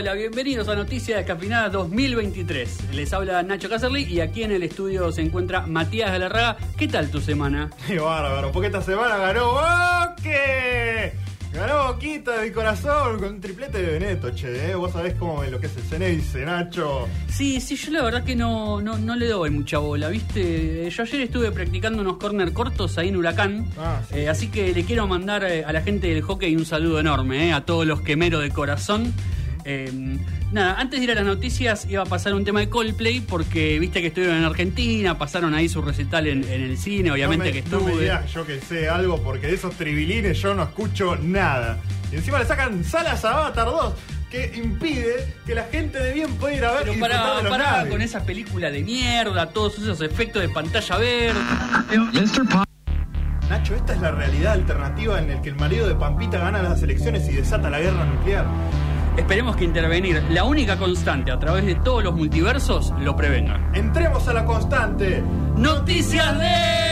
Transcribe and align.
hola, 0.00 0.14
bienvenidos 0.14 0.66
a 0.68 0.74
Noticias 0.74 1.18
Descafeinada 1.18 1.68
2023. 1.68 2.94
Les 2.94 3.12
habla 3.12 3.42
Nacho 3.42 3.68
Caserly 3.68 4.04
y 4.04 4.20
aquí 4.20 4.42
en 4.42 4.50
el 4.50 4.62
estudio 4.62 5.12
se 5.12 5.20
encuentra 5.20 5.66
Matías 5.66 6.10
Galarraga. 6.10 6.56
¿Qué 6.78 6.88
tal 6.88 7.10
tu 7.10 7.20
semana? 7.20 7.68
Qué 7.86 7.98
bárbaro, 7.98 8.50
porque 8.50 8.68
esta 8.68 8.80
semana 8.80 9.18
ganó 9.18 9.52
Boque. 9.52 11.12
Ganó 11.52 11.88
Boquita 11.88 12.38
de 12.38 12.48
mi 12.48 12.50
corazón 12.50 13.18
con 13.18 13.28
un 13.28 13.40
triplete 13.42 13.82
de 13.82 13.98
Beneto, 13.98 14.30
che. 14.30 14.70
¿eh? 14.70 14.74
Vos 14.74 14.90
sabés 14.90 15.16
cómo 15.18 15.44
lo 15.44 15.60
que 15.60 15.66
es 15.66 15.76
el 15.76 15.82
Ceneice, 15.82 16.46
Nacho. 16.46 17.06
Sí, 17.28 17.60
sí, 17.60 17.76
yo 17.76 17.90
la 17.90 18.02
verdad 18.02 18.24
que 18.24 18.34
no, 18.34 18.80
no, 18.80 18.96
no 18.96 19.16
le 19.16 19.28
doy 19.28 19.50
mucha 19.50 19.76
bola, 19.78 20.08
¿viste? 20.08 20.88
Yo 20.88 21.02
ayer 21.02 21.20
estuve 21.20 21.52
practicando 21.52 22.00
unos 22.00 22.16
corner 22.16 22.54
cortos 22.54 22.96
ahí 22.96 23.08
en 23.08 23.16
Huracán. 23.16 23.66
Ah, 23.76 24.00
sí. 24.08 24.20
Eh, 24.20 24.28
así 24.30 24.48
que 24.48 24.72
le 24.72 24.82
quiero 24.86 25.06
mandar 25.06 25.44
eh, 25.44 25.62
a 25.62 25.74
la 25.74 25.82
gente 25.82 26.06
del 26.06 26.22
hockey 26.22 26.56
un 26.56 26.64
saludo 26.64 27.00
enorme, 27.00 27.48
eh, 27.48 27.52
a 27.52 27.66
todos 27.66 27.84
los 27.84 28.00
quemeros 28.00 28.42
de 28.42 28.50
corazón. 28.50 29.12
Eh, 29.72 30.18
nada, 30.50 30.80
antes 30.80 30.98
de 30.98 31.04
ir 31.04 31.12
a 31.12 31.14
las 31.14 31.24
noticias 31.24 31.86
iba 31.88 32.02
a 32.02 32.06
pasar 32.06 32.34
un 32.34 32.44
tema 32.44 32.58
de 32.58 32.68
Coldplay 32.68 33.20
porque 33.20 33.78
viste 33.78 34.00
que 34.00 34.08
estuvieron 34.08 34.36
en 34.38 34.44
Argentina, 34.44 35.16
pasaron 35.16 35.54
ahí 35.54 35.68
su 35.68 35.80
recital 35.80 36.26
en, 36.26 36.42
en 36.42 36.62
el 36.62 36.76
cine, 36.76 37.12
obviamente 37.12 37.50
no 37.50 37.54
me, 37.54 37.62
que 37.62 37.70
No 37.70 37.80
me 37.80 37.86
estuve. 37.86 38.02
digas 38.02 38.32
yo 38.32 38.44
que 38.46 38.60
sé 38.60 38.88
algo, 38.88 39.22
porque 39.22 39.46
de 39.46 39.54
esos 39.54 39.74
tribilines 39.76 40.40
yo 40.42 40.54
no 40.56 40.64
escucho 40.64 41.14
nada. 41.16 41.78
Y 42.10 42.16
encima 42.16 42.40
le 42.40 42.46
sacan 42.46 42.82
salas 42.82 43.24
a 43.24 43.30
Avatar 43.30 43.66
2, 43.66 43.94
que 44.28 44.52
impide 44.56 45.34
que 45.46 45.54
la 45.54 45.64
gente 45.64 46.02
de 46.02 46.14
bien 46.14 46.34
pueda 46.34 46.54
ir 46.56 46.64
a 46.64 46.72
ver 46.72 46.82
Pero 46.86 46.98
para, 47.00 47.36
de 47.36 47.42
los 47.44 47.50
para 47.56 47.88
con 47.88 48.02
esa 48.02 48.24
película 48.24 48.70
de 48.72 48.82
mierda, 48.82 49.46
todos 49.50 49.78
esos 49.78 50.00
efectos 50.00 50.42
de 50.42 50.48
pantalla 50.48 50.98
verde. 50.98 51.40
Nacho, 53.48 53.74
esta 53.74 53.92
es 53.94 54.00
la 54.00 54.10
realidad 54.12 54.52
alternativa 54.52 55.18
en 55.18 55.28
la 55.28 55.42
que 55.42 55.48
el 55.48 55.56
marido 55.56 55.88
de 55.88 55.94
Pampita 55.96 56.38
gana 56.38 56.62
las 56.62 56.82
elecciones 56.82 57.28
y 57.28 57.32
desata 57.32 57.68
la 57.70 57.80
guerra 57.80 58.04
nuclear. 58.04 58.46
Esperemos 59.20 59.54
que 59.54 59.64
intervenir, 59.64 60.24
la 60.30 60.44
única 60.44 60.78
constante 60.78 61.30
a 61.30 61.38
través 61.38 61.66
de 61.66 61.74
todos 61.74 62.02
los 62.02 62.14
multiversos, 62.16 62.92
lo 63.00 63.14
prevenga. 63.14 63.60
Entremos 63.74 64.26
a 64.26 64.32
la 64.32 64.46
constante. 64.46 65.22
Noticias 65.56 66.38
de... 66.38 66.89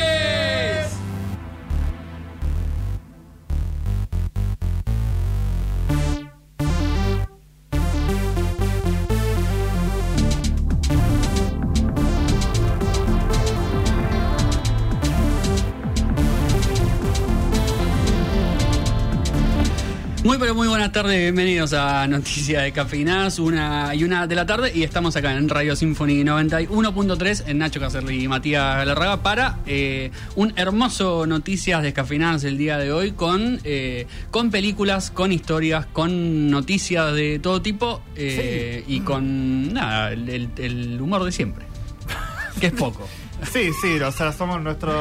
Muy 20.39 20.44
pero 20.44 20.55
muy 20.55 20.69
buenas 20.69 20.92
tardes, 20.92 21.19
bienvenidos 21.19 21.72
a 21.72 22.06
Noticias 22.06 22.62
de 22.62 22.70
Cafeinadas, 22.70 23.41
una 23.41 23.92
y 23.92 24.05
una 24.05 24.28
de 24.28 24.36
la 24.36 24.47
tarde 24.47 24.70
y 24.72 24.84
estamos 24.84 25.17
acá 25.17 25.34
en 25.34 25.48
Radio 25.48 25.75
Symphony 25.75 26.22
91.3 26.22 27.42
en 27.48 27.58
Nacho 27.58 27.81
Cacerli 27.81 28.22
y 28.22 28.28
Matías 28.28 28.77
Galarraga 28.77 29.20
para 29.20 29.59
eh, 29.66 30.12
un 30.36 30.53
hermoso 30.55 31.27
Noticias 31.27 31.83
Descafeinadas 31.83 32.44
el 32.44 32.56
día 32.56 32.78
de 32.78 32.92
hoy 32.92 33.11
con, 33.11 33.59
eh, 33.64 34.06
con 34.31 34.53
películas, 34.53 35.11
con 35.11 35.33
historias, 35.33 35.86
con 35.86 36.50
noticias 36.53 37.12
de 37.14 37.41
todo 37.41 37.61
tipo 37.61 38.00
eh, 38.14 38.84
y 38.86 39.00
con 39.00 39.72
nada, 39.72 40.12
el 40.12 40.98
humor 41.00 41.25
de 41.25 41.33
siempre, 41.33 41.66
que 42.61 42.69
es 42.69 42.72
poco. 42.75 43.09
Sí, 43.50 43.70
sí, 43.81 43.98
o 44.00 44.12
sea, 44.12 44.33
somos 44.33 44.61
nuestro, 44.61 44.92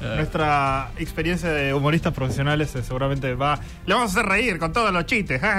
Eh. 0.00 0.14
nuestra 0.16 0.90
experiencia 0.98 1.50
de 1.50 1.74
humoristas 1.74 2.12
profesionales 2.14 2.74
eh, 2.76 2.82
seguramente 2.82 3.34
va... 3.34 3.58
Le 3.86 3.94
vamos 3.94 4.10
a 4.16 4.20
hacer 4.20 4.30
reír 4.30 4.58
con 4.58 4.72
todos 4.72 4.92
los 4.92 5.04
chistes. 5.06 5.40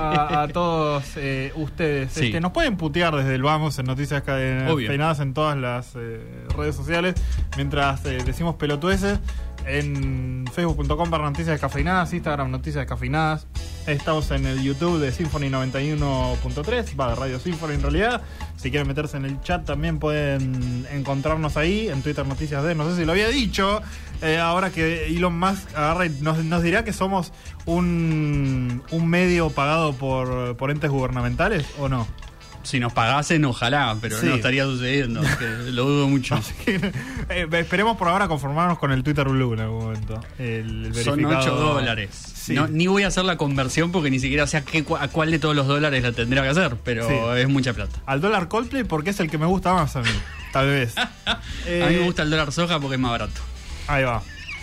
A, 0.00 0.42
a 0.42 0.48
todos 0.48 1.04
eh, 1.16 1.52
ustedes. 1.54 2.10
Sí. 2.12 2.26
Este, 2.26 2.40
nos 2.40 2.52
pueden 2.52 2.78
putear 2.78 3.14
desde 3.14 3.34
el 3.34 3.42
Vamos 3.42 3.78
en 3.78 3.84
Noticias. 3.84 4.22
Peinadas 4.22 5.20
en 5.20 5.34
todas 5.34 5.58
las 5.58 5.92
eh, 5.96 6.20
redes 6.56 6.74
sociales 6.76 7.14
mientras 7.56 8.02
eh, 8.06 8.18
decimos 8.24 8.54
pelotudeces 8.54 9.18
en 9.66 10.46
facebook.com 10.52 11.10
para 11.10 11.24
noticias 11.24 11.48
descafeinadas, 11.48 12.12
Instagram 12.12 12.50
noticias 12.50 12.82
descafeinadas. 12.82 13.46
Estamos 13.86 14.30
en 14.30 14.46
el 14.46 14.62
YouTube 14.62 14.98
de 14.98 15.12
Symphony 15.12 15.48
91.3, 15.48 16.98
va 16.98 17.10
de 17.10 17.14
Radio 17.14 17.38
Symphony 17.38 17.74
en 17.74 17.82
realidad. 17.82 18.22
Si 18.56 18.70
quieren 18.70 18.88
meterse 18.88 19.16
en 19.16 19.24
el 19.24 19.40
chat 19.42 19.64
también 19.64 19.98
pueden 19.98 20.86
encontrarnos 20.90 21.56
ahí, 21.56 21.88
en 21.88 22.02
Twitter 22.02 22.26
Noticias 22.26 22.64
de, 22.64 22.74
no 22.74 22.88
sé 22.88 22.96
si 22.96 23.04
lo 23.04 23.12
había 23.12 23.28
dicho, 23.28 23.82
eh, 24.22 24.38
ahora 24.38 24.70
que 24.70 25.06
Elon 25.06 25.38
Musk 25.38 25.76
agarra 25.76 26.06
y 26.06 26.10
nos, 26.20 26.44
nos 26.44 26.62
dirá 26.62 26.84
que 26.84 26.92
somos 26.92 27.32
un, 27.66 28.82
un 28.90 29.08
medio 29.08 29.50
pagado 29.50 29.92
por, 29.92 30.56
por 30.56 30.70
entes 30.70 30.90
gubernamentales 30.90 31.66
o 31.78 31.88
no. 31.88 32.06
Si 32.66 32.80
nos 32.80 32.92
pagasen, 32.92 33.44
ojalá, 33.44 33.96
pero 34.00 34.18
Sí. 34.20 34.26
no 34.26 34.34
estaría 34.34 34.64
sucediendo, 34.64 35.20
que 35.38 35.70
lo 35.70 35.84
dudo 35.84 36.08
mucho. 36.08 36.38
Que, 36.64 36.76
eh, 37.30 37.46
esperemos 37.52 37.96
por 37.96 38.08
ahora 38.08 38.26
conformarnos 38.28 38.78
con 38.78 38.90
el 38.92 39.02
Twitter 39.04 39.28
Blue 39.28 39.54
en 39.54 39.60
algún 39.60 39.84
momento. 39.84 40.20
El, 40.38 40.86
el 40.86 40.94
Son 40.94 41.16
verificado- 41.18 41.42
8 41.42 41.54
dólares. 41.54 42.10
Sí. 42.34 42.54
No, 42.54 42.66
ni 42.68 42.86
voy 42.88 43.04
a 43.04 43.08
hacer 43.08 43.24
la 43.24 43.36
conversión 43.36 43.92
porque 43.92 44.10
ni 44.10 44.18
siquiera 44.18 44.46
sé 44.46 44.56
a, 44.56 44.64
qué, 44.64 44.84
a 45.00 45.08
cuál 45.08 45.30
de 45.30 45.38
todos 45.38 45.54
los 45.54 45.66
dólares 45.66 46.02
la 46.02 46.12
tendría 46.12 46.42
que 46.42 46.48
hacer, 46.48 46.76
pero 46.84 47.08
Sí. 47.08 47.14
es 47.40 47.48
mucha 47.48 47.72
plata. 47.72 47.98
Al 48.06 48.20
dólar 48.20 48.48
Coldplay 48.48 48.84
porque 48.84 49.10
es 49.10 49.20
el 49.20 49.30
que 49.30 49.38
me 49.38 49.46
gusta 49.46 49.72
más 49.74 49.94
a 49.96 50.02
mí, 50.02 50.10
tal 50.52 50.66
vez. 50.66 50.94
a 51.26 51.40
mí 51.66 51.96
me 51.96 52.00
gusta 52.04 52.22
el 52.22 52.30
dólar 52.30 52.50
soja 52.52 52.80
porque 52.80 52.94
es 52.96 53.00
más 53.00 53.12
barato. 53.12 53.40
Ahí 53.86 54.02
va. 54.04 54.22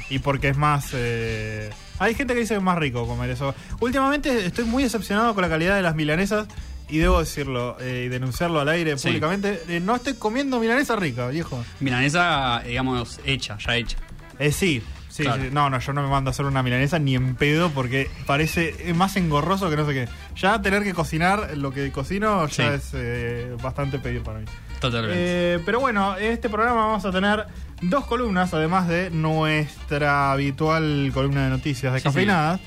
Y 0.09 0.19
porque 0.19 0.49
es 0.49 0.57
más... 0.57 0.89
eh, 0.93 1.69
Hay 1.99 2.13
gente 2.15 2.33
que 2.33 2.41
dice 2.41 2.53
que 2.53 2.57
es 2.57 2.63
más 2.63 2.77
rico 2.77 3.07
comer 3.07 3.29
eso. 3.29 3.55
Últimamente 3.79 4.45
estoy 4.45 4.65
muy 4.65 4.83
decepcionado 4.83 5.33
con 5.33 5.41
la 5.41 5.49
calidad 5.49 5.75
de 5.75 5.81
las 5.81 5.95
milanesas 5.95 6.47
y 6.95 6.99
debo 6.99 7.19
decirlo 7.19 7.77
eh, 7.79 8.03
y 8.05 8.09
denunciarlo 8.09 8.59
al 8.59 8.69
aire 8.69 8.97
Sí. 8.97 9.07
públicamente. 9.07 9.61
Eh, 9.67 9.79
no 9.79 9.95
estoy 9.95 10.13
comiendo 10.13 10.59
milanesa 10.59 10.95
rica, 10.95 11.27
viejo. 11.29 11.63
Milanesa, 11.79 12.61
digamos, 12.65 13.19
hecha, 13.25 13.57
ya 13.57 13.75
hecha. 13.75 13.97
Eh, 14.39 14.51
sí. 14.51 14.81
Sí, 15.09 15.21
Claro. 15.23 15.43
sí. 15.43 15.49
no, 15.51 15.69
no, 15.69 15.79
yo 15.79 15.93
no 15.93 16.01
me 16.01 16.09
mando 16.09 16.29
a 16.29 16.31
hacer 16.31 16.45
una 16.47 16.63
milanesa 16.63 16.97
ni 16.97 17.13
en 17.15 17.35
pedo 17.35 17.69
porque 17.69 18.09
parece 18.25 18.93
más 18.95 19.15
engorroso 19.15 19.69
que 19.69 19.75
no 19.75 19.85
sé 19.85 19.93
qué. 19.93 20.09
Ya 20.35 20.59
tener 20.61 20.81
que 20.83 20.93
cocinar 20.95 21.55
lo 21.55 21.71
que 21.71 21.91
cocino 21.91 22.47
ya 22.47 22.49
Sí. 22.49 22.61
es 22.75 22.89
eh, 22.93 23.55
bastante 23.61 23.99
pedir 23.99 24.23
para 24.23 24.39
mí. 24.39 24.45
Totalmente. 24.79 25.15
Eh, 25.17 25.59
pero 25.65 25.79
bueno, 25.79 26.17
en 26.17 26.31
este 26.31 26.49
programa 26.49 26.87
vamos 26.87 27.05
a 27.05 27.11
tener 27.11 27.45
dos 27.83 28.05
columnas, 28.07 28.53
además 28.55 28.87
de 28.87 29.11
nuestra 29.11 30.31
habitual 30.31 31.11
columna 31.13 31.43
de 31.43 31.49
noticias 31.51 31.93
de 31.93 31.99
Sí, 31.99 32.03
cafeinadas. 32.03 32.59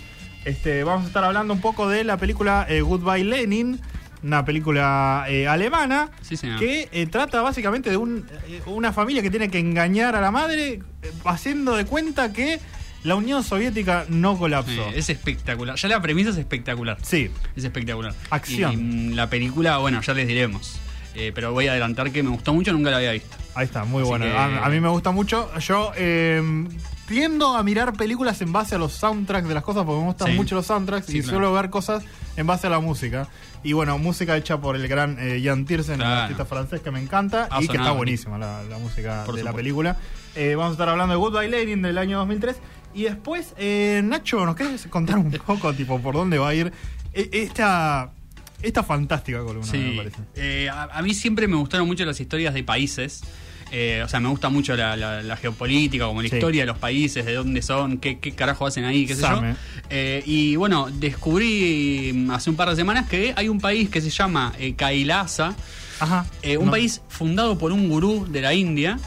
Este, 0.44 0.84
vamos 0.84 1.04
a 1.04 1.06
estar 1.08 1.24
hablando 1.24 1.52
un 1.52 1.60
poco 1.60 1.88
de 1.88 2.04
la 2.04 2.16
película 2.16 2.64
eh, 2.68 2.80
Goodbye 2.80 3.24
Lenin, 3.24 3.80
una 4.26 4.44
película 4.44 5.24
eh, 5.28 5.46
alemana 5.46 6.10
sí, 6.20 6.36
que 6.58 6.88
eh, 6.92 7.06
trata 7.06 7.42
básicamente 7.42 7.90
de 7.90 7.96
un, 7.96 8.26
eh, 8.48 8.60
una 8.66 8.92
familia 8.92 9.22
que 9.22 9.30
tiene 9.30 9.48
que 9.48 9.58
engañar 9.58 10.16
a 10.16 10.20
la 10.20 10.30
madre 10.30 10.80
haciendo 11.24 11.76
de 11.76 11.84
cuenta 11.86 12.32
que 12.32 12.58
la 13.04 13.14
Unión 13.14 13.44
Soviética 13.44 14.04
no 14.08 14.36
colapsó. 14.36 14.88
Es 14.92 15.08
espectacular. 15.10 15.76
Ya 15.76 15.88
la 15.88 16.02
premisa 16.02 16.30
es 16.30 16.38
espectacular. 16.38 16.98
Sí, 17.02 17.30
Es 17.54 17.62
espectacular. 17.62 18.12
Acción. 18.30 18.72
Y 18.72 18.76
mm, 18.76 19.14
la 19.14 19.30
película, 19.30 19.78
bueno, 19.78 20.00
ya 20.02 20.12
les 20.12 20.26
diremos. 20.26 20.80
Eh, 21.14 21.30
pero 21.32 21.52
voy 21.52 21.68
a 21.68 21.70
adelantar 21.70 22.10
que 22.10 22.22
me 22.24 22.30
gustó 22.30 22.52
mucho, 22.52 22.72
nunca 22.72 22.90
la 22.90 22.96
había 22.96 23.12
visto. 23.12 23.36
Ahí 23.54 23.66
está, 23.66 23.84
muy 23.84 24.02
Así 24.02 24.08
bueno. 24.10 24.24
que- 24.24 24.32
A, 24.32 24.64
a 24.66 24.68
mí 24.68 24.80
me 24.80 24.88
gusta 24.88 25.12
mucho. 25.12 25.48
Yo 25.60 25.92
eh, 25.96 26.42
tiendo 27.06 27.56
a 27.56 27.62
mirar 27.62 27.92
películas 27.92 28.40
en 28.42 28.52
base 28.52 28.74
a 28.74 28.78
los 28.78 28.92
soundtracks 28.92 29.46
de 29.48 29.54
las 29.54 29.62
cosas 29.62 29.84
porque 29.84 30.00
me 30.00 30.06
gustan 30.06 30.28
Sí. 30.28 30.34
mucho 30.34 30.54
los 30.54 30.66
soundtracks 30.66 31.06
Sí, 31.06 31.18
y 31.18 31.20
claro. 31.22 31.38
suelo 31.38 31.52
ver 31.52 31.70
cosas 31.70 32.04
en 32.36 32.46
base 32.46 32.66
a 32.66 32.70
la 32.70 32.80
música. 32.80 33.28
Y 33.62 33.72
bueno, 33.72 33.96
música 33.98 34.36
hecha 34.36 34.60
por 34.60 34.76
el 34.76 34.86
gran 34.88 35.16
eh, 35.18 35.40
Jan 35.44 35.64
Tiersen, 35.64 35.96
Claro. 35.96 36.22
artista 36.22 36.44
francés 36.44 36.80
que 36.80 36.90
me 36.90 37.00
encanta 37.00 37.48
Ha 37.50 37.62
y 37.62 37.68
que 37.68 37.76
está 37.76 37.92
buenísima 37.92 38.38
la, 38.38 38.62
la 38.64 38.78
música 38.78 39.22
Por 39.24 39.36
de 39.36 39.44
la 39.44 39.52
película. 39.52 39.96
Eh, 40.34 40.54
vamos 40.54 40.70
a 40.70 40.72
estar 40.72 40.88
hablando 40.88 41.12
de 41.14 41.18
Goodbye 41.18 41.48
Lenin 41.48 41.82
del 41.82 41.98
año 41.98 42.18
2003. 42.18 42.56
Y 42.94 43.04
después, 43.04 43.54
eh, 43.58 44.00
Nacho, 44.04 44.44
¿nos 44.46 44.54
querés 44.56 44.86
contar 44.88 45.18
un 45.18 45.30
poco 45.30 45.72
tipo 45.74 46.00
por 46.00 46.14
dónde 46.14 46.38
va 46.38 46.48
a 46.48 46.54
ir 46.54 46.72
eh, 47.12 47.28
esta, 47.32 48.10
esta 48.62 48.82
fantástica 48.82 49.38
columna, 49.44 49.70
me 49.72 49.78
Sí, 49.78 49.94
parece? 49.96 50.16
eh, 50.34 50.68
a, 50.70 50.84
a 50.84 51.02
mí 51.02 51.12
siempre 51.14 51.46
me 51.48 51.56
gustaron 51.56 51.86
mucho 51.86 52.04
las 52.04 52.18
historias 52.20 52.54
de 52.54 52.62
países. 52.64 53.22
Eh, 53.72 54.00
o 54.04 54.08
sea, 54.08 54.20
me 54.20 54.28
gusta 54.28 54.48
mucho 54.48 54.76
la, 54.76 54.96
la- 54.96 55.22
la 55.22 55.36
geopolítica, 55.36 56.06
como 56.06 56.22
la 56.22 56.28
Sí. 56.28 56.36
historia 56.36 56.62
de 56.62 56.66
los 56.66 56.78
países, 56.78 57.24
de 57.26 57.34
dónde 57.34 57.62
son, 57.62 57.98
qué, 57.98 58.18
qué 58.20 58.32
carajo 58.32 58.64
hacen 58.66 58.84
ahí, 58.84 59.06
qué 59.06 59.14
sé 59.16 59.22
Same. 59.22 59.52
yo. 59.52 59.56
Eh, 59.90 60.22
y 60.24 60.54
bueno, 60.56 60.88
descubrí 60.92 62.12
mm, 62.14 62.30
hace 62.30 62.50
un 62.50 62.56
par 62.56 62.70
de 62.70 62.76
semanas 62.76 63.08
que 63.08 63.34
hay 63.36 63.48
un 63.48 63.60
país 63.60 63.88
que 63.90 64.00
se 64.00 64.10
llama 64.10 64.52
eh, 64.58 64.74
Kailasa, 64.74 65.54
Ajá. 65.98 66.26
eh, 66.42 66.56
un 66.56 66.66
No. 66.66 66.70
país 66.70 67.02
fundado 67.08 67.58
por 67.58 67.72
un 67.72 67.88
gurú 67.88 68.26
de 68.30 68.40
la 68.40 68.54
India. 68.54 68.98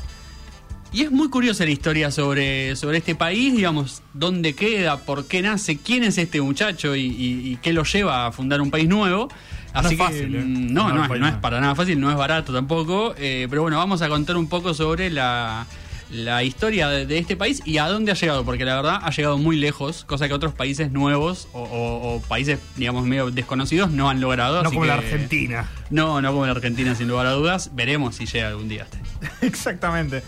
Y 0.91 1.03
es 1.03 1.11
muy 1.11 1.29
curiosa 1.29 1.65
la 1.65 1.69
historia 1.71 2.09
sobre, 2.09 2.75
sobre 2.75 2.97
este 2.97 3.13
país, 3.13 3.55
digamos, 3.55 4.01
dónde 4.15 4.55
queda, 4.55 4.97
por 4.97 5.27
qué 5.27 5.43
nace, 5.43 5.77
quién 5.77 6.03
es 6.03 6.17
este 6.17 6.41
muchacho 6.41 6.95
y, 6.95 7.01
y- 7.05 7.51
y 7.51 7.55
qué 7.61 7.73
lo 7.73 7.83
lleva 7.83 8.25
a 8.25 8.31
fundar 8.31 8.59
un 8.59 8.71
país 8.71 8.89
nuevo. 8.89 9.29
No 9.73 9.79
Así 9.81 9.93
es 9.93 9.99
que 9.99 10.05
fácil, 10.05 10.35
¿eh? 10.35 10.41
mm, 10.43 10.73
no, 10.73 10.89
no, 10.89 10.95
un 11.05 11.11
es, 11.15 11.19
no 11.19 11.27
es 11.27 11.35
para 11.35 11.59
nada 11.61 11.75
fácil, 11.75 11.99
no 11.99 12.09
es 12.11 12.17
barato 12.17 12.53
tampoco. 12.53 13.13
eh, 13.17 13.47
pero 13.49 13.61
bueno, 13.61 13.77
vamos 13.77 14.01
a 14.01 14.09
contar 14.09 14.35
un 14.37 14.47
poco 14.49 14.73
sobre 14.73 15.09
la, 15.11 15.65
la 16.11 16.43
historia 16.43 16.89
de, 16.89 17.05
de 17.05 17.19
este 17.19 17.35
país 17.35 17.61
y 17.65 17.77
a 17.77 17.87
dónde 17.87 18.11
ha 18.11 18.15
llegado, 18.15 18.43
porque 18.43 18.65
la 18.65 18.75
verdad 18.75 18.99
ha 19.03 19.11
llegado 19.11 19.37
muy 19.37 19.57
lejos, 19.57 20.05
cosa 20.05 20.27
que 20.27 20.33
otros 20.33 20.53
países 20.55 20.91
nuevos 20.91 21.47
o, 21.53 21.61
o- 21.61 22.15
o 22.15 22.21
países, 22.23 22.57
digamos, 22.77 23.05
medio 23.05 23.29
desconocidos 23.29 23.91
no 23.91 24.09
han 24.09 24.19
logrado. 24.21 24.61
No 24.63 24.69
así 24.69 24.75
como 24.75 24.85
la 24.87 24.95
Argentina. 24.95 25.69
No, 25.91 26.19
no 26.21 26.31
como 26.31 26.45
la 26.45 26.51
Argentina, 26.53 26.95
sin 26.95 27.07
lugar 27.07 27.27
a 27.27 27.31
dudas. 27.31 27.71
Veremos 27.75 28.15
si 28.15 28.25
llega 28.25 28.47
algún 28.47 28.69
día 28.69 28.83
este. 28.89 28.99
Exactamente. 29.45 30.23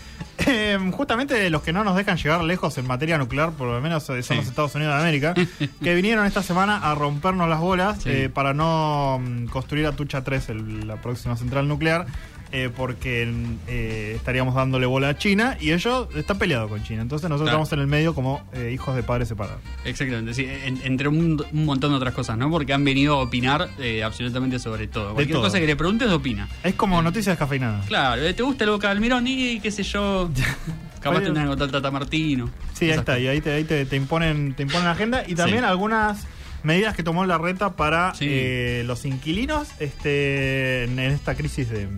Eh, 0.46 0.78
justamente 0.92 1.48
los 1.50 1.62
que 1.62 1.72
no 1.72 1.84
nos 1.84 1.96
dejan 1.96 2.16
llegar 2.16 2.42
lejos 2.44 2.76
en 2.78 2.86
materia 2.86 3.18
nuclear, 3.18 3.50
por 3.52 3.68
lo 3.68 3.80
menos 3.80 4.02
eh, 4.10 4.22
son 4.22 4.36
Sí. 4.36 4.40
los 4.40 4.46
Estados 4.48 4.74
Unidos 4.74 4.94
de 4.94 5.00
América, 5.00 5.34
que 5.82 5.94
vinieron 5.94 6.26
esta 6.26 6.42
semana 6.42 6.78
a 6.78 6.94
rompernos 6.94 7.48
las 7.48 7.60
bolas 7.60 8.02
Sí. 8.02 8.10
eh, 8.10 8.28
para 8.32 8.54
no 8.54 9.20
mm, 9.22 9.46
construir 9.46 9.86
a 9.86 9.92
Tucha 9.92 10.24
3, 10.24 10.48
el- 10.50 10.86
la 10.88 10.96
próxima 10.96 11.36
central 11.36 11.68
nuclear, 11.68 12.06
eh, 12.52 12.70
porque 12.74 13.32
eh, 13.66 14.12
estaríamos 14.16 14.54
dándole 14.54 14.86
bola 14.86 15.08
a 15.10 15.16
China 15.18 15.56
y 15.60 15.72
ellos 15.72 16.08
están 16.14 16.38
peleados 16.38 16.68
con 16.70 16.82
China. 16.84 17.02
Entonces 17.02 17.28
nosotros 17.28 17.50
Claro. 17.50 17.62
estamos 17.64 17.72
en 17.72 17.78
el 17.80 17.86
medio 17.86 18.14
como 18.14 18.46
eh, 18.52 18.70
hijos 18.74 18.94
de 18.94 19.02
padres 19.02 19.28
separados. 19.28 19.60
Exactamente, 19.84 20.34
sí, 20.34 20.46
en- 20.46 20.80
entre 20.84 21.08
un, 21.08 21.42
un 21.52 21.64
montón 21.64 21.90
de 21.90 21.96
otras 21.96 22.14
cosas, 22.14 22.36
¿no? 22.38 22.50
Porque 22.50 22.72
han 22.72 22.84
venido 22.84 23.14
a 23.14 23.22
opinar 23.22 23.68
absolutamente 24.04 24.58
sobre 24.58 24.86
todo. 24.86 25.14
Cualquier 25.14 25.36
todo. 25.36 25.44
cosa 25.46 25.58
que 25.58 25.66
le 25.66 25.76
preguntes, 25.76 26.08
opina. 26.10 26.48
Es 26.62 26.74
como 26.74 27.00
noticias 27.02 27.32
descafeinadas. 27.32 27.86
Claro, 27.86 28.22
¿te 28.34 28.42
gusta 28.42 28.64
el 28.64 28.70
Boca 28.70 28.90
Almirón? 28.90 29.26
Y 29.26 29.58
qué 29.60 29.70
sé 29.70 29.82
yo. 29.82 30.30
Capaz 31.00 31.18
Pero- 31.20 31.32
te 31.32 31.40
andan 31.40 31.56
con 31.58 31.70
Tata 31.70 31.90
Martino. 31.90 32.48
Sí, 32.74 32.84
ahí 32.90 32.98
está, 32.98 33.18
y 33.18 33.26
ahí 33.28 33.40
te, 33.40 33.50
ahí 33.52 33.64
te, 33.64 33.84
te 33.86 33.96
imponen, 33.96 34.54
te 34.54 34.62
imponen 34.62 34.84
la 34.84 34.92
agenda 34.92 35.24
y 35.26 35.34
también 35.34 35.60
Sí. 35.60 35.64
algunas 35.64 36.26
medidas 36.62 36.94
que 36.94 37.02
tomó 37.02 37.24
la 37.26 37.38
reta 37.38 37.72
para 37.74 38.14
Sí. 38.14 38.26
eh, 38.28 38.84
los 38.86 39.04
inquilinos 39.04 39.68
este, 39.80 40.84
en 40.84 40.98
esta 41.00 41.34
crisis 41.34 41.68
de, 41.70 41.88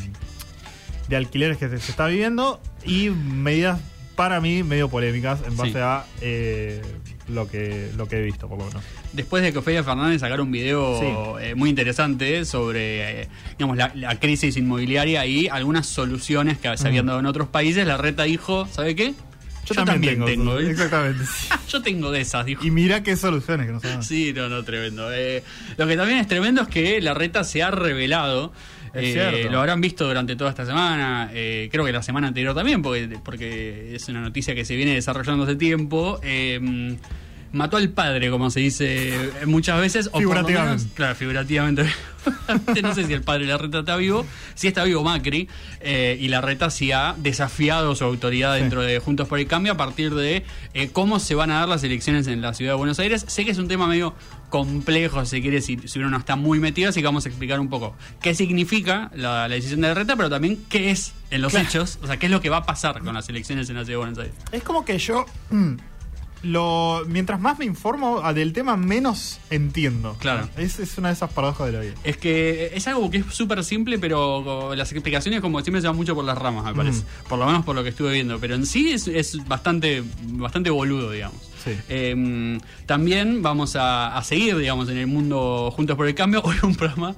de 1.08 1.16
alquileres 1.16 1.56
que 1.58 1.68
se, 1.68 1.78
se 1.78 1.90
está 1.90 2.06
viviendo 2.06 2.60
y 2.84 3.10
medidas 3.10 3.80
para 4.16 4.40
mí 4.40 4.62
medio 4.62 4.88
polémicas 4.88 5.40
en 5.46 5.56
base 5.56 5.72
Sí. 5.72 5.78
a 5.80 6.04
eh, 6.20 6.80
lo 7.28 7.48
que 7.48 7.90
lo 7.96 8.06
que 8.06 8.18
he 8.18 8.22
visto 8.22 8.48
por 8.48 8.58
lo 8.58 8.66
menos. 8.66 8.82
Después 9.12 9.42
de 9.42 9.52
que 9.52 9.58
Ofelia 9.58 9.82
Fernández 9.82 10.20
sacara 10.20 10.40
un 10.42 10.52
video 10.52 11.00
Sí. 11.00 11.06
eh, 11.44 11.54
muy 11.56 11.68
interesante 11.70 12.44
sobre 12.44 13.22
eh, 13.22 13.28
digamos, 13.58 13.76
la, 13.76 13.90
la 13.96 14.20
crisis 14.20 14.56
inmobiliaria 14.56 15.26
y 15.26 15.48
algunas 15.48 15.86
soluciones 15.86 16.58
que 16.58 16.76
se 16.76 16.86
habían 16.86 17.06
Mm. 17.06 17.08
dado 17.08 17.20
en 17.20 17.26
otros 17.26 17.48
países, 17.48 17.84
la 17.86 17.96
reta 17.96 18.22
dijo, 18.22 18.68
¿sabe 18.70 18.94
qué? 18.94 19.14
Yo, 19.66 19.82
también, 19.84 20.22
tengo, 20.26 20.58
exactamente. 20.58 21.24
Yo 21.70 21.80
tengo 21.82 22.10
de 22.10 22.20
esas, 22.20 22.44
dijo. 22.44 22.62
y 22.64 22.70
mira 22.70 23.02
qué 23.02 23.16
soluciones 23.16 23.66
que 23.66 23.72
nos 23.72 23.82
dan. 23.82 24.02
Sí, 24.02 24.34
no, 24.36 24.50
no, 24.50 24.62
tremendo. 24.62 25.10
Eh, 25.10 25.42
lo 25.78 25.86
que 25.86 25.96
también 25.96 26.18
es 26.18 26.28
tremendo 26.28 26.60
es 26.62 26.68
que 26.68 27.00
la 27.00 27.14
reta 27.14 27.42
se 27.44 27.62
ha 27.62 27.70
revelado. 27.70 28.52
Es 28.94 29.02
Eh, 29.08 29.12
cierto. 29.12 29.50
lo 29.50 29.58
habrán 29.60 29.80
visto 29.80 30.06
durante 30.06 30.36
toda 30.36 30.50
esta 30.50 30.64
semana, 30.64 31.30
eh, 31.34 31.68
creo 31.72 31.84
que 31.84 31.92
la 31.92 32.02
semana 32.02 32.28
anterior 32.28 32.54
también, 32.54 32.80
porque, 32.80 33.18
porque 33.24 33.94
es 33.94 34.08
una 34.08 34.20
noticia 34.20 34.54
que 34.54 34.64
se 34.64 34.76
viene 34.76 34.94
desarrollando 34.94 35.44
hace 35.44 35.56
tiempo. 35.56 36.20
Eh, 36.22 36.96
mató 37.54 37.76
al 37.78 37.88
padre, 37.88 38.30
como 38.30 38.50
se 38.50 38.60
dice 38.60 39.30
muchas 39.46 39.80
veces. 39.80 40.10
o 40.12 40.18
Figurativamente. 40.18 40.82
menos- 40.82 40.94
claro, 40.94 41.14
figurativamente. 41.14 41.86
no 42.82 42.94
sé 42.94 43.04
si 43.04 43.12
el 43.12 43.22
padre 43.22 43.46
de 43.46 43.52
la 43.52 43.58
reta 43.58 43.80
está 43.80 43.96
vivo. 43.96 44.26
Si 44.54 44.66
está 44.68 44.84
vivo 44.84 45.02
Macri. 45.02 45.48
eh, 45.80 46.16
y 46.20 46.28
la 46.28 46.40
reta 46.40 46.70
sí 46.70 46.90
ha 46.92 47.14
desafiado 47.18 47.94
su 47.94 48.04
autoridad 48.04 48.54
Sí. 48.54 48.60
dentro 48.60 48.82
de 48.82 48.98
Juntos 48.98 49.28
por 49.28 49.38
el 49.38 49.46
Cambio 49.46 49.72
a 49.72 49.76
partir 49.76 50.14
de 50.14 50.44
eh, 50.74 50.88
cómo 50.92 51.18
se 51.20 51.34
van 51.34 51.50
a 51.50 51.60
dar 51.60 51.68
las 51.68 51.82
elecciones 51.84 52.26
en 52.26 52.40
la 52.40 52.54
ciudad 52.54 52.72
de 52.72 52.76
Buenos 52.76 52.98
Aires. 52.98 53.24
Sé 53.28 53.44
que 53.44 53.50
es 53.50 53.58
un 53.58 53.68
tema 53.68 53.86
medio 53.86 54.14
complejo, 54.50 55.24
si 55.26 55.42
quiere, 55.42 55.60
si, 55.60 55.76
si 55.86 55.98
uno 55.98 56.10
no 56.10 56.18
está 56.18 56.36
muy 56.36 56.60
metido, 56.60 56.88
así 56.90 57.00
que 57.00 57.06
vamos 57.06 57.26
a 57.26 57.28
explicar 57.28 57.58
un 57.60 57.68
poco 57.68 57.96
qué 58.22 58.34
significa 58.34 59.10
la, 59.14 59.48
la 59.48 59.54
decisión 59.56 59.80
de 59.80 59.88
la 59.88 59.94
reta, 59.94 60.16
pero 60.16 60.30
también 60.30 60.64
qué 60.68 60.90
es 60.90 61.12
en 61.30 61.42
los 61.42 61.52
Claro. 61.52 61.66
hechos, 61.68 61.98
o 62.02 62.06
sea, 62.06 62.16
qué 62.18 62.26
es 62.26 62.32
lo 62.32 62.40
que 62.40 62.50
va 62.50 62.58
a 62.58 62.64
pasar 62.66 63.00
con 63.02 63.14
las 63.14 63.28
elecciones 63.28 63.68
en 63.68 63.76
la 63.76 63.84
ciudad 63.84 63.94
de 63.94 64.04
Buenos 64.04 64.18
Aires. 64.18 64.34
Es 64.52 64.62
como 64.62 64.84
que 64.84 64.96
yo 64.98 65.26
mm, 65.50 65.74
lo 66.44 67.02
mientras 67.08 67.40
más 67.40 67.58
me 67.58 67.64
informo 67.64 68.22
del 68.32 68.52
tema 68.52 68.76
menos 68.76 69.40
entiendo. 69.50 70.16
Claro. 70.18 70.48
Es, 70.56 70.78
es 70.78 70.96
una 70.98 71.08
de 71.08 71.14
esas 71.14 71.32
paradojas 71.32 71.66
de 71.66 71.72
la 71.72 71.80
vida. 71.80 71.94
Es 72.04 72.16
que 72.16 72.70
es 72.74 72.86
algo 72.86 73.10
que 73.10 73.18
es 73.18 73.26
súper 73.30 73.64
simple, 73.64 73.98
pero 73.98 74.74
las 74.74 74.92
explicaciones, 74.92 75.40
como 75.40 75.60
siempre, 75.62 75.80
se 75.80 75.86
van 75.86 75.96
mucho 75.96 76.14
por 76.14 76.24
las 76.24 76.38
ramas, 76.38 76.64
me 76.64 76.74
parece. 76.74 77.02
Por 77.28 77.38
lo 77.38 77.46
menos 77.46 77.64
por 77.64 77.74
lo 77.74 77.82
que 77.82 77.88
estuve 77.90 78.12
viendo. 78.12 78.38
Pero 78.38 78.54
en 78.54 78.66
sí 78.66 78.92
es, 78.92 79.08
es 79.08 79.46
bastante, 79.46 80.02
bastante 80.24 80.70
boludo, 80.70 81.10
digamos. 81.10 81.40
Sí. 81.64 81.72
Eh, 81.88 82.58
también 82.86 83.42
vamos 83.42 83.74
a, 83.74 84.16
a 84.16 84.22
seguir, 84.22 84.56
digamos, 84.58 84.88
en 84.90 84.98
el 84.98 85.06
mundo 85.06 85.72
Juntos 85.74 85.96
por 85.96 86.06
el 86.06 86.14
Cambio. 86.14 86.42
Hoy 86.44 86.56
un 86.62 86.74
programa 86.74 87.14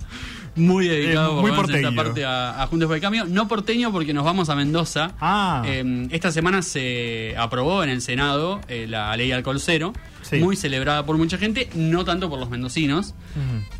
muy 0.56 0.88
dedicado 0.88 1.32
Eh, 1.38 1.42
por 1.52 1.66
muy 1.66 1.74
en 1.74 1.84
esta 1.86 1.94
parte 1.94 2.24
a, 2.24 2.62
a 2.62 2.66
Juntos 2.66 2.86
por 2.86 2.96
el 2.96 3.02
Cambio. 3.02 3.24
No 3.26 3.46
porteño 3.48 3.92
porque 3.92 4.12
nos 4.14 4.24
vamos 4.24 4.48
a 4.48 4.56
Mendoza. 4.56 5.12
Ah. 5.20 5.62
Eh, 5.66 6.08
esta 6.10 6.32
semana 6.32 6.62
se 6.62 7.34
aprobó 7.38 7.84
en 7.84 7.90
el 7.90 8.00
Senado 8.02 8.60
eh, 8.68 8.86
la 8.88 9.16
ley 9.16 9.32
alcohol 9.32 9.60
cero, 9.60 9.92
Sí. 10.22 10.38
muy 10.38 10.56
celebrada 10.56 11.06
por 11.06 11.16
mucha 11.18 11.38
gente, 11.38 11.68
no 11.76 12.04
tanto 12.04 12.28
por 12.28 12.40
los 12.40 12.50
mendocinos 12.50 13.14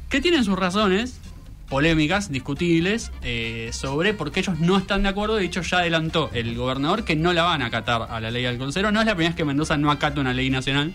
que 0.08 0.20
tienen 0.20 0.44
sus 0.44 0.56
razones 0.56 1.18
polémicas, 1.68 2.30
discutibles, 2.30 3.10
eh, 3.22 3.70
sobre 3.72 4.14
por 4.14 4.30
qué 4.30 4.38
ellos 4.40 4.60
no 4.60 4.76
están 4.78 5.02
de 5.02 5.08
acuerdo. 5.08 5.34
De 5.34 5.44
hecho, 5.44 5.62
ya 5.62 5.78
adelantó 5.78 6.30
el 6.32 6.54
gobernador 6.54 7.02
que 7.04 7.16
no 7.16 7.32
la 7.32 7.42
van 7.42 7.62
a 7.62 7.66
acatar 7.66 8.06
a 8.08 8.20
la 8.20 8.30
ley 8.30 8.44
del 8.44 8.72
cero. 8.72 8.92
No 8.92 9.00
es 9.00 9.06
la 9.06 9.14
primera 9.16 9.30
vez 9.30 9.36
que 9.36 9.44
Mendoza 9.44 9.76
no 9.76 9.90
acata 9.90 10.20
una 10.20 10.32
ley 10.32 10.48
nacional. 10.50 10.92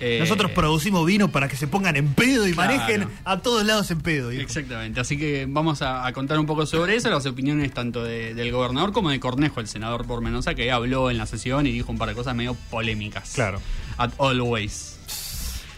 Eh, 0.00 0.18
Nosotros 0.20 0.50
producimos 0.50 1.06
vino 1.06 1.28
para 1.30 1.48
que 1.48 1.56
se 1.56 1.66
pongan 1.68 1.94
en 1.96 2.12
pedo 2.14 2.48
y 2.48 2.52
Claro. 2.52 2.74
manejen 2.76 3.08
a 3.24 3.38
todos 3.40 3.64
lados 3.64 3.90
en 3.90 4.00
pedo. 4.00 4.30
Exactamente, 4.30 5.00
así 5.00 5.16
que 5.16 5.46
vamos 5.48 5.80
a, 5.82 6.06
a 6.06 6.12
contar 6.12 6.38
un 6.38 6.46
poco 6.46 6.66
sobre 6.66 6.96
eso, 6.96 7.08
las 7.10 7.24
opiniones 7.26 7.72
tanto 7.72 8.02
de- 8.02 8.34
del 8.34 8.50
gobernador 8.52 8.92
como 8.92 9.10
de 9.10 9.20
Cornejo, 9.20 9.60
el 9.60 9.68
senador 9.68 10.06
por 10.06 10.20
Mendoza, 10.20 10.54
que 10.54 10.70
habló 10.72 11.10
en 11.10 11.18
la 11.18 11.26
sesión 11.26 11.66
y 11.66 11.72
dijo 11.72 11.92
un 11.92 11.98
par 11.98 12.08
de 12.08 12.14
cosas 12.14 12.34
medio 12.34 12.54
polémicas. 12.70 13.32
Claro. 13.34 13.60
At 13.98 14.12
always. 14.18 14.98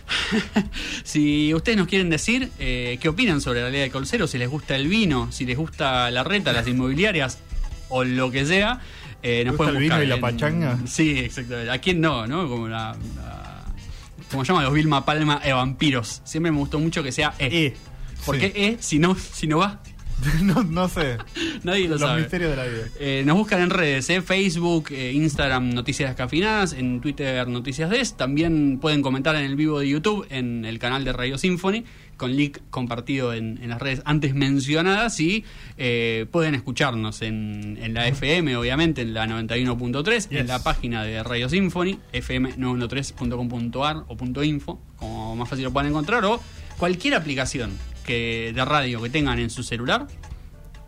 si 1.04 1.52
ustedes 1.54 1.78
nos 1.78 1.88
quieren 1.88 2.10
decir 2.10 2.50
eh, 2.58 2.98
qué 3.00 3.08
opinan 3.08 3.40
sobre 3.40 3.62
la 3.62 3.70
ley 3.70 3.80
de 3.80 3.90
colcero, 3.90 4.26
si 4.26 4.38
les 4.38 4.48
gusta 4.48 4.76
el 4.76 4.88
vino, 4.88 5.30
si 5.32 5.44
les 5.44 5.56
gusta 5.56 6.10
la 6.10 6.24
reta, 6.24 6.52
las 6.52 6.66
inmobiliarias 6.68 7.38
o 7.88 8.04
lo 8.04 8.30
que 8.30 8.46
sea, 8.46 8.80
eh, 9.22 9.42
nos 9.46 9.56
pueden 9.56 9.76
el 9.76 9.80
vino 9.82 9.94
buscar 9.94 10.04
y 10.04 10.08
la 10.08 10.14
en- 10.16 10.20
pachanga? 10.20 10.78
Sí, 10.86 11.18
exactamente. 11.18 11.70
¿A 11.70 11.78
quién 11.78 12.00
no? 12.00 12.26
¿No? 12.26 12.48
Como 12.48 12.68
la. 12.68 12.96
la- 13.16 13.33
¿Cómo 14.30 14.44
se 14.44 14.52
llama? 14.52 14.62
Los 14.64 14.72
Vilma 14.74 15.04
Palma 15.04 15.40
e 15.44 15.52
vampiros. 15.52 16.22
Siempre 16.24 16.50
me 16.52 16.58
gustó 16.58 16.78
mucho 16.78 17.02
que 17.02 17.12
sea 17.12 17.34
E. 17.38 17.46
Eh, 17.66 17.74
¿Por 18.24 18.36
sí. 18.36 18.40
qué 18.40 18.66
E 18.68 18.76
si 18.80 18.98
no, 18.98 19.14
si 19.14 19.46
no 19.46 19.58
va? 19.58 19.80
no, 20.42 20.62
no 20.62 20.88
sé. 20.88 21.18
Nadie 21.64 21.84
lo 21.84 21.92
Los 21.96 22.00
sabe. 22.00 22.20
misterios 22.22 22.50
de 22.50 22.56
la 22.56 22.64
vida. 22.64 22.82
Eh, 23.00 23.22
nos 23.26 23.36
buscan 23.36 23.60
en 23.62 23.70
redes, 23.70 24.08
¿eh? 24.10 24.22
Facebook, 24.22 24.86
eh, 24.90 25.12
Instagram, 25.12 25.70
Noticias 25.74 26.08
Descafinadas, 26.10 26.72
en 26.72 27.00
Twitter, 27.00 27.46
Noticias 27.48 27.90
Des. 27.90 28.16
También 28.16 28.78
pueden 28.80 29.02
comentar 29.02 29.34
en 29.36 29.42
el 29.44 29.56
vivo 29.56 29.80
de 29.80 29.88
YouTube, 29.88 30.26
en 30.30 30.64
el 30.64 30.78
canal 30.78 31.04
de 31.04 31.12
Radio 31.12 31.36
Symphony, 31.36 31.84
con 32.16 32.34
link 32.36 32.58
compartido 32.70 33.32
en, 33.32 33.58
en 33.62 33.70
las 33.70 33.80
redes 33.80 34.02
antes 34.04 34.34
mencionadas. 34.34 35.18
Y 35.20 35.44
eh, 35.76 36.26
pueden 36.30 36.54
escucharnos 36.54 37.22
en, 37.22 37.78
en 37.80 37.94
la 37.94 38.08
FM, 38.08 38.56
obviamente, 38.56 39.02
en 39.02 39.14
la 39.14 39.26
91.3, 39.26 40.28
en 40.30 40.46
la 40.46 40.62
página 40.62 41.04
de 41.04 41.22
Radio 41.22 41.48
Symphony, 41.48 41.98
fm913.com.ar 42.12 44.04
o 44.08 44.42
.info, 44.42 44.80
como 44.96 45.36
más 45.36 45.48
fácil 45.48 45.64
lo 45.64 45.72
pueden 45.72 45.90
encontrar, 45.90 46.24
o 46.24 46.40
cualquier 46.78 47.14
aplicación 47.14 47.78
que 48.04 48.52
de 48.54 48.64
radio 48.64 49.02
que 49.02 49.10
tengan 49.10 49.38
en 49.38 49.50
su 49.50 49.62
celular 49.62 50.06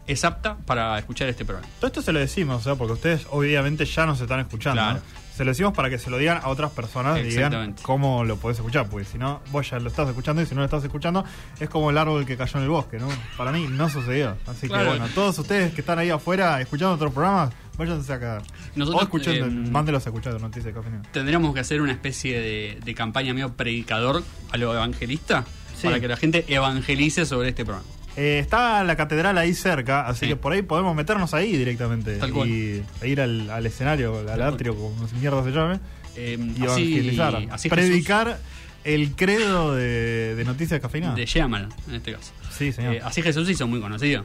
es 0.06 0.24
apta 0.24 0.56
para 0.66 0.98
escuchar 0.98 1.28
este 1.28 1.44
programa. 1.44 1.68
Todo 1.80 1.88
esto 1.88 2.02
se 2.02 2.12
lo 2.12 2.20
decimos, 2.20 2.62
sea, 2.62 2.76
porque 2.76 2.92
ustedes 2.94 3.26
obviamente 3.30 3.84
ya 3.84 4.06
nos 4.06 4.20
están 4.20 4.40
escuchando. 4.40 4.80
Claro. 4.80 5.00
¿no? 5.00 5.25
Se 5.36 5.44
lo 5.44 5.50
decimos 5.50 5.74
para 5.74 5.90
que 5.90 5.98
se 5.98 6.08
lo 6.08 6.16
digan 6.16 6.38
a 6.42 6.48
otras 6.48 6.70
personas 6.72 7.18
y 7.20 7.24
digan 7.24 7.74
cómo 7.82 8.24
lo 8.24 8.36
podés 8.38 8.56
escuchar, 8.56 8.88
porque 8.88 9.04
si 9.04 9.18
no, 9.18 9.42
vos 9.52 9.68
ya 9.68 9.78
lo 9.78 9.88
estás 9.88 10.08
escuchando 10.08 10.40
y 10.40 10.46
si 10.46 10.54
no 10.54 10.62
lo 10.62 10.64
estás 10.64 10.82
escuchando, 10.82 11.24
es 11.60 11.68
como 11.68 11.90
el 11.90 11.98
árbol 11.98 12.24
que 12.24 12.38
cayó 12.38 12.56
en 12.56 12.62
el 12.64 12.70
bosque, 12.70 12.98
¿no? 12.98 13.08
Para 13.36 13.52
mí 13.52 13.66
no 13.70 13.90
sucedió. 13.90 14.34
Así 14.46 14.66
Claro. 14.66 14.84
que 14.92 14.98
bueno, 14.98 15.08
todos 15.14 15.38
ustedes 15.38 15.74
que 15.74 15.82
están 15.82 15.98
ahí 15.98 16.08
afuera 16.08 16.58
escuchando 16.62 16.94
otros 16.94 17.12
programas, 17.12 17.52
váyanse 17.76 18.10
a 18.14 18.18
cagar. 18.18 18.42
Nosotros, 18.76 19.02
o 19.02 19.04
escuchando, 19.04 19.46
eh, 19.46 19.50
mándelos 19.70 20.06
a 20.06 20.08
escuchar 20.08 20.40
Noticias 20.40 20.64
de 20.64 20.72
Café 20.72 20.88
Nero. 20.90 21.02
Tendríamos 21.12 21.52
que 21.52 21.60
hacer 21.60 21.82
una 21.82 21.92
especie 21.92 22.40
de, 22.40 22.78
de 22.82 22.94
campaña 22.94 23.34
medio 23.34 23.52
predicador 23.52 24.22
a 24.52 24.56
lo 24.56 24.72
evangelista 24.72 25.44
Sí. 25.76 25.86
para 25.88 26.00
que 26.00 26.08
la 26.08 26.16
gente 26.16 26.46
evangelice 26.48 27.26
sobre 27.26 27.50
este 27.50 27.62
programa. 27.66 27.86
Eh, 28.16 28.38
está 28.38 28.82
la 28.85 28.96
catedral 28.96 29.37
ahí 29.38 29.52
cerca, 29.54 30.06
así 30.06 30.20
Sí. 30.20 30.28
que 30.28 30.37
por 30.37 30.52
ahí 30.52 30.62
podemos 30.62 30.96
meternos 30.96 31.35
ahí 31.35 31.56
directamente. 31.56 32.16
Tal 32.16 32.32
cual. 32.32 32.49
Y 32.49 32.82
e 33.02 33.08
ir 33.08 33.20
al, 33.20 33.50
al 33.50 33.66
escenario, 33.66 34.18
al 34.18 34.25
cual. 34.25 34.42
atrio, 34.42 34.75
como 34.75 34.94
mierda 35.20 35.44
se 35.44 35.50
llame. 35.50 35.80
Eh, 36.16 36.38
y 36.56 36.62
evangelizar. 36.64 37.46
así 37.50 37.68
Predicar 37.68 38.38
el 38.85 39.11
credo 39.16 39.75
de, 39.75 40.35
de 40.35 40.44
Noticias 40.44 40.80
Cafeinadas. 40.80 41.16
de 41.16 41.26
Yamal, 41.26 41.68
en 41.88 41.94
este 41.96 42.12
caso. 42.14 42.32
Sí, 42.56 42.73
señor. 42.73 42.94
Eh, 42.94 43.00
así 43.04 43.20
Jesús 43.20 43.50
hizo 43.50 43.66
muy 43.66 43.80
conocido. 43.80 44.25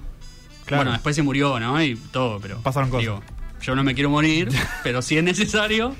Claro. 0.65 0.83
Bueno, 0.83 0.91
después 0.93 1.15
se 1.15 1.21
murió, 1.23 1.59
¿no? 1.59 1.83
Y 1.83 1.95
todo, 1.95 2.39
pero. 2.39 2.61
Pasaron 2.61 2.89
cosas. 2.89 3.01
digo, 3.01 3.21
yo 3.61 3.75
no 3.75 3.83
me 3.83 3.93
quiero 3.93 4.09
morir, 4.09 4.47
pero 4.83 5.01
si 5.01 5.17
es 5.17 5.23
necesario. 5.23 5.95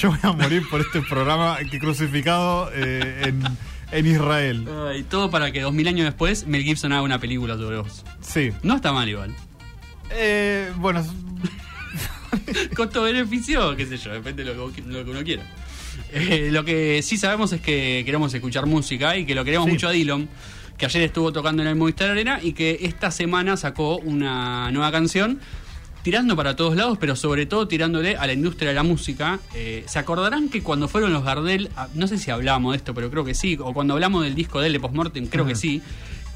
Yo 0.00 0.10
voy 0.10 0.18
a 0.22 0.30
morir 0.32 0.62
por 0.70 0.80
este 0.80 1.00
programa 1.02 1.56
que 1.68 1.80
crucificado 1.80 2.70
eh, 2.72 3.22
en, 3.26 3.42
en 3.92 4.06
Israel. 4.06 4.66
Y 4.98 5.02
todo 5.04 5.30
para 5.30 5.52
que 5.52 5.60
dos 5.60 5.72
mil 5.72 5.86
años 5.86 6.04
después 6.06 6.46
Mel 6.46 6.62
Gibson 6.64 6.92
haga 6.92 7.02
una 7.02 7.18
película 7.20 7.56
sobre 7.56 7.76
vos. 7.78 8.04
Sí. 8.20 8.50
No 8.62 8.76
está 8.76 8.92
mal 8.92 9.08
igual. 9.08 9.34
Eh, 10.10 10.70
bueno, 10.76 11.04
Costo-beneficio, 12.76 13.76
qué 13.76 13.86
sé 13.86 13.96
yo, 13.98 14.12
depende 14.12 14.44
de 14.44 14.54
lo 14.54 14.72
que, 14.72 14.82
lo 14.82 15.04
que 15.04 15.10
uno 15.10 15.22
quiera. 15.22 15.42
Eh, 16.12 16.48
lo 16.50 16.64
que 16.64 17.02
sí 17.02 17.16
sabemos 17.16 17.52
es 17.52 17.60
que 17.60 18.02
queremos 18.04 18.32
escuchar 18.34 18.66
música 18.66 19.16
y 19.16 19.24
que 19.26 19.34
lo 19.34 19.44
queremos 19.44 19.66
Sí. 19.66 19.72
mucho 19.72 19.88
a 19.88 19.92
Dillon, 19.92 20.28
que 20.78 20.86
ayer 20.86 21.02
estuvo 21.02 21.32
tocando 21.32 21.62
en 21.62 21.68
el 21.68 21.76
Movistar 21.76 22.10
Arena 22.10 22.40
y 22.42 22.52
que 22.52 22.78
esta 22.82 23.10
semana 23.10 23.56
sacó 23.56 23.98
una 23.98 24.70
nueva 24.70 24.90
canción 24.90 25.40
tirando 26.02 26.34
para 26.36 26.56
todos 26.56 26.76
lados, 26.76 26.98
pero 27.00 27.14
sobre 27.16 27.46
todo 27.46 27.68
tirándole 27.68 28.16
a 28.16 28.26
la 28.26 28.32
industria 28.32 28.70
de 28.70 28.74
la 28.74 28.82
música. 28.82 29.38
Eh, 29.54 29.84
¿Se 29.86 29.98
acordarán 29.98 30.48
que 30.48 30.62
cuando 30.62 30.88
fueron 30.88 31.12
los 31.12 31.24
Gardel, 31.24 31.70
ah, 31.76 31.88
no 31.94 32.06
sé 32.06 32.18
si 32.18 32.30
hablamos 32.30 32.72
de 32.72 32.78
esto, 32.78 32.92
pero 32.94 33.10
creo 33.10 33.24
que 33.24 33.34
sí, 33.34 33.56
o 33.60 33.72
cuando 33.72 33.94
hablamos 33.94 34.24
del 34.24 34.34
disco 34.34 34.60
de 34.60 34.66
él 34.66 34.72
de 34.72 34.80
Postmortem, 34.80 35.26
creo 35.28 35.46
que 35.46 35.54
sí, 35.54 35.80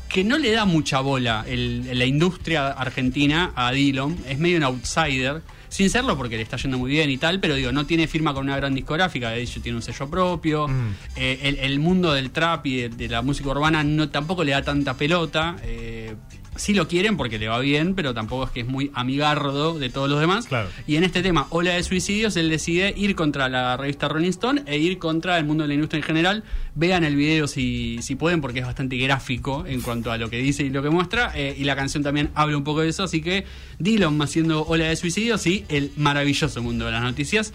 que 0.09 0.23
no 0.23 0.39
le 0.39 0.53
da 0.53 0.65
mucha 0.67 1.01
bola 1.01 1.45
el- 1.49 1.99
la 1.99 2.05
industria 2.05 2.69
argentina 2.69 3.53
a 3.57 3.73
Dillon, 3.73 4.17
es 4.29 4.39
medio 4.39 4.57
un 4.59 4.63
outsider, 4.63 5.43
sin 5.69 5.91
serlo 5.91 6.17
porque 6.17 6.37
le 6.37 6.43
está 6.45 6.57
yendo 6.57 6.79
muy 6.79 6.93
bien 6.93 7.11
y 7.11 7.19
tal, 7.19 7.41
pero 7.41 7.57
digo, 7.57 7.73
no 7.73 7.85
tiene 7.87 8.07
firma 8.07 8.33
con 8.33 8.45
una 8.45 8.57
gran 8.57 8.73
discográfica, 8.73 9.31
de 9.31 9.43
hecho 9.43 9.61
tiene 9.61 9.77
un 9.77 9.83
sello 9.83 10.09
propio, 10.09 10.69
Mm. 10.69 10.95
eh, 11.17 11.41
el, 11.43 11.57
el 11.59 11.81
mundo 11.81 12.13
del 12.13 12.31
trap 12.31 12.65
y 12.67 12.77
de, 12.83 12.89
de 12.91 13.09
la 13.09 13.21
música 13.23 13.49
urbana 13.51 13.83
no 13.83 14.09
tampoco 14.09 14.45
le 14.45 14.53
da 14.53 14.63
tanta 14.63 14.95
pelota, 14.97 15.57
eh, 15.65 16.15
sí 16.57 16.75
lo 16.75 16.89
quieren 16.89 17.17
porque 17.17 17.39
le 17.39 17.49
va 17.49 17.59
bien, 17.59 17.95
pero 17.95 18.15
tampoco 18.15 18.45
es 18.45 18.51
que 18.51 18.61
es 18.61 18.67
muy 18.67 18.91
amigardo 18.95 19.79
de 19.79 19.89
todos 19.91 20.09
los 20.09 20.21
demás. 20.21 20.47
Claro. 20.47 20.69
Y 20.87 20.97
en 20.97 21.05
este 21.05 21.23
tema, 21.23 21.47
Ola 21.51 21.75
de 21.75 21.83
Suicidios, 21.83 22.37
él 22.37 22.51
decide 22.51 22.93
ir 22.97 23.15
contra 23.15 23.49
la 23.49 23.77
revista 23.77 24.09
Rolling 24.09 24.31
Stone 24.31 24.63
e 24.67 24.79
ir 24.79 24.99
contra 24.99 25.39
el 25.39 25.45
mundo 25.45 25.65
de 25.65 25.69
la 25.69 25.75
industria 25.75 25.99
en 25.99 26.05
general. 26.05 26.45
Vean 26.75 27.05
el 27.05 27.17
video 27.17 27.47
si, 27.47 27.99
si 28.03 28.17
pueden, 28.17 28.41
porque 28.41 28.61
es 28.61 28.67
bastante 28.67 28.97
gráfico 28.97 29.65
en 29.67 29.81
cuanto 29.81 30.11
a 30.13 30.19
lo 30.19 30.31
que 30.31 30.39
dice 30.39 30.65
y 30.65 30.71
lo 30.71 30.83
que 30.83 30.91
muestra. 30.91 31.33
eh, 31.35 31.55
y 31.57 31.65
la 31.65 31.77
canción 31.77 32.03
también 32.03 32.31
habla 32.35 32.57
un 32.57 32.65
poco 32.65 32.81
de 32.81 32.89
eso. 32.89 33.05
Así 33.05 33.23
que 33.23 33.45
Dylan 33.79 34.21
haciendo 34.23 34.65
Ola 34.67 34.87
de 34.87 34.97
Suicidios 34.97 35.47
y 35.47 35.65
el 35.69 35.93
maravilloso 35.97 36.63
mundo 36.63 36.87
de 36.87 36.93
las 36.93 37.03
noticias, 37.03 37.53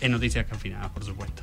en 0.00 0.12
Noticias 0.12 0.46
Cafinadas, 0.46 0.90
por 0.90 1.04
supuesto. 1.04 1.42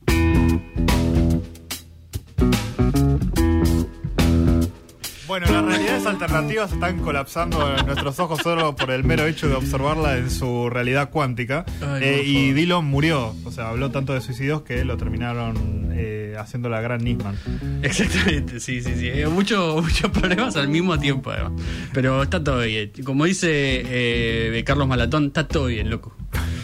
Bueno, 5.31 5.47
las 5.49 5.63
realidades 5.63 6.05
alternativas 6.07 6.73
están 6.73 6.99
colapsando 6.99 7.77
en 7.77 7.85
nuestros 7.85 8.19
ojos 8.19 8.41
solo 8.43 8.75
por 8.75 8.91
el 8.91 9.05
mero 9.05 9.25
hecho 9.25 9.47
de 9.47 9.55
observarla 9.55 10.17
en 10.17 10.29
su 10.29 10.69
realidad 10.69 11.09
cuántica. 11.09 11.63
Ay, 11.81 12.03
Eh, 12.03 12.23
y. 12.25 12.51
Dillon 12.51 12.83
murió, 12.83 13.33
o 13.45 13.49
sea, 13.53 13.69
habló 13.69 13.91
tanto 13.91 14.13
de 14.13 14.19
suicidios 14.19 14.63
que 14.63 14.83
lo 14.83 14.97
terminaron 14.97 15.87
eh, 15.93 16.35
haciendo 16.37 16.67
la 16.67 16.81
gran 16.81 17.01
Nisman. 17.05 17.37
Exactamente, 17.81 18.59
sí, 18.59 18.81
sí, 18.81 18.91
sí. 18.97 19.07
Eh, 19.07 19.25
mucho- 19.27 19.81
muchos 19.81 20.11
problemas 20.11 20.57
al 20.57 20.67
mismo 20.67 20.99
tiempo, 20.99 21.31
además. 21.31 21.53
Pero 21.93 22.23
está 22.23 22.43
todo 22.43 22.59
bien. 22.59 22.91
Como 23.05 23.23
dice 23.23 23.47
eh, 23.85 24.63
Carlos 24.65 24.89
Malatón, 24.89 25.27
está 25.27 25.47
todo 25.47 25.67
bien, 25.67 25.89
loco. 25.89 26.13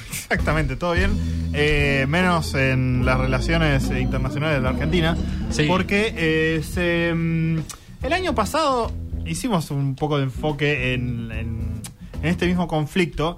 Exactamente, 0.10 0.76
todo 0.76 0.92
bien. 0.92 1.12
Eh, 1.54 2.06
menos 2.10 2.54
en 2.54 3.06
las 3.06 3.18
relaciones 3.18 3.90
internacionales 3.98 4.58
de 4.58 4.62
la 4.62 4.70
Argentina. 4.72 5.16
Sí. 5.52 5.64
Porque 5.70 6.14
eh, 6.18 6.62
se, 6.70 7.14
mm, 7.16 7.60
el 8.04 8.14
año 8.14 8.34
pasado 8.36 8.92
hicimos 9.26 9.72
un 9.72 9.96
poco 9.96 10.18
de 10.18 10.24
enfoque 10.24 10.94
en, 10.94 11.32
en- 11.32 11.82
en 12.22 12.26
este 12.30 12.48
mismo 12.48 12.68
conflicto. 12.68 13.38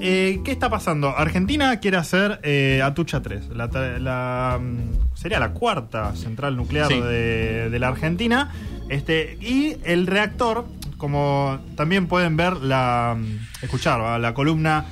Eh, 0.00 0.40
¿Qué 0.44 0.52
está 0.52 0.68
pasando? 0.70 1.08
Argentina 1.16 1.80
quiere 1.80 1.96
hacer 1.96 2.38
eh, 2.42 2.80
Atucha 2.84 3.20
3. 3.22 3.48
La, 3.50 3.66
la, 3.98 4.60
mm, 4.60 5.16
sería 5.16 5.40
la 5.40 5.50
cuarta 5.52 6.14
central 6.14 6.56
nuclear 6.56 6.88
Sí. 6.88 7.00
de, 7.00 7.70
de 7.70 7.78
la 7.78 7.88
Argentina. 7.88 8.52
Este, 8.88 9.38
y 9.40 9.76
el 9.84 10.06
reactor, 10.06 10.66
como 10.98 11.58
también 11.76 12.06
pueden 12.06 12.36
ver, 12.36 12.58
la 12.58 13.16
mm, 13.18 13.64
escuchar 13.64 14.00
¿va? 14.00 14.18
la 14.18 14.34
columna 14.34 14.84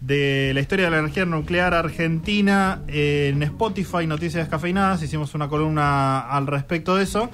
de 0.00 0.50
la 0.52 0.60
historia 0.60 0.86
de 0.86 0.90
la 0.90 0.98
energía 0.98 1.24
nuclear 1.24 1.72
argentina 1.72 2.82
en 2.88 3.42
Spotify, 3.42 4.06
Noticias 4.06 4.42
Descafeinadas. 4.44 5.02
Hicimos 5.02 5.34
una 5.34 5.48
columna 5.48 6.20
al 6.20 6.46
respecto 6.46 6.96
de 6.96 7.04
eso. 7.04 7.30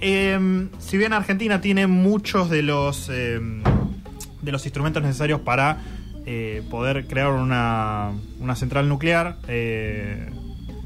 Eh, 0.00 0.68
si 0.78 0.96
bien 0.96 1.12
Argentina 1.12 1.60
tiene 1.60 1.86
muchos 1.86 2.50
de 2.50 2.62
los 2.62 3.08
eh, 3.12 3.40
de 4.42 4.52
los 4.52 4.64
instrumentos 4.64 5.02
necesarios 5.02 5.40
para 5.40 5.78
eh, 6.26 6.62
poder 6.70 7.06
crear 7.08 7.30
una, 7.32 8.12
una 8.38 8.54
central 8.54 8.88
nuclear 8.88 9.36
eh, 9.48 10.30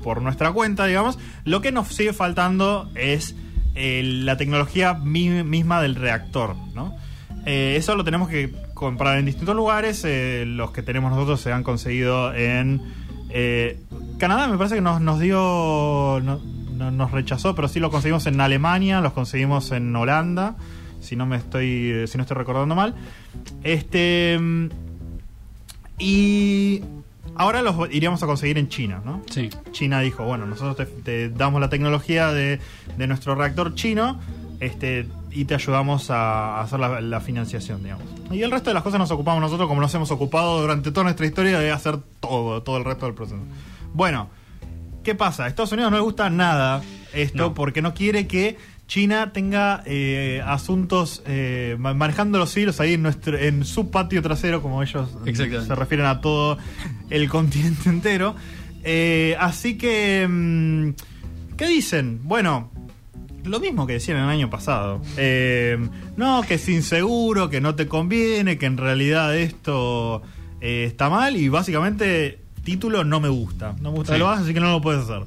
por 0.03 0.23
nuestra 0.23 0.51
cuenta, 0.53 0.87
digamos, 0.87 1.19
lo 1.45 1.61
que 1.61 1.73
nos 1.73 1.89
sigue 1.89 2.13
faltando 2.13 2.91
es 2.95 3.37
eh, 3.75 4.03
la 4.05 4.37
tecnología 4.37 4.95
mi- 4.95 5.43
misma 5.45 5.83
del 5.83 5.95
reactor, 5.97 6.57
¿no? 6.75 6.97
Eso 7.45 7.97
lo 7.97 8.05
tenemos 8.05 8.29
que 8.29 8.53
comprar 8.73 9.19
en 9.19 9.27
distintos 9.27 9.57
lugares. 9.57 10.07
los 10.47 10.71
que 10.71 10.83
tenemos 10.83 11.11
nosotros 11.11 11.41
se 11.41 11.53
han 11.53 11.65
conseguido 11.65 12.33
en 12.35 12.81
Canadá. 14.19 14.47
Me 14.47 14.57
parece 14.57 14.77
que 14.77 14.81
nos, 14.81 15.01
nos 15.01 15.19
dio. 15.19 16.21
No- 16.83 16.91
nos 16.91 17.11
rechazó, 17.13 17.55
pero 17.55 17.69
sí 17.69 17.81
lo 17.81 17.91
conseguimos 17.91 18.27
en 18.27 18.41
Alemania, 18.41 19.01
los 19.01 19.13
conseguimos 19.13 19.71
en 19.73 19.95
Holanda. 19.97 20.57
Si 21.01 21.17
no 21.17 21.27
me 21.27 21.37
estoy. 21.37 21.91
eh, 21.93 22.07
Si 22.07 22.17
no 22.19 22.23
estoy 22.23 22.37
recordando 22.37 22.75
mal. 22.75 22.95
Este. 23.65 24.39
mm, 24.41 24.69
Y. 25.99 26.83
Ahora 27.35 27.63
los 27.63 27.75
iríamos 27.91 28.23
a 28.23 28.27
conseguir 28.27 28.59
en 28.59 28.69
China, 28.69 29.01
¿no? 29.05 29.23
Sí. 29.31 29.49
China 29.71 30.01
dijo, 30.01 30.23
bueno, 30.25 30.45
nosotros 30.45 30.77
te, 30.77 30.85
te 30.85 31.29
damos 31.31 31.63
la 31.63 31.71
tecnología 31.71 32.31
de, 32.31 32.61
de 32.99 33.07
nuestro 33.07 33.35
reactor 33.35 33.75
chino 33.75 34.21
este, 34.61 35.09
y 35.31 35.47
te 35.47 35.55
ayudamos 35.55 36.11
a, 36.11 36.59
a 36.59 36.61
hacer 36.61 36.79
la, 36.79 37.01
la 37.01 37.21
financiación, 37.23 37.83
digamos. 37.83 38.05
Y 38.31 38.43
el 38.43 38.51
resto 38.51 38.69
de 38.69 38.75
las 38.75 38.83
cosas 38.83 38.99
nos 38.99 39.11
ocupamos 39.13 39.41
nosotros 39.41 39.67
como 39.67 39.81
nos 39.81 39.95
hemos 39.95 40.11
ocupado 40.11 40.61
durante 40.61 40.91
toda 40.91 41.05
nuestra 41.05 41.25
historia 41.25 41.59
de 41.59 41.71
hacer 41.71 41.97
todo, 42.21 42.63
todo 42.63 42.77
el 42.77 42.85
resto 42.85 43.07
del 43.07 43.15
proceso. 43.15 43.41
Bueno, 43.95 44.29
¿qué 45.03 45.15
pasa? 45.15 45.45
A 45.45 45.49
Estados 45.49 45.73
Unidos 45.73 45.91
no 45.91 45.97
le 45.99 46.03
gusta 46.03 46.31
nada 46.31 46.83
esto 47.13 47.39
No. 47.39 47.55
porque 47.55 47.83
no 47.83 47.93
quiere 47.95 48.27
que 48.27 48.57
China 48.87 49.33
tenga 49.33 49.83
eh, 49.87 50.43
asuntos 50.45 51.23
eh, 51.27 51.77
ma- 51.79 51.95
manejando 51.95 52.39
los 52.39 52.55
hilos 52.57 52.79
ahí 52.81 52.95
en 52.95 53.03
nuestro 53.03 53.39
en 53.39 53.65
su 53.65 53.91
patio 53.91 54.21
trasero, 54.23 54.61
como 54.63 54.83
ellos 54.83 55.09
Exactamente. 55.25 55.67
se 55.67 55.75
refieren 55.75 56.07
a 56.07 56.21
todo 56.21 56.59
el 57.11 57.29
continente 57.31 57.89
entero. 57.89 58.35
Eh, 58.85 59.37
así 59.39 59.79
que, 59.79 60.27
mm, 60.29 60.91
¿qué 61.57 61.69
dicen? 61.69 62.21
Bueno, 62.25 62.71
lo 63.45 63.61
mismo 63.61 63.87
que 63.87 63.95
decían 63.95 64.19
el 64.19 64.29
año 64.29 64.51
pasado. 64.51 65.01
Eh, 65.17 65.79
no, 66.17 66.43
que 66.43 66.55
es 66.55 66.69
inseguro, 66.69 67.49
que 67.49 67.61
no 67.61 67.75
te 67.75 67.89
conviene, 67.89 68.59
que 68.59 68.67
en 68.67 68.77
realidad 68.77 69.37
esto 69.37 70.23
eh, 70.61 70.85
está 70.87 71.09
mal 71.09 71.37
y 71.37 71.49
básicamente 71.49 72.41
título 72.65 73.05
no 73.05 73.21
me 73.21 73.29
gusta. 73.29 73.75
No 73.81 73.91
me 73.93 73.99
gusta 73.99 74.13
Sí. 74.13 74.15
que 74.15 74.19
lo 74.21 74.29
hagas, 74.29 74.45
así 74.45 74.55
que 74.55 74.61
no 74.61 74.71
lo 74.71 74.81
puedes 74.81 75.03
hacer. 75.05 75.25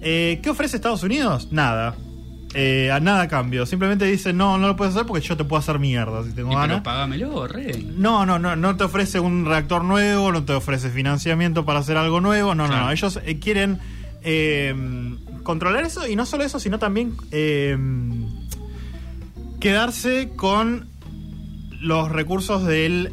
Eh, 0.00 0.40
¿Qué 0.42 0.50
ofrece 0.50 0.76
Estados 0.76 1.02
Unidos? 1.02 1.48
Nada. 1.52 1.94
Eh, 2.54 2.90
a 2.90 3.00
nada 3.00 3.22
a 3.22 3.28
cambio. 3.28 3.64
Simplemente 3.64 4.04
dice, 4.04 4.32
no, 4.34 4.58
no 4.58 4.66
lo 4.66 4.76
puedes 4.76 4.94
hacer 4.94 5.06
porque 5.06 5.26
yo 5.26 5.36
te 5.38 5.44
puedo 5.44 5.58
hacer 5.60 5.78
mierda 5.78 6.22
si 6.24 6.32
tengo 6.32 6.52
Y 6.52 6.54
ganas. 6.54 6.68
pero 6.68 6.82
pagámelo, 6.82 7.46
rey. 7.46 7.94
No, 7.96 8.26
no, 8.26 8.38
no, 8.38 8.56
no 8.56 8.76
te 8.76 8.84
ofrece 8.84 9.20
un 9.20 9.46
reactor 9.46 9.84
nuevo, 9.84 10.32
no 10.32 10.44
te 10.44 10.52
ofrece 10.52 10.90
financiamiento 10.90 11.64
para 11.64 11.78
hacer 11.80 11.96
algo 11.96 12.20
nuevo, 12.20 12.54
no, 12.54 12.64
no, 12.64 12.68
Claro. 12.68 12.84
no. 12.86 12.92
Ellos 12.92 13.18
eh, 13.24 13.38
quieren 13.38 13.78
controlar 15.42 15.82
eso 15.84 16.06
y 16.06 16.14
no 16.14 16.26
solo 16.26 16.44
eso, 16.44 16.60
sino 16.60 16.78
también 16.78 17.14
quedarse 19.60 20.30
con 20.36 20.88
los 21.80 22.10
recursos 22.10 22.64
del 22.64 23.12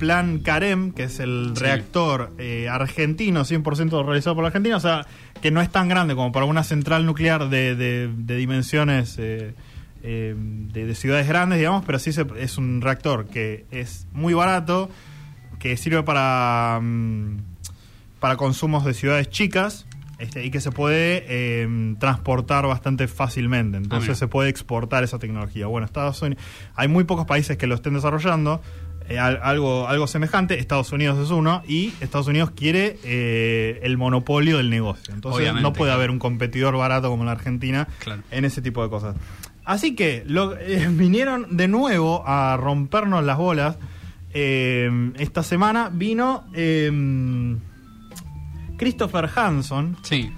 plan 0.00 0.38
CAREM, 0.40 0.90
que 0.92 1.04
es 1.04 1.20
el 1.20 1.52
Sí. 1.54 1.62
reactor 1.62 2.32
eh, 2.38 2.68
argentino, 2.68 3.44
100% 3.44 4.04
realizado 4.04 4.34
por 4.34 4.42
la 4.42 4.48
Argentina, 4.48 4.76
o 4.76 4.80
sea, 4.80 5.06
que 5.40 5.52
no 5.52 5.60
es 5.60 5.70
tan 5.70 5.88
grande 5.88 6.16
como 6.16 6.32
para 6.32 6.46
una 6.46 6.64
central 6.64 7.06
nuclear 7.06 7.48
de, 7.48 7.76
de- 7.76 8.10
de 8.12 8.36
dimensiones 8.36 9.16
eh, 9.18 9.54
eh, 10.02 10.34
de, 10.36 10.86
de 10.86 10.94
ciudades 10.96 11.28
grandes, 11.28 11.58
digamos, 11.58 11.84
pero 11.84 11.98
sí 12.00 12.12
se- 12.12 12.26
es 12.38 12.58
un 12.58 12.80
reactor 12.80 13.26
que 13.26 13.66
es 13.70 14.06
muy 14.12 14.34
barato, 14.34 14.90
que 15.60 15.76
sirve 15.76 16.02
para, 16.02 16.80
mm, 16.82 17.36
para 18.18 18.36
consumos 18.36 18.84
de 18.84 18.94
ciudades 18.94 19.28
chicas. 19.30 19.86
Este, 20.18 20.44
y 20.44 20.50
que 20.50 20.60
se 20.60 20.70
puede 20.70 21.24
eh, 21.28 21.94
transportar 21.98 22.66
bastante 22.66 23.08
fácilmente. 23.08 23.78
Entonces 23.78 24.08
mira. 24.10 24.14
se 24.16 24.28
puede 24.28 24.50
exportar 24.50 25.02
esa 25.02 25.18
tecnología. 25.18 25.66
Bueno, 25.66 25.86
Estados 25.86 26.20
Unidos, 26.20 26.44
hay 26.76 26.88
muy 26.88 27.04
pocos 27.04 27.24
países 27.24 27.56
que 27.56 27.66
lo 27.66 27.74
estén 27.74 27.94
desarrollando. 27.94 28.60
Eh, 29.10 29.18
al- 29.18 29.40
algo, 29.42 29.86
algo 29.88 30.06
semejante. 30.06 30.58
Estados 30.58 30.90
Unidos 30.92 31.18
es 31.18 31.30
uno 31.30 31.62
y 31.68 31.92
Estados 32.00 32.26
Unidos 32.28 32.50
quiere 32.52 32.98
eh, 33.04 33.80
el 33.82 33.98
monopolio 33.98 34.56
del 34.56 34.70
negocio. 34.70 35.12
Entonces 35.12 35.40
Obviamente, 35.42 35.62
no 35.62 35.72
puede 35.72 35.88
claro. 35.90 35.98
haber 35.98 36.10
un 36.10 36.18
competidor 36.18 36.76
barato 36.76 37.10
como 37.10 37.24
la 37.24 37.32
Argentina 37.32 37.86
Claro. 37.98 38.22
en 38.30 38.44
ese 38.44 38.62
tipo 38.62 38.82
de 38.82 38.88
cosas. 38.88 39.16
Así 39.64 39.94
que 39.94 40.22
lo- 40.26 40.56
eh, 40.56 40.88
vinieron 40.92 41.56
de 41.56 41.68
nuevo 41.68 42.22
a 42.26 42.56
rompernos 42.56 43.22
las 43.24 43.36
bolas. 43.36 43.76
Esta 44.32 45.42
semana 45.42 45.90
vino 45.92 46.44
Christopher 48.76 49.28
Hanson, 49.34 49.96
Sí. 50.02 50.30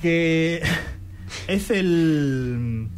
que 0.00 0.62
es 1.48 1.70
el, 1.70 2.88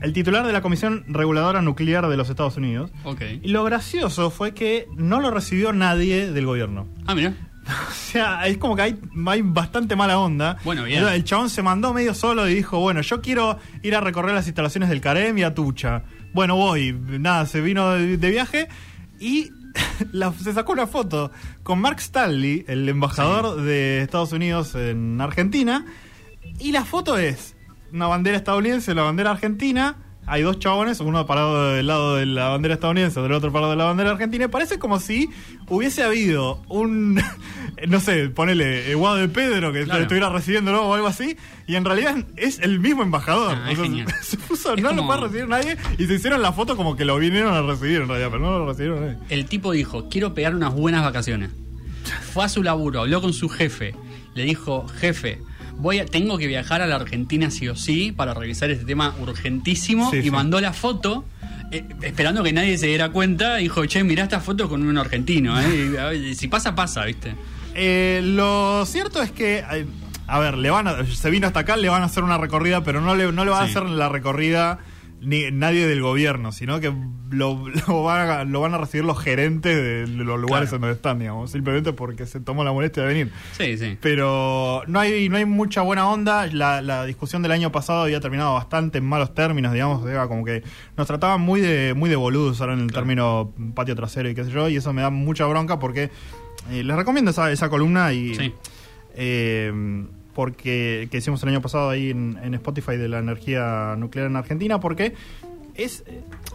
el 0.00 0.12
titular 0.12 0.46
de 0.46 0.52
la 0.52 0.60
Comisión 0.62 1.04
Reguladora 1.08 1.62
Nuclear 1.62 2.08
de 2.08 2.16
los 2.16 2.28
Estados 2.30 2.56
Unidos. 2.56 2.90
Ok. 3.04 3.22
Y 3.42 3.48
lo 3.48 3.64
gracioso 3.64 4.30
fue 4.30 4.54
que 4.54 4.86
no 4.96 5.20
lo 5.20 5.30
recibió 5.30 5.72
nadie 5.72 6.30
del 6.30 6.46
gobierno. 6.46 6.86
Ah, 7.06 7.14
mira. 7.14 7.34
O 7.70 7.92
sea, 7.92 8.46
es 8.48 8.56
como 8.58 8.74
que 8.74 8.82
hay, 8.82 8.98
hay 9.26 9.42
bastante 9.42 9.94
mala 9.94 10.18
onda. 10.18 10.56
Bueno, 10.64 10.82
bien. 10.84 11.04
El 11.06 11.22
chabón 11.22 11.50
se 11.50 11.62
mandó 11.62 11.92
medio 11.94 12.14
solo 12.14 12.48
y 12.48 12.54
dijo, 12.54 12.80
bueno, 12.80 13.00
yo 13.02 13.20
quiero 13.20 13.58
ir 13.82 13.94
a 13.94 14.00
recorrer 14.00 14.34
las 14.34 14.46
instalaciones 14.46 14.88
del 14.88 15.00
Carem 15.00 15.38
y 15.38 15.42
a 15.44 15.54
Tucha. 15.54 16.02
Bueno, 16.32 16.56
voy. 16.56 16.92
Nada, 16.92 17.46
se 17.46 17.60
vino 17.60 17.90
de, 17.92 18.16
de 18.16 18.30
viaje 18.30 18.66
y 19.20 19.50
la- 20.12 20.32
se 20.32 20.52
sacó 20.52 20.72
una 20.72 20.88
foto 20.88 21.30
con 21.62 21.80
Mark 21.80 21.98
Stanley, 22.00 22.64
el 22.66 22.88
embajador 22.88 23.60
de 23.62 24.02
Estados 24.02 24.32
Unidos 24.32 24.74
en 24.74 25.20
Argentina. 25.20 25.84
Y 26.58 26.72
la 26.72 26.84
foto 26.84 27.18
es 27.18 27.54
una 27.92 28.06
bandera 28.06 28.36
estadounidense, 28.36 28.94
la 28.94 29.02
bandera 29.02 29.30
argentina. 29.32 29.96
Hay 30.26 30.42
dos 30.42 30.60
chabones, 30.60 31.00
uno 31.00 31.26
parado 31.26 31.72
del 31.72 31.88
lado 31.88 32.14
de 32.14 32.24
la 32.26 32.50
bandera 32.50 32.74
estadounidense, 32.74 33.20
del 33.20 33.32
otro 33.32 33.50
parado 33.52 33.72
de 33.72 33.76
la 33.78 33.84
bandera 33.86 34.10
argentina. 34.12 34.44
Y 34.44 34.48
parece 34.48 34.78
como 34.78 35.00
si 35.00 35.28
hubiese 35.68 36.04
habido 36.04 36.62
un, 36.68 37.20
no 37.88 37.98
sé, 38.00 38.28
ponele, 38.28 38.94
Guado 38.94 39.16
de 39.16 39.28
Pedro 39.28 39.72
que 39.72 39.82
Claro. 39.84 40.02
estuviera 40.02 40.28
recibiéndolo 40.28 40.86
o 40.86 40.94
algo 40.94 41.08
así. 41.08 41.36
Y 41.66 41.74
en 41.74 41.84
realidad 41.84 42.16
es 42.36 42.60
el 42.60 42.78
mismo 42.78 43.02
embajador. 43.02 43.56
Ah, 43.60 43.70
O 43.72 43.74
sea, 43.74 43.84
genial. 43.84 44.06
se 44.22 44.36
puso, 44.36 44.74
Es 44.74 44.82
no 44.82 44.90
lo 44.90 44.98
como- 44.98 45.08
puede 45.08 45.20
recibir 45.22 45.48
nadie. 45.48 45.76
Y 45.98 46.06
se 46.06 46.14
hicieron 46.14 46.42
la 46.42 46.52
foto 46.52 46.76
como 46.76 46.94
que 46.96 47.04
lo 47.04 47.16
vinieron 47.18 47.52
a 47.52 47.62
recibir 47.62 48.02
en 48.02 48.06
realidad, 48.08 48.28
pero 48.30 48.42
no 48.44 48.58
lo 48.58 48.66
recibieron 48.66 49.00
nadie. 49.00 49.18
El 49.30 49.46
tipo 49.46 49.72
dijo, 49.72 50.08
quiero 50.08 50.32
pegar 50.32 50.54
unas 50.54 50.72
buenas 50.74 51.02
vacaciones. 51.02 51.50
Fue 52.32 52.44
a 52.44 52.48
su 52.48 52.62
laburo, 52.62 53.00
habló 53.00 53.20
con 53.20 53.32
su 53.32 53.48
jefe. 53.48 53.96
Le 54.34 54.44
dijo, 54.44 54.86
jefe, 55.00 55.40
voy 55.80 55.98
a, 55.98 56.06
tengo 56.06 56.38
que 56.38 56.46
viajar 56.46 56.82
a 56.82 56.86
la 56.86 56.96
Argentina 56.96 57.50
sí 57.50 57.68
o 57.68 57.76
sí 57.76 58.12
para 58.12 58.34
revisar 58.34 58.70
este 58.70 58.84
tema 58.84 59.14
urgentísimo. 59.20 60.10
Sí, 60.10 60.18
y 60.18 60.22
sí. 60.22 60.30
mandó 60.30 60.60
la 60.60 60.72
foto, 60.72 61.24
eh, 61.72 61.84
esperando 62.02 62.42
que 62.42 62.52
nadie 62.52 62.76
se 62.78 62.86
diera 62.86 63.10
cuenta. 63.10 63.56
Dijo, 63.56 63.84
che, 63.86 64.04
mirá 64.04 64.24
esta 64.24 64.40
foto 64.40 64.68
con 64.68 64.82
un 64.86 64.98
argentino. 64.98 65.58
eh". 65.60 66.30
Y, 66.30 66.34
si 66.34 66.48
pasa, 66.48 66.74
pasa, 66.74 67.04
¿viste? 67.04 67.34
Eh, 67.74 68.20
lo 68.24 68.84
cierto 68.86 69.22
es 69.22 69.30
que, 69.30 69.58
eh, 69.72 69.86
a 70.26 70.38
ver, 70.38 70.58
le 70.58 70.70
van 70.70 70.86
a- 70.88 71.04
se 71.06 71.30
vino 71.30 71.46
hasta 71.46 71.60
acá, 71.60 71.76
le 71.76 71.88
van 71.88 72.02
a 72.02 72.06
hacer 72.06 72.22
una 72.24 72.38
recorrida, 72.38 72.82
pero 72.84 73.00
no 73.00 73.14
le, 73.14 73.32
no 73.32 73.44
le 73.44 73.50
va 73.50 73.60
a 73.60 73.64
hacer 73.64 73.84
la 73.84 74.08
recorrida 74.08 74.78
ni 75.20 75.50
nadie 75.50 75.86
del 75.86 76.00
gobierno, 76.02 76.50
sino 76.50 76.80
que 76.80 76.92
lo, 77.30 77.68
lo 77.88 78.02
van, 78.02 78.28
a, 78.30 78.44
lo 78.44 78.60
van 78.60 78.74
a 78.74 78.78
recibir 78.78 79.04
los 79.04 79.18
gerentes 79.22 79.76
de 79.76 80.06
los 80.06 80.40
lugares 80.40 80.70
Claro. 80.70 80.80
donde 80.80 80.96
están, 80.96 81.18
digamos, 81.18 81.50
simplemente 81.50 81.92
porque 81.92 82.26
se 82.26 82.40
tomó 82.40 82.64
la 82.64 82.72
molestia 82.72 83.02
de 83.02 83.08
venir. 83.08 83.32
Sí, 83.52 83.76
sí. 83.76 83.98
Pero 84.00 84.82
no 84.86 84.98
hay, 84.98 85.28
no 85.28 85.36
hay 85.36 85.44
mucha 85.44 85.82
buena 85.82 86.08
onda. 86.08 86.46
La, 86.46 86.80
la 86.82 87.04
discusión 87.04 87.42
del 87.42 87.52
año 87.52 87.70
pasado 87.70 88.02
había 88.02 88.20
terminado 88.20 88.54
bastante 88.54 88.98
en 88.98 89.04
malos 89.04 89.34
términos, 89.34 89.72
digamos. 89.72 90.08
Era 90.08 90.26
como 90.26 90.44
que 90.44 90.62
nos 90.96 91.06
trataban 91.06 91.40
muy 91.40 91.60
de, 91.60 91.92
muy 91.94 92.08
de 92.10 92.16
boludos 92.16 92.60
ahora 92.60 92.72
en 92.72 92.80
el 92.80 92.86
Claro. 92.86 93.02
término 93.02 93.52
patio 93.74 93.94
trasero 93.94 94.28
y 94.30 94.34
qué 94.34 94.44
sé 94.44 94.50
yo. 94.50 94.68
Y 94.68 94.76
eso 94.76 94.92
me 94.92 95.02
da 95.02 95.10
mucha 95.10 95.44
bronca 95.46 95.78
porque 95.78 96.10
eh, 96.70 96.82
les 96.82 96.96
recomiendo 96.96 97.30
esa, 97.30 97.52
esa 97.52 97.68
columna 97.68 98.12
y. 98.12 98.34
Sí. 98.34 98.54
eh, 99.14 99.72
porque 100.40 101.06
que 101.10 101.18
hicimos 101.18 101.42
el 101.42 101.50
año 101.50 101.60
pasado 101.60 101.90
ahí 101.90 102.08
en, 102.08 102.38
en 102.42 102.54
Spotify 102.54 102.96
de 102.96 103.08
la 103.08 103.18
energía 103.18 103.94
nuclear 103.98 104.26
en 104.28 104.36
Argentina, 104.36 104.80
porque 104.80 105.12
es, 105.74 106.02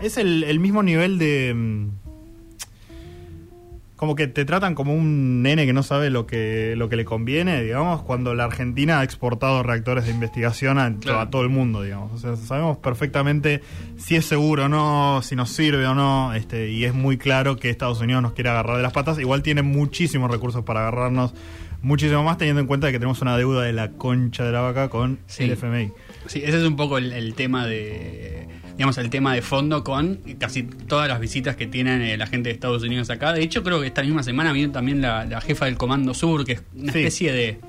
es 0.02 0.18
el, 0.18 0.44
el 0.44 0.60
mismo 0.60 0.82
nivel 0.82 1.20
de. 1.20 1.54
mm, 1.56 1.90
Como 3.96 4.16
que 4.16 4.28
te 4.28 4.44
tratan 4.44 4.74
como 4.76 4.94
un 4.94 5.42
nene 5.42 5.66
que 5.66 5.72
no 5.72 5.82
sabe 5.84 6.10
lo 6.10 6.26
que, 6.26 6.74
lo 6.76 6.90
que 6.90 6.96
le 6.98 7.06
conviene, 7.06 7.64
digamos, 7.64 8.02
cuando 8.02 8.34
la 8.36 8.44
Argentina 8.46 9.00
ha 9.00 9.04
exportado 9.04 9.64
reactores 9.64 10.06
de 10.06 10.12
investigación 10.12 10.78
a, 10.80 10.94
Claro. 11.00 11.20
a 11.22 11.30
todo 11.30 11.44
el 11.44 11.50
mundo, 11.50 11.82
digamos. 11.82 12.12
O 12.12 12.18
sea, 12.18 12.36
sabemos 12.36 12.78
perfectamente 12.80 13.62
si 13.98 14.16
es 14.18 14.26
seguro 14.26 14.66
o 14.66 14.70
no, 14.70 15.22
si 15.24 15.36
nos 15.38 15.50
sirve 15.52 15.86
o 15.88 15.94
no, 15.96 16.34
este, 16.34 16.72
y 16.72 16.84
es 16.86 16.94
muy 16.94 17.18
claro 17.18 17.56
que 17.56 17.70
Estados 17.70 18.02
Unidos 18.02 18.22
nos 18.22 18.34
quiere 18.34 18.50
agarrar 18.50 18.78
de 18.78 18.84
las 18.84 18.92
patas. 18.94 19.18
Igual 19.20 19.44
tiene 19.44 19.62
muchísimos 19.62 20.30
recursos 20.30 20.64
para 20.66 20.82
agarrarnos, 20.82 21.34
muchísimo 21.86 22.24
más, 22.24 22.38
teniendo 22.38 22.62
en 22.62 22.68
cuenta 22.68 22.92
que 22.92 23.00
tenemos 23.00 23.22
una 23.22 23.38
deuda 23.38 23.64
de 23.64 23.74
la 23.74 23.92
concha 23.92 24.44
de 24.44 24.52
la 24.52 24.62
vaca 24.62 24.90
con 24.90 25.20
Sí. 25.28 25.44
el 25.46 25.52
FMI. 25.52 25.92
Sí, 26.28 26.42
ese 26.44 26.58
es 26.58 26.64
un 26.64 26.76
poco 26.76 26.98
el, 26.98 27.12
el 27.14 27.34
tema 27.36 27.66
de. 27.68 28.48
Digamos, 28.78 28.98
el 28.98 29.10
tema 29.10 29.34
de 29.34 29.42
fondo 29.42 29.84
con 29.86 30.20
casi 30.38 30.64
todas 30.64 31.08
las 31.08 31.20
visitas 31.22 31.56
que 31.56 31.66
tienen 31.66 32.02
eh, 32.02 32.18
la 32.18 32.28
gente 32.28 32.50
de 32.50 32.54
Estados 32.56 32.84
Unidos 32.84 33.10
acá. 33.10 33.32
De 33.32 33.42
hecho, 33.42 33.64
creo 33.64 33.80
que 33.80 33.88
esta 33.88 34.02
misma 34.04 34.22
semana 34.24 34.52
vino 34.52 34.72
también 34.74 35.02
la, 35.02 35.24
la 35.26 35.40
jefa 35.40 35.66
del 35.66 35.78
Comando 35.78 36.14
Sur, 36.14 36.44
que 36.44 36.54
es 36.54 36.64
una 36.76 36.92
Sí. 36.92 37.00
especie 37.00 37.32
de. 37.32 37.60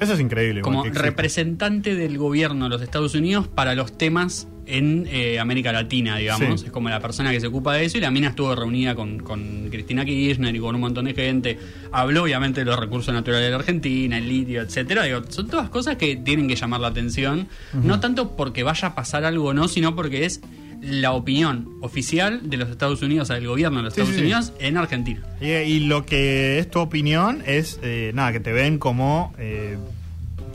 Eso 0.00 0.12
es 0.14 0.20
increíble. 0.20 0.60
como 0.62 0.84
representante 0.84 1.94
del 1.94 2.16
gobierno 2.18 2.66
de 2.66 2.70
los 2.70 2.82
Estados 2.82 3.14
Unidos 3.14 3.48
para 3.48 3.74
los 3.74 3.96
temas 3.98 4.46
en 4.66 5.06
eh, 5.10 5.38
América 5.38 5.72
Latina, 5.72 6.16
digamos. 6.16 6.60
Sí. 6.60 6.66
Es 6.66 6.72
como 6.72 6.88
la 6.88 7.00
persona 7.00 7.30
que 7.30 7.40
se 7.40 7.46
ocupa 7.46 7.74
de 7.74 7.84
eso 7.84 7.98
y 7.98 8.00
la 8.00 8.10
mina 8.10 8.28
estuvo 8.28 8.54
reunida 8.54 8.94
con, 8.94 9.18
con 9.20 9.68
Cristina 9.70 10.04
Kirchner 10.04 10.54
y 10.54 10.58
con 10.58 10.74
un 10.74 10.80
montón 10.80 11.04
de 11.04 11.14
gente. 11.14 11.58
Habló 11.92 12.24
obviamente 12.24 12.60
de 12.60 12.66
los 12.66 12.78
recursos 12.78 13.14
naturales 13.14 13.46
de 13.46 13.50
la 13.50 13.56
Argentina, 13.56 14.18
el 14.18 14.28
litio, 14.28 14.60
etcétera. 14.62 15.04
Digo, 15.04 15.22
son 15.28 15.48
todas 15.48 15.70
cosas 15.70 15.96
que 15.96 16.16
tienen 16.16 16.48
que 16.48 16.56
llamar 16.56 16.80
la 16.80 16.88
atención, 16.88 17.48
no 17.74 18.00
tanto 18.00 18.36
porque 18.36 18.62
vaya 18.62 18.88
a 18.88 18.94
pasar 18.94 19.24
algo 19.24 19.46
o 19.46 19.54
no, 19.54 19.68
sino 19.68 19.94
porque 19.96 20.24
es 20.24 20.40
la 20.82 21.12
opinión 21.12 21.68
oficial 21.80 22.48
de 22.50 22.58
los 22.58 22.68
Estados 22.68 23.00
Unidos, 23.02 23.24
o 23.24 23.26
sea, 23.28 23.36
del 23.36 23.48
gobierno 23.48 23.78
de 23.78 23.84
los 23.84 23.94
Sí, 23.94 24.00
Estados 24.02 24.16
sí. 24.16 24.22
Unidos 24.22 24.52
en 24.60 24.76
Argentina. 24.76 25.22
Y, 25.40 25.46
y 25.46 25.80
lo 25.80 26.04
que 26.04 26.58
es 26.58 26.70
tu 26.70 26.80
opinión 26.80 27.42
es, 27.46 27.80
eh, 27.82 28.12
nada, 28.14 28.32
que 28.32 28.40
te 28.40 28.52
ven 28.52 28.78
como 28.78 29.34
eh, 29.38 29.78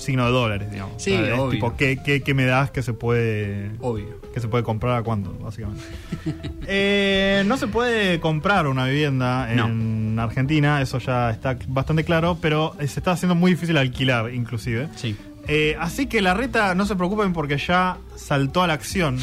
signo 0.01 0.25
de 0.25 0.31
dólares, 0.31 0.71
digamos. 0.71 1.01
Sí, 1.01 1.13
O 1.13 1.17
sea, 1.17 1.33
es 1.33 1.39
obvio. 1.39 1.51
tipo, 1.51 1.75
¿qué, 1.77 1.99
qué, 2.03 2.21
qué 2.21 2.33
me 2.33 2.45
das 2.45 2.71
que 2.71 2.81
se 2.83 2.93
puede 2.93 3.71
Obvio. 3.79 4.19
que 4.33 4.39
se 4.39 4.47
puede 4.47 4.63
comprar 4.63 4.97
a 4.97 5.03
cuánto, 5.03 5.31
básicamente? 5.39 5.83
Eh, 6.67 7.43
no 7.45 7.57
se 7.57 7.67
puede 7.67 8.19
comprar 8.19 8.67
una 8.67 8.85
vivienda 8.85 9.51
en 9.51 10.17
Argentina, 10.19 10.81
eso 10.81 10.99
ya 10.99 11.29
está 11.31 11.57
bastante 11.67 12.03
claro, 12.03 12.37
pero 12.41 12.75
eh, 12.79 12.87
se 12.87 12.99
está 12.99 13.11
haciendo 13.11 13.35
muy 13.35 13.51
difícil 13.51 13.77
alquilar, 13.77 14.33
inclusive. 14.33 14.87
Sí. 14.95 15.15
Eh, 15.47 15.75
así 15.79 16.05
que 16.05 16.21
la 16.21 16.35
reta, 16.35 16.75
no 16.75 16.85
se 16.85 16.95
preocupen 16.95 17.33
porque 17.33 17.57
ya 17.57 17.97
saltó 18.15 18.61
a 18.61 18.67
la 18.67 18.73
acción 18.73 19.17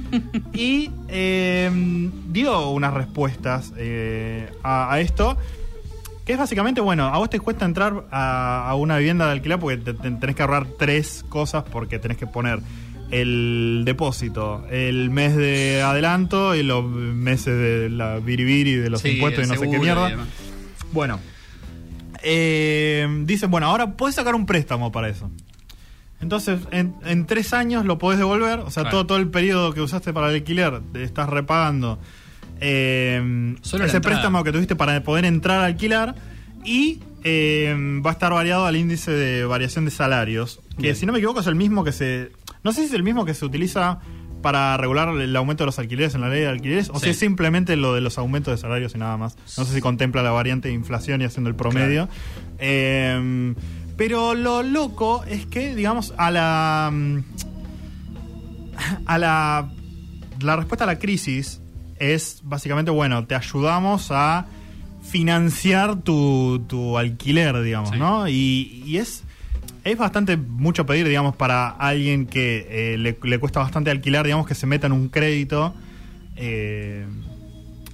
y 0.52 0.90
eh, 1.08 1.70
dio 2.28 2.70
unas 2.70 2.92
respuestas 2.92 3.72
eh, 3.76 4.50
a, 4.62 4.92
a 4.92 5.00
esto. 5.00 5.36
Que 6.30 6.34
es 6.34 6.38
básicamente, 6.38 6.80
bueno, 6.80 7.06
a 7.08 7.18
vos 7.18 7.28
te 7.28 7.40
cuesta 7.40 7.64
entrar 7.64 8.04
a, 8.12 8.70
a 8.70 8.74
una 8.76 8.98
vivienda 8.98 9.26
de 9.26 9.32
alquiler 9.32 9.58
porque 9.58 9.78
te- 9.78 9.94
te- 9.94 10.12
tenés 10.12 10.36
que 10.36 10.42
ahorrar 10.42 10.64
tres 10.78 11.24
cosas 11.28 11.64
porque 11.64 11.98
tenés 11.98 12.18
que 12.18 12.28
poner 12.28 12.60
el 13.10 13.82
depósito, 13.84 14.64
el 14.70 15.10
mes 15.10 15.34
de 15.34 15.82
adelanto 15.82 16.54
y 16.54 16.62
los 16.62 16.84
meses 16.84 17.58
de 17.58 17.90
la 17.90 18.20
biribiri 18.20 18.76
de 18.76 18.90
los 18.90 19.00
Sí, 19.00 19.08
impuestos 19.14 19.44
y 19.44 19.48
no 19.48 19.56
sé 19.56 19.68
qué 19.68 19.80
mierda. 19.80 20.08
Bueno, 20.92 21.18
eh, 22.22 23.08
dicen, 23.24 23.50
bueno, 23.50 23.66
ahora 23.66 23.96
puedes 23.96 24.14
sacar 24.14 24.36
un 24.36 24.46
préstamo 24.46 24.92
para 24.92 25.08
eso. 25.08 25.28
Entonces, 26.20 26.60
en, 26.70 26.94
en 27.04 27.26
tres 27.26 27.52
años 27.54 27.84
lo 27.84 27.98
podés 27.98 28.20
devolver, 28.20 28.60
o 28.60 28.70
sea, 28.70 28.84
Claro. 28.84 28.98
todo, 28.98 29.06
todo 29.06 29.18
el 29.18 29.30
periodo 29.30 29.74
que 29.74 29.80
usaste 29.80 30.12
para 30.12 30.28
el 30.28 30.36
alquiler, 30.36 30.80
te 30.92 31.02
estás 31.02 31.28
repagando 31.28 31.98
eh, 32.60 33.56
Solo 33.62 33.84
ese 33.84 34.00
préstamo 34.00 34.44
que 34.44 34.52
tuviste 34.52 34.76
para 34.76 35.02
poder 35.02 35.24
entrar 35.24 35.60
a 35.60 35.66
alquilar 35.66 36.14
y 36.64 37.00
eh, 37.24 37.74
va 38.04 38.10
a 38.10 38.12
estar 38.12 38.32
variado 38.32 38.66
al 38.66 38.76
índice 38.76 39.10
de 39.10 39.44
variación 39.44 39.84
de 39.84 39.90
salarios, 39.90 40.60
que 40.76 40.82
Bien. 40.82 40.96
si 40.96 41.06
no 41.06 41.12
me 41.12 41.18
equivoco 41.18 41.40
es 41.40 41.46
el 41.46 41.54
mismo 41.54 41.84
que 41.84 41.92
se... 41.92 42.32
No 42.62 42.72
sé 42.72 42.82
si 42.82 42.86
es 42.88 42.92
el 42.94 43.02
mismo 43.02 43.24
que 43.24 43.34
se 43.34 43.44
utiliza 43.44 44.00
para 44.42 44.76
regular 44.78 45.08
el 45.10 45.36
aumento 45.36 45.64
de 45.64 45.66
los 45.66 45.78
alquileres 45.78 46.14
en 46.14 46.22
la 46.22 46.28
ley 46.30 46.40
de 46.40 46.48
alquileres 46.48 46.88
o 46.90 46.94
Sí. 46.98 47.04
si 47.06 47.10
es 47.10 47.18
simplemente 47.18 47.76
lo 47.76 47.94
de 47.94 48.00
los 48.00 48.16
aumentos 48.18 48.52
de 48.54 48.58
salarios 48.58 48.94
y 48.94 48.98
nada 48.98 49.16
más. 49.18 49.36
No 49.58 49.64
sé 49.66 49.74
si 49.74 49.80
contempla 49.82 50.22
la 50.22 50.30
variante 50.30 50.68
de 50.68 50.74
inflación 50.74 51.20
y 51.20 51.24
haciendo 51.24 51.50
el 51.50 51.56
promedio. 51.56 52.08
Eh, 52.58 53.54
pero 53.98 54.34
lo 54.34 54.62
loco 54.62 55.24
es 55.28 55.44
que, 55.44 55.74
digamos, 55.74 56.14
a 56.16 56.30
la. 56.30 56.90
mm, 56.90 57.18
A 59.06 59.18
la. 59.18 59.70
La 60.40 60.56
respuesta 60.56 60.84
a 60.84 60.86
la 60.86 60.98
crisis 60.98 61.59
es 62.00 62.40
básicamente, 62.42 62.90
bueno, 62.90 63.24
te 63.26 63.36
ayudamos 63.36 64.08
a 64.10 64.46
financiar 65.02 65.96
tu, 66.02 66.62
tu 66.68 66.98
alquiler, 66.98 67.62
digamos, 67.62 67.90
Sí. 67.90 67.98
¿no? 67.98 68.28
Y, 68.28 68.82
y 68.86 68.96
es. 68.98 69.24
Es 69.82 69.96
bastante 69.96 70.36
mucho 70.36 70.84
pedir, 70.84 71.08
digamos, 71.08 71.34
para 71.36 71.68
alguien 71.70 72.26
que 72.26 72.66
eh, 72.68 72.98
le, 72.98 73.16
le 73.22 73.38
cuesta 73.38 73.60
bastante 73.60 73.90
alquilar, 73.90 74.26
digamos, 74.26 74.46
que 74.46 74.54
se 74.54 74.66
meta 74.66 74.86
en 74.86 74.92
un 74.92 75.08
crédito. 75.08 75.72
eh, 76.36 77.06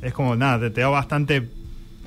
es 0.02 0.12
como, 0.12 0.34
nada, 0.36 0.58
te, 0.60 0.70
te 0.70 0.80
da 0.80 0.88
bastante 0.88 1.48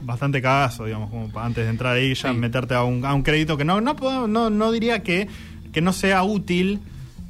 bastante 0.02 0.42
cagazo, 0.42 0.86
digamos, 0.86 1.10
como 1.10 1.30
antes 1.40 1.64
de 1.66 1.70
entrar 1.70 1.96
ahí 1.96 2.14
ya 2.14 2.32
Sí. 2.32 2.38
meterte 2.38 2.74
a 2.74 2.84
un, 2.84 3.04
a 3.06 3.14
un 3.14 3.22
crédito 3.24 3.58
que 3.58 3.66
no, 3.66 3.82
no, 3.82 3.96
puedo- 3.98 4.28
no, 4.28 4.50
no 4.50 4.72
diría 4.72 5.02
que, 5.04 5.28
que 5.74 5.82
no 5.82 5.92
sea 5.94 6.24
útil 6.24 6.80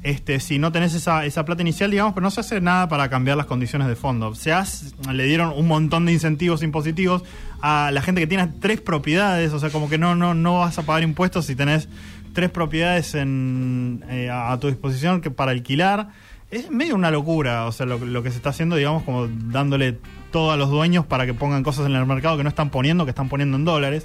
este, 0.02 0.40
si 0.40 0.58
no 0.58 0.72
tenés 0.72 0.94
esa, 0.94 1.24
esa 1.26 1.44
plata 1.44 1.62
inicial, 1.62 1.90
digamos, 1.90 2.14
pero 2.14 2.24
no 2.24 2.30
se 2.30 2.40
hace 2.40 2.60
nada 2.60 2.88
para 2.88 3.08
cambiar 3.10 3.36
las 3.36 3.46
condiciones 3.46 3.86
de 3.88 3.96
fondo. 3.96 4.34
Se 4.34 4.52
hace- 4.52 4.94
le 5.12 5.24
dieron 5.24 5.52
un 5.54 5.66
montón 5.68 6.06
de 6.06 6.12
incentivos 6.12 6.62
impositivos 6.62 7.22
a 7.60 7.90
la 7.92 8.00
gente 8.02 8.20
que 8.20 8.26
tiene 8.26 8.48
tres 8.60 8.80
propiedades, 8.80 9.52
o 9.52 9.58
sea, 9.58 9.70
como 9.70 9.88
que 9.90 9.98
no, 9.98 10.14
no, 10.14 10.34
no 10.34 10.60
vas 10.60 10.78
a 10.78 10.82
pagar 10.82 11.02
impuestos 11.02 11.46
si 11.46 11.54
tenés 11.54 11.88
tres 12.32 12.48
propiedades 12.50 13.14
en, 13.14 14.04
eh, 14.08 14.30
a, 14.32 14.56
tu 14.58 14.68
disposición 14.68 15.20
que 15.20 15.30
para 15.30 15.50
alquilar. 15.50 16.08
Es 16.50 16.68
medio 16.70 16.96
una 16.96 17.10
locura, 17.12 17.66
o 17.66 17.72
sea, 17.72 17.86
lo, 17.86 17.98
lo 17.98 18.22
que 18.24 18.30
se 18.30 18.36
está 18.36 18.50
haciendo, 18.50 18.74
digamos, 18.76 19.04
como 19.04 19.28
dándole 19.28 19.98
todo 20.32 20.50
a 20.50 20.56
los 20.56 20.68
dueños 20.70 21.06
para 21.06 21.24
que 21.26 21.34
pongan 21.34 21.62
cosas 21.62 21.86
en 21.86 21.94
el 21.94 22.04
mercado 22.06 22.36
que 22.36 22.42
no 22.42 22.48
están 22.48 22.70
poniendo, 22.70 23.04
que 23.04 23.10
están 23.10 23.28
poniendo 23.28 23.56
en 23.56 23.64
dólares. 23.64 24.04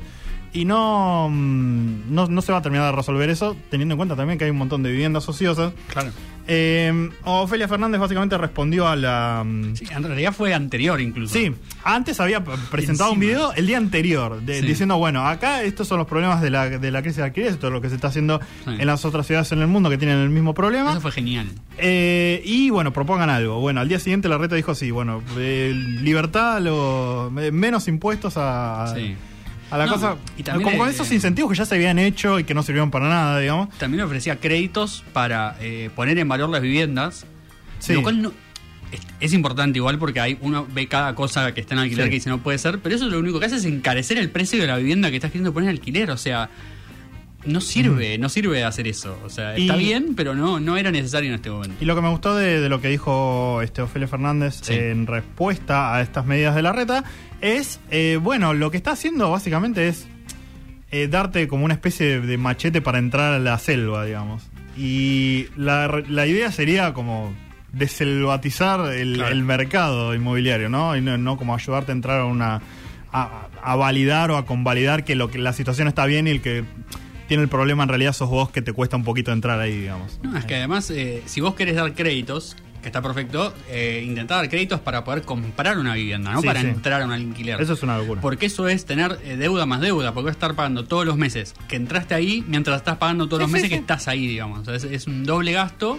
Y 0.55 0.65
no, 0.65 1.27
mm, 1.29 2.13
no, 2.13 2.27
no 2.27 2.41
se 2.41 2.51
va 2.51 2.59
a 2.59 2.61
terminar 2.61 2.89
de 2.91 2.95
resolver 2.95 3.29
eso, 3.29 3.55
teniendo 3.69 3.93
en 3.93 3.97
cuenta 3.97 4.15
también 4.15 4.39
que 4.39 4.45
hay 4.45 4.51
un 4.51 4.57
montón 4.57 4.81
de 4.83 4.89
viviendas 4.91 5.27
ociosas. 5.27 5.73
Claro. 5.91 6.11
Eh, 6.47 7.09
Ofelia 7.23 7.67
Fernández 7.67 7.99
básicamente 7.99 8.37
respondió 8.37 8.87
a 8.87 8.95
la... 8.95 9.43
mm, 9.43 9.75
Sí, 9.75 9.85
en 9.89 10.03
realidad 10.03 10.31
fue 10.31 10.53
anterior 10.53 11.01
incluso. 11.01 11.33
Sí, 11.33 11.51
antes 11.83 12.19
había 12.19 12.43
presentado 12.43 13.11
un 13.11 13.19
video 13.19 13.51
el 13.53 13.65
día 13.67 13.77
anterior 13.77 14.39
de- 14.41 14.61
Sí. 14.61 14.65
diciendo, 14.67 14.97
bueno, 14.97 15.27
acá 15.27 15.63
estos 15.63 15.87
son 15.87 15.97
los 15.97 16.07
problemas 16.07 16.41
de 16.41 16.51
la, 16.51 16.69
de 16.69 16.91
la 16.91 17.01
crisis 17.01 17.17
de 17.17 17.23
alquiler, 17.23 17.49
esto 17.51 17.67
es 17.67 17.73
lo 17.73 17.81
que 17.81 17.89
se 17.89 17.95
está 17.95 18.07
haciendo 18.09 18.39
Sí. 18.63 18.71
en 18.79 18.85
las 18.85 19.03
otras 19.05 19.25
ciudades 19.27 19.51
en 19.51 19.59
el 19.59 19.67
mundo 19.67 19.89
que 19.89 19.97
tienen 19.97 20.19
el 20.19 20.29
mismo 20.29 20.53
problema. 20.53 20.91
Eso 20.91 21.01
fue 21.01 21.11
genial. 21.11 21.47
Eh, 21.79 22.41
y 22.45 22.69
bueno, 22.69 22.93
propongan 22.93 23.29
algo. 23.29 23.59
Bueno, 23.59 23.81
al 23.81 23.89
día 23.89 23.99
siguiente 23.99 24.29
la 24.29 24.37
reta 24.37 24.55
dijo 24.55 24.73
sí, 24.75 24.91
bueno, 24.91 25.21
eh, 25.37 25.73
libertad, 26.01 26.61
lo, 26.61 27.31
eh, 27.41 27.51
menos 27.51 27.87
impuestos 27.87 28.35
a, 28.37 28.93
Sí. 28.95 29.15
A 29.71 29.77
la 29.77 29.85
No, 29.87 29.93
cosa. 29.93 30.15
y 30.37 30.43
también, 30.43 30.63
como 30.63 30.77
con 30.79 30.87
eh, 30.89 30.91
esos 30.91 31.11
incentivos 31.11 31.51
que 31.51 31.57
ya 31.57 31.65
se 31.65 31.75
habían 31.75 31.97
hecho 31.99 32.39
y 32.39 32.43
que 32.43 32.53
no 32.53 32.63
sirvieron 32.63 32.91
para 32.91 33.09
nada, 33.09 33.39
digamos. 33.39 33.69
También 33.77 34.03
ofrecía 34.03 34.39
créditos 34.39 35.03
para 35.13 35.57
eh, 35.59 35.89
poner 35.95 36.17
en 36.19 36.27
valor 36.27 36.49
las 36.49 36.61
viviendas. 36.61 37.25
Sí. 37.79 37.93
Lo 37.93 38.03
cual 38.03 38.21
no, 38.21 38.31
es, 38.91 39.01
es 39.19 39.33
importante 39.33 39.77
igual 39.79 39.97
porque 39.99 40.19
hay 40.19 40.37
uno 40.41 40.67
ve 40.73 40.87
cada 40.87 41.15
cosa 41.15 41.53
que 41.53 41.61
está 41.61 41.73
en 41.73 41.79
alquiler 41.81 42.05
Sí. 42.05 42.09
que 42.11 42.15
dice 42.15 42.29
no 42.29 42.39
puede 42.39 42.57
ser, 42.57 42.79
pero 42.79 42.95
eso 42.95 43.07
lo 43.09 43.19
único 43.19 43.39
que 43.39 43.47
hace 43.47 43.55
es 43.57 43.65
encarecer 43.65 44.17
el 44.17 44.29
precio 44.29 44.59
de 44.61 44.67
la 44.67 44.77
vivienda 44.77 45.09
que 45.09 45.15
estás 45.17 45.31
queriendo 45.31 45.53
poner 45.53 45.69
en 45.69 45.75
alquiler. 45.77 46.11
O 46.11 46.17
sea, 46.17 46.49
no 47.45 47.61
sirve, 47.61 48.17
no 48.17 48.29
sirve 48.29 48.63
hacer 48.63 48.87
eso. 48.87 49.17
O 49.23 49.29
sea, 49.29 49.55
está 49.55 49.75
Y- 49.75 49.79
bien, 49.79 50.13
pero 50.15 50.35
no, 50.35 50.59
no 50.59 50.77
era 50.77 50.91
necesario 50.91 51.29
en 51.29 51.35
este 51.35 51.49
momento. 51.49 51.75
Y 51.79 51.85
lo 51.85 51.95
que 51.95 52.01
me 52.01 52.09
gustó 52.09 52.35
de, 52.35 52.59
de 52.61 52.69
lo 52.69 52.81
que 52.81 52.87
dijo 52.89 53.61
este 53.61 53.81
Ofelia 53.81 54.07
Fernández 54.07 54.59
Sí. 54.61 54.73
en 54.73 55.07
respuesta 55.07 55.95
a 55.95 56.01
estas 56.01 56.25
medidas 56.25 56.55
de 56.55 56.61
la 56.61 56.71
reta 56.73 57.03
es, 57.41 57.79
eh, 57.91 58.17
bueno, 58.21 58.53
lo 58.53 58.71
que 58.71 58.77
está 58.77 58.91
haciendo 58.91 59.29
básicamente 59.31 59.87
es 59.87 60.07
eh, 60.91 61.07
darte 61.07 61.47
como 61.47 61.65
una 61.65 61.73
especie 61.73 62.21
de, 62.21 62.37
machete 62.37 62.81
para 62.81 62.99
entrar 62.99 63.33
a 63.33 63.39
la 63.39 63.57
selva, 63.59 64.05
digamos. 64.05 64.43
Y 64.77 65.47
la, 65.57 66.03
la 66.07 66.25
idea 66.27 66.51
sería 66.51 66.93
como 66.93 67.33
deselvatizar 67.73 68.91
el, 68.93 69.15
Claro. 69.15 69.31
el 69.31 69.43
mercado 69.43 70.13
inmobiliario, 70.15 70.69
¿no? 70.69 70.95
Y 70.95 71.01
no, 71.01 71.17
no 71.17 71.37
como 71.37 71.55
ayudarte 71.55 71.91
a 71.91 71.95
entrar 71.95 72.19
a 72.21 72.25
una... 72.25 72.61
A, 73.17 73.47
a 73.63 73.75
validar 73.77 74.29
o 74.31 74.35
a 74.37 74.45
convalidar 74.45 75.05
que, 75.05 75.15
lo 75.15 75.31
que 75.31 75.37
la 75.37 75.53
situación 75.53 75.87
está 75.87 76.05
bien 76.05 76.27
y 76.27 76.31
el 76.31 76.41
que 76.41 76.65
tiene 77.27 77.43
el 77.43 77.49
problema 77.49 77.83
en 77.83 77.89
realidad 77.89 78.13
sos 78.13 78.29
vos 78.29 78.49
que 78.51 78.61
te 78.61 78.73
cuesta 78.73 78.95
un 78.97 79.03
poquito 79.03 79.31
entrar 79.31 79.59
ahí, 79.59 79.75
digamos. 79.81 80.19
No, 80.23 80.37
es 80.37 80.45
que 80.45 80.55
además, 80.55 80.89
eh, 80.91 81.23
si 81.25 81.41
vos 81.41 81.55
querés 81.55 81.75
dar 81.75 81.93
créditos, 81.93 82.55
que 82.81 82.89
está 82.89 83.01
perfecto, 83.01 83.51
eh, 83.69 84.03
intentar 84.05 84.37
dar 84.37 84.49
créditos 84.49 84.79
para 84.79 85.03
poder 85.03 85.23
comprar 85.23 85.79
una 85.79 85.95
vivienda, 85.95 86.31
no 86.33 86.41
Sí, 86.41 86.45
para 86.47 86.61
sí. 86.61 86.67
entrar 86.67 87.01
a 87.01 87.05
un 87.05 87.11
alquiler. 87.13 87.59
Eso 87.59 87.73
es 87.73 87.81
una 87.81 87.97
locura. 87.97 88.21
Porque 88.21 88.45
eso 88.45 88.67
es 88.67 88.85
tener 88.85 89.17
eh, 89.23 89.37
deuda 89.37 89.65
más 89.65 89.81
deuda, 89.81 90.13
porque 90.13 90.25
vas 90.25 90.35
a 90.35 90.37
estar 90.37 90.55
pagando 90.55 90.85
todos 90.85 91.03
los 91.05 91.17
meses 91.17 91.55
que 91.67 91.77
entraste 91.77 92.13
ahí 92.13 92.43
mientras 92.47 92.77
estás 92.77 92.97
pagando 92.97 93.27
todos 93.27 93.39
Sí, 93.39 93.43
los 93.45 93.51
meses 93.51 93.69
sí. 93.69 93.73
que 93.73 93.79
estás 93.79 94.07
ahí, 94.07 94.27
digamos. 94.27 94.59
O 94.59 94.65
sea, 94.65 94.75
es, 94.75 94.83
es 94.83 95.07
un 95.07 95.23
doble 95.23 95.51
gasto 95.51 95.97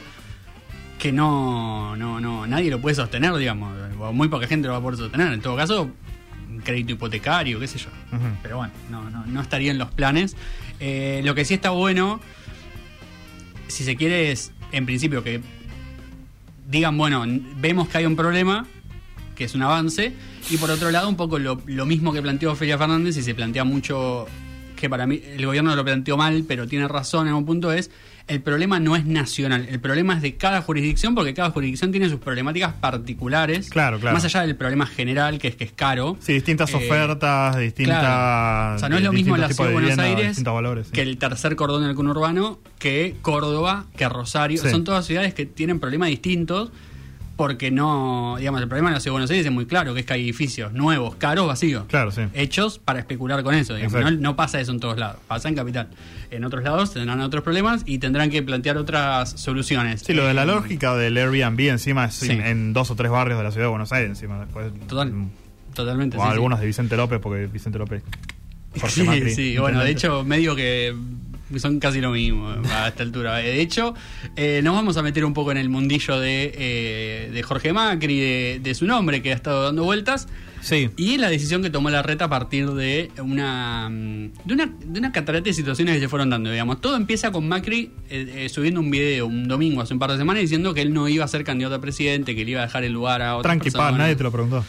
que 1.01 1.11
no, 1.12 1.97
no, 1.97 2.21
no, 2.21 2.47
nadie 2.47 2.71
lo 2.71 2.81
puede 2.81 2.95
sostener, 2.95 3.35
digamos. 3.35 3.77
O 3.99 4.12
muy 4.12 4.29
poca 4.29 4.47
gente 4.47 4.69
lo 4.69 4.73
va 4.75 4.79
a 4.79 4.83
poder 4.83 4.97
sostener. 4.99 5.33
En 5.33 5.41
todo 5.41 5.57
caso, 5.57 5.91
un 6.49 6.61
crédito 6.61 6.93
hipotecario, 6.93 7.59
qué 7.59 7.67
sé 7.67 7.79
yo. 7.79 7.89
Pero 8.43 8.59
bueno, 8.59 8.73
no, 8.91 9.11
no, 9.11 9.27
no 9.27 9.41
estaría 9.41 9.73
en 9.73 9.79
los 9.79 9.91
planes. 9.91 10.37
Eh, 10.81 11.21
lo 11.25 11.35
que 11.35 11.45
sí 11.45 11.55
está 11.55 11.71
bueno, 11.71 12.21
si 13.69 13.85
se 13.85 13.97
quiere, 13.97 14.33
es 14.33 14.53
en 14.73 14.87
principio 14.87 15.23
que 15.23 15.41
digan, 16.69 16.97
bueno, 16.99 17.25
vemos 17.57 17.89
que 17.89 17.99
hay 17.99 18.07
un 18.07 18.17
problema, 18.17 18.67
que 19.35 19.45
es 19.45 19.55
un 19.55 19.62
avance, 19.62 20.12
y 20.51 20.57
por 20.57 20.71
otro 20.71 20.91
lado, 20.91 21.09
un 21.09 21.17
poco 21.17 21.39
lo, 21.39 21.61
lo 21.67 21.87
mismo 21.87 22.12
que 22.12 22.23
planteó 22.23 22.55
Felia 22.55 22.79
Fernández, 22.79 23.17
y 23.17 23.23
se 23.23 23.35
plantea 23.35 23.65
mucho 23.65 24.27
que 24.77 24.91
para 24.91 25.07
mí 25.07 25.21
el 25.25 25.45
gobierno 25.47 25.75
lo 25.75 25.85
planteó 25.85 26.17
mal, 26.17 26.45
pero 26.47 26.67
tiene 26.67 26.87
razón 26.87 27.29
en 27.29 27.35
un 27.35 27.47
punto, 27.47 27.73
es 27.73 27.91
el 28.29 28.41
problema 28.43 28.81
no 28.81 28.97
es 28.97 29.07
nacional, 29.07 29.67
el 29.71 29.79
problema 29.79 30.15
es 30.15 30.23
de 30.23 30.35
cada 30.37 30.61
jurisdicción, 30.61 31.15
porque 31.15 31.33
cada 31.33 31.51
jurisdicción 31.51 31.93
tiene 31.93 32.09
sus 32.09 32.19
problemáticas 32.19 32.75
particulares, 32.75 33.71
Claro, 33.71 34.01
claro. 34.01 34.15
más 34.15 34.25
allá 34.25 34.43
del 34.43 34.57
problema 34.57 34.85
general, 34.87 35.39
que 35.39 35.49
es 35.49 35.57
que 35.57 35.65
es 35.65 35.73
caro. 35.73 36.17
Sí, 36.21 36.33
distintas 36.33 36.71
Eh, 36.73 36.77
ofertas, 36.77 37.57
distintas. 37.59 38.01
Claro. 38.01 38.77
O 38.77 38.79
sea, 38.81 38.89
no 38.89 38.97
es 38.97 39.03
lo 39.05 39.12
mismo 39.12 39.37
la 39.37 39.49
ciudad 39.49 39.69
de 39.69 39.73
Buenos 39.75 39.91
vivienda, 39.97 40.03
Aires 40.05 40.27
distintos 40.29 40.55
valores. 40.55 40.87
sí. 40.89 40.93
que 40.93 41.03
el 41.03 41.19
tercer 41.19 41.55
cordón 41.57 41.85
del 41.85 41.95
conurbano, 41.95 42.59
que 42.79 43.15
Córdoba, 43.23 43.87
que 43.97 44.09
Rosario. 44.09 44.61
Sí. 44.61 44.71
Son 44.71 44.83
todas 44.85 45.07
ciudades 45.07 45.33
que 45.33 45.47
tienen 45.47 45.79
problemas 45.79 46.09
distintos 46.09 46.71
porque 47.37 47.70
no, 47.70 48.37
digamos, 48.38 48.62
el 48.62 48.68
problema 48.68 48.88
de 48.90 48.94
la 48.94 49.01
ciudad 49.01 49.11
de 49.12 49.14
Buenos 49.16 49.31
Aires 49.31 49.44
es 49.46 49.53
muy 49.53 49.66
claro, 49.66 49.92
que 49.92 50.01
es 50.01 50.07
que 50.07 50.14
hay 50.14 50.22
edificios 50.25 50.72
nuevos, 50.72 51.16
caros, 51.16 51.46
vacíos. 51.46 51.85
Claro, 51.87 52.11
sí. 52.11 52.22
Hechos 52.33 52.79
para 52.79 52.99
especular 52.99 53.42
con 53.42 53.55
eso, 53.55 53.75
digamos. 53.75 54.01
No, 54.01 54.11
no 54.11 54.37
pasa 54.37 54.59
eso 54.61 54.72
en 54.72 54.81
todos 54.81 54.96
lados, 54.99 55.18
pasa 55.29 55.49
en 55.49 55.55
capital. 55.55 55.88
En 56.31 56.44
otros 56.44 56.64
lados 56.64 56.92
tendrán 56.94 57.20
otros 57.20 57.44
problemas 57.44 57.83
y 57.87 57.99
tendrán 57.99 58.31
que 58.31 58.42
plantear 58.42 58.79
otras 58.79 59.31
soluciones. 59.38 60.03
Sí, 60.03 60.14
lo 60.14 60.27
de 60.27 60.35
la 60.35 60.44
Eh, 60.44 60.46
lógica 60.46 60.96
del 60.96 61.16
Airbnb 61.18 61.61
encima 61.68 62.07
es 62.07 62.14
Sí. 62.14 62.31
en, 62.33 62.40
en 62.40 62.72
dos 62.72 62.90
o 62.90 62.96
tres 62.96 63.11
barrios 63.11 63.37
de 63.38 63.44
la 63.44 63.51
ciudad 63.51 63.66
de 63.66 63.70
Buenos 63.70 63.92
Aires 63.92 64.09
encima. 64.11 64.40
Después, 64.40 64.72
Total, 64.88 65.12
mm, 65.12 65.31
totalmente. 65.75 66.16
O 66.16 66.22
sí, 66.22 66.29
algunos 66.29 66.59
de 66.59 66.66
Vicente 66.66 66.96
López, 66.96 67.20
porque 67.22 67.46
Vicente 67.46 67.79
López. 67.79 68.03
Jorge 68.81 68.90
Sí, 68.94 69.03
Macri, 69.05 69.31
sí, 69.35 69.59
bueno, 69.59 69.83
de 69.85 69.90
hecho, 69.90 70.22
medio 70.25 70.55
que 70.57 70.94
son 71.56 71.78
casi 71.80 72.00
lo 72.00 72.11
mismo 72.11 72.48
a 72.48 72.88
esta 72.88 73.02
altura. 73.02 73.37
De 73.37 73.61
hecho, 73.61 73.94
eh, 74.37 74.61
nos 74.62 74.74
vamos 74.74 74.96
a 74.96 75.02
meter 75.02 75.24
un 75.24 75.35
poco 75.35 75.52
en 75.52 75.59
el 75.59 75.68
mundillo 75.68 76.18
de, 76.18 76.52
eh, 76.56 77.30
de 77.32 77.42
Jorge 77.42 77.72
Macri, 77.72 78.18
de, 78.18 78.61
de 78.62 78.74
su 78.74 78.87
nombre, 78.87 79.22
que 79.22 79.32
ha 79.32 79.35
estado 79.35 79.64
dando 79.64 79.85
vueltas, 79.85 80.28
Sí. 80.61 80.90
y 80.96 81.18
la 81.18 81.28
decisión 81.28 81.62
que 81.62 81.70
tomó 81.70 81.90
la 81.90 82.02
reta 82.02 82.24
a 82.24 82.28
partir 82.28 82.70
de 82.72 83.11
una, 83.22 83.88
de 83.90 84.54
una, 84.54 84.66
de 84.85 84.98
una 84.98 85.12
catarata 85.12 85.44
de 85.44 85.52
situaciones 85.52 85.94
que 85.94 86.00
se 86.00 86.09
fueron 86.09 86.30
dando, 86.30 86.50
digamos. 86.50 86.80
Todo 86.80 86.96
empieza 86.96 87.30
con 87.30 87.46
Macri 87.46 87.92
eh, 88.11 88.44
eh, 88.46 88.48
subiendo 88.48 88.80
un 88.80 88.90
video 88.90 89.26
un 89.26 89.46
domingo 89.46 89.80
hace 89.82 89.92
un 89.94 90.00
par 90.00 90.11
de 90.11 90.18
semanas 90.18 90.40
diciendo 90.42 90.74
que 90.74 90.82
él 90.82 90.92
no 90.92 91.09
iba 91.09 91.24
a 91.24 91.28
ser 91.28 91.44
candidato 91.44 91.76
a 91.76 91.80
presidente, 91.80 92.35
que 92.35 92.44
le 92.44 92.50
iba 92.52 92.62
a 92.62 92.66
dejar 92.66 92.82
el 92.82 92.92
lugar 92.92 93.22
a 93.22 93.37
otra 93.37 93.50
Tranqui, 93.52 93.70
pa, 93.70 93.92
nadie 93.92 94.16
te 94.16 94.24
lo 94.24 94.32
preguntó. 94.32 94.64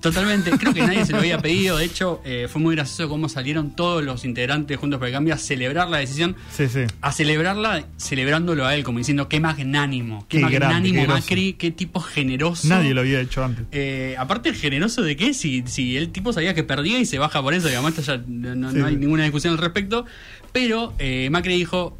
Totalmente, 0.00 0.50
creo 0.52 0.72
que 0.72 0.80
nadie 0.80 1.04
se 1.04 1.12
lo 1.12 1.18
había 1.18 1.38
pedido. 1.38 1.76
De 1.76 1.84
hecho, 1.84 2.20
eh, 2.24 2.48
fue 2.50 2.60
muy 2.60 2.74
gracioso 2.74 3.08
cómo 3.08 3.28
salieron 3.28 3.76
todos 3.76 4.02
los 4.02 4.24
integrantes 4.24 4.78
Juntos 4.78 4.98
por 4.98 5.08
el 5.08 5.12
Cambio 5.12 5.34
a 5.34 5.36
celebrar 5.36 5.88
la 5.90 5.98
decisión, 5.98 6.36
Sí, 6.50 6.68
sí. 6.68 6.80
a 7.02 7.12
celebrarla 7.12 7.84
celebrándolo 7.98 8.66
a 8.66 8.74
él, 8.74 8.82
como 8.82 8.98
diciendo 8.98 9.28
qué 9.28 9.40
magnánimo, 9.40 10.26
qué, 10.28 10.38
Qué 10.38 10.42
grande, 10.44 10.58
magnánimo 10.66 11.02
groso. 11.02 11.20
Macri, 11.20 11.52
qué 11.54 11.70
tipo 11.70 12.00
generoso. 12.00 12.68
Nadie 12.68 12.94
lo 12.94 13.02
había 13.02 13.20
hecho 13.20 13.44
antes. 13.44 13.66
Eh, 13.72 14.14
aparte, 14.18 14.54
generoso 14.54 15.02
de 15.02 15.16
qué, 15.16 15.34
si, 15.34 15.62
si 15.66 15.96
el 15.96 16.10
tipo 16.10 16.32
sabía 16.32 16.54
que 16.54 16.64
perdía 16.64 16.98
y 16.98 17.04
se 17.04 17.18
baja 17.18 17.42
por 17.42 17.52
eso, 17.54 17.68
digamos, 17.68 17.90
esto 17.96 18.02
ya 18.16 18.22
no, 18.26 18.54
no- 18.54 18.70
Sí. 18.72 18.78
no 18.78 18.86
hay 18.86 18.96
ninguna 18.96 19.24
discusión 19.24 19.52
al 19.52 19.58
respecto. 19.58 20.06
Pero 20.52 20.94
eh, 20.98 21.28
Macri 21.30 21.54
dijo 21.56 21.98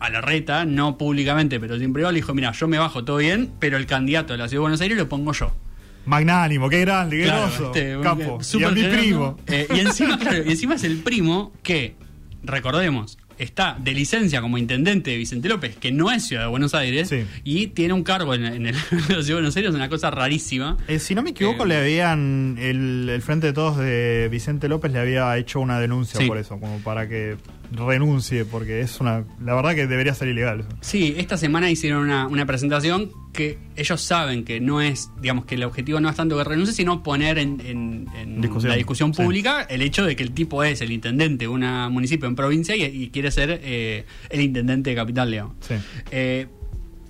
a 0.00 0.10
la 0.10 0.20
reta, 0.20 0.64
no 0.64 0.98
públicamente, 0.98 1.60
pero 1.60 1.78
sin 1.78 1.92
privado, 1.92 2.10
le 2.12 2.16
dijo: 2.18 2.34
Mira, 2.34 2.50
yo 2.52 2.66
me 2.66 2.78
bajo 2.78 3.04
todo 3.04 3.18
bien, 3.18 3.50
pero 3.60 3.76
el 3.76 3.86
candidato 3.86 4.32
de 4.32 4.38
la 4.38 4.48
ciudad 4.48 4.58
de 4.58 4.62
Buenos 4.62 4.80
Aires 4.80 4.98
lo 4.98 5.08
pongo 5.08 5.32
yo. 5.32 5.52
Magnánimo, 6.06 6.68
qué 6.68 6.80
grande, 6.80 7.18
qué 7.18 7.22
Claro, 7.24 7.46
groso. 7.48 7.66
este, 7.74 7.96
Capo. 8.02 8.38
Y 8.58 8.64
a 8.64 8.70
mi 8.70 8.82
primo. 8.84 9.36
Eh, 9.46 9.66
y, 9.74 9.80
encima, 9.80 10.18
claro, 10.18 10.42
y 10.44 10.50
encima 10.50 10.74
es 10.74 10.84
el 10.84 10.98
primo 10.98 11.52
que, 11.62 11.94
recordemos, 12.42 13.18
está 13.38 13.76
de 13.80 13.92
licencia 13.92 14.40
como 14.40 14.58
intendente 14.58 15.10
de 15.10 15.16
Vicente 15.16 15.48
López, 15.48 15.76
que 15.76 15.90
no 15.90 16.12
es 16.12 16.24
ciudad 16.26 16.42
de 16.42 16.48
Buenos 16.48 16.74
Aires, 16.74 17.08
Sí. 17.08 17.24
y 17.44 17.68
tiene 17.68 17.94
un 17.94 18.04
cargo 18.04 18.34
en, 18.34 18.44
en 18.44 18.66
el- 18.66 18.74
en 18.90 18.98
la 18.98 19.06
ciudad 19.06 19.24
de 19.24 19.32
Buenos 19.34 19.56
Aires, 19.56 19.74
una 19.74 19.88
cosa 19.88 20.10
rarísima. 20.10 20.76
Eh, 20.86 20.98
si 20.98 21.14
no 21.14 21.22
me 21.22 21.30
equivoco, 21.30 21.64
Eh, 21.64 21.68
le 21.68 21.76
habían. 21.76 22.56
El, 22.58 23.08
el 23.08 23.22
Frente 23.22 23.48
de 23.48 23.52
Todos 23.52 23.78
de 23.78 24.28
Vicente 24.30 24.68
López 24.68 24.92
le 24.92 24.98
había 24.98 25.36
hecho 25.38 25.60
una 25.60 25.80
denuncia 25.80 26.20
Sí. 26.20 26.26
por 26.26 26.38
eso, 26.38 26.58
como 26.60 26.78
para 26.80 27.08
que 27.08 27.36
renuncie, 27.72 28.44
porque 28.44 28.80
es 28.80 29.00
una. 29.00 29.24
La 29.42 29.54
verdad 29.54 29.74
que 29.74 29.86
debería 29.86 30.14
ser 30.14 30.28
ilegal 30.28 30.60
eso. 30.60 30.68
Sí, 30.80 31.14
esta 31.16 31.36
semana 31.36 31.70
hicieron 31.70 32.02
una, 32.04 32.26
una 32.28 32.44
presentación 32.46 33.10
que 33.32 33.58
ellos 33.76 34.00
saben 34.00 34.44
que 34.44 34.60
no 34.60 34.80
es, 34.82 35.10
digamos, 35.20 35.46
que 35.46 35.54
el 35.54 35.64
objetivo 35.64 36.00
no 36.00 36.08
es 36.10 36.16
tanto 36.16 36.36
que 36.36 36.44
renuncie, 36.44 36.74
sino 36.74 37.02
poner 37.02 37.38
en, 37.38 37.60
en- 37.64 38.06
en 38.16 38.40
Discusión. 38.42 38.70
la 38.70 38.76
discusión 38.76 39.14
Sí. 39.14 39.22
pública 39.22 39.62
el 39.62 39.80
hecho 39.82 40.04
de 40.04 40.14
que 40.16 40.22
el 40.22 40.32
tipo 40.32 40.62
es 40.64 40.80
el 40.82 40.92
intendente 40.92 41.44
de 41.44 41.48
un 41.48 41.60
municipio 41.92 42.28
en 42.28 42.36
provincia 42.36 42.76
y, 42.76 42.82
y 42.84 43.08
quiere 43.08 43.30
ser 43.30 43.60
eh, 43.62 44.04
el 44.28 44.40
intendente 44.42 44.90
de 44.90 44.96
capital, 44.96 45.30
digamos. 45.30 45.56
Sí. 45.60 45.74
Eh, 46.10 46.46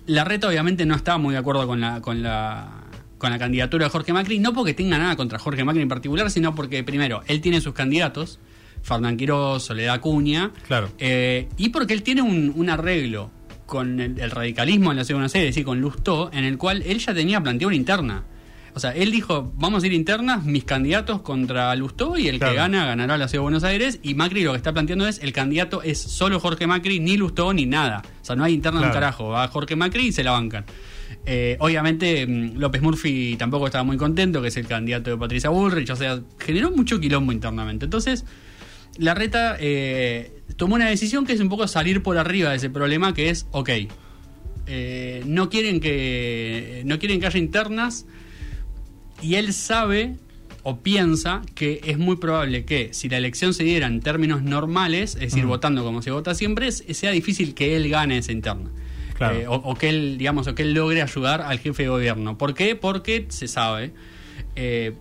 la 0.07 0.25
reta 0.25 0.49
obviamente 0.49 0.87
no 0.87 0.95
estaba 0.95 1.19
muy 1.19 1.33
de 1.35 1.39
acuerdo 1.39 1.67
con 1.67 1.81
la, 1.81 2.01
con 2.01 2.23
la 2.23 2.79
con 3.19 3.31
la 3.31 3.39
candidatura 3.39 3.85
de 3.85 3.91
Jorge 3.91 4.13
Macri, 4.13 4.41
no 4.41 4.53
porque 4.53 4.75
tenga 4.75 4.99
nada 4.99 5.15
contra 5.15 5.39
Jorge 5.39 5.63
Macri 5.63 5.81
en 5.83 5.89
particular, 5.89 6.29
sino 6.29 6.57
porque, 6.57 6.83
primero, 6.83 7.23
él 7.29 7.41
tiene 7.41 7.61
sus 7.61 7.73
candidatos, 7.73 8.41
Fernán 8.83 9.17
Quiroz, 9.17 9.63
Soledad 9.63 9.95
Acuña, 9.95 10.51
Claro. 10.67 10.89
eh, 10.99 11.49
y 11.57 11.69
porque 11.69 11.95
él 11.95 12.03
tiene 12.03 12.23
un, 12.23 12.53
un 12.57 12.69
arreglo 12.69 13.31
con 13.73 13.99
el, 14.01 14.21
el 14.21 14.31
radicalismo 14.31 14.91
en 14.91 14.99
la 14.99 15.05
ciudad 15.05 15.17
de 15.17 15.23
Buenos 15.23 15.35
Aires, 15.35 15.49
es 15.49 15.55
decir, 15.55 15.65
con 15.65 15.81
Lustó, 15.81 16.31
en 16.33 16.45
el 16.45 16.59
cual 16.59 16.83
él 16.87 16.99
ya 16.99 17.15
tenía 17.15 17.41
planteado 17.41 17.69
una 17.69 17.77
interna. 17.77 18.25
O 18.75 18.81
sea, 18.81 18.93
él 18.93 19.11
dijo, 19.11 19.53
vamos 19.57 19.83
a 19.83 19.87
ir 19.87 19.93
internas, 19.93 20.45
mis 20.45 20.65
candidatos 20.65 21.23
contra 21.23 21.75
Lustó 21.77 22.17
y 22.19 22.29
el 22.29 22.39
Claro. 22.39 22.53
que 22.53 22.57
gana, 22.59 22.87
ganará 22.87 23.17
la 23.19 23.29
ciudad 23.29 23.41
de 23.41 23.45
Buenos 23.45 23.65
Aires. 23.65 23.99
Y 24.03 24.15
Macri 24.15 24.45
lo 24.45 24.53
que 24.53 24.57
está 24.59 24.73
planteando 24.73 25.07
es, 25.07 25.19
el 25.23 25.33
candidato 25.33 25.83
es 25.83 25.99
solo 25.99 26.39
Jorge 26.41 26.67
Macri, 26.67 26.99
ni 27.01 27.17
Lustó 27.17 27.53
ni 27.53 27.67
nada. 27.67 28.03
O 28.23 28.25
sea, 28.25 28.37
no 28.37 28.45
hay 28.45 28.55
interna 28.55 28.81
de 28.81 28.87
un 28.87 28.91
Claro. 28.93 29.01
carajo, 29.07 29.29
va 29.31 29.49
Jorge 29.49 29.75
Macri 29.77 30.07
y 30.09 30.13
se 30.13 30.23
la 30.25 30.31
bancan. 30.33 30.65
Eh, 31.27 31.57
obviamente 31.61 32.27
mm, 32.27 32.57
López 32.59 32.81
Murphy 32.83 33.37
tampoco 33.39 33.67
estaba 33.67 33.85
muy 33.85 33.97
contento, 33.97 34.41
que 34.43 34.49
es 34.49 34.57
el 34.57 34.67
candidato 34.67 35.11
de 35.11 35.17
Patricia 35.19 35.51
Bullrich, 35.51 35.91
o 35.91 35.97
sea, 35.97 36.21
generó 36.39 36.71
mucho 36.71 36.99
quilombo 36.99 37.31
internamente. 37.33 37.85
Entonces, 37.85 38.25
la 38.99 39.15
reta 39.15 39.57
eh, 39.61 40.33
tomó 40.57 40.75
una 40.75 40.89
decisión 40.89 41.25
que 41.27 41.33
es 41.33 41.41
un 41.41 41.49
poco 41.49 41.67
salir 41.69 42.03
por 42.03 42.19
arriba 42.19 42.51
de 42.51 42.57
ese 42.57 42.71
problema, 42.71 43.15
que 43.15 43.31
es, 43.31 43.47
ok, 43.53 43.71
eh, 44.67 45.23
no 45.27 45.49
quieren 45.49 45.81
que 45.81 46.83
no 46.85 46.99
quieren 46.99 47.21
que 47.21 47.27
haya 47.27 47.39
internas 47.39 48.07
y 49.21 49.35
él 49.35 49.53
sabe 49.53 50.15
o 50.63 50.79
piensa 50.79 51.43
que 51.57 51.81
es 51.85 51.99
muy 51.99 52.17
probable 52.17 52.65
que 52.65 52.91
si 52.93 53.09
la 53.09 53.19
elección 53.19 53.53
se 53.55 53.65
diera 53.65 53.89
en 53.89 54.01
términos 54.01 54.43
normales, 54.43 55.15
es 55.17 55.21
decir, 55.33 55.45
Mm. 55.45 55.49
votando 55.49 55.83
como 55.85 56.03
se 56.03 56.13
vota 56.13 56.35
siempre, 56.37 56.71
sea 56.71 57.11
difícil 57.11 57.55
que 57.55 57.75
él 57.75 57.89
gane 57.89 58.19
esa 58.19 58.31
interna. 58.31 58.71
Claro. 59.17 59.39
Eh, 59.41 59.47
o, 59.49 59.55
o 59.55 59.75
que 59.75 59.89
él, 59.89 60.17
digamos, 60.19 60.47
o 60.47 60.55
que 60.55 60.63
él 60.63 60.73
logre 60.75 61.03
ayudar 61.03 61.41
al 61.43 61.59
jefe 61.59 61.83
de 61.85 61.89
gobierno. 61.89 62.39
¿Por 62.39 62.55
qué? 62.55 62.77
Porque 62.77 63.27
se 63.29 63.49
sabe. 63.49 63.93
eh, 64.55 64.93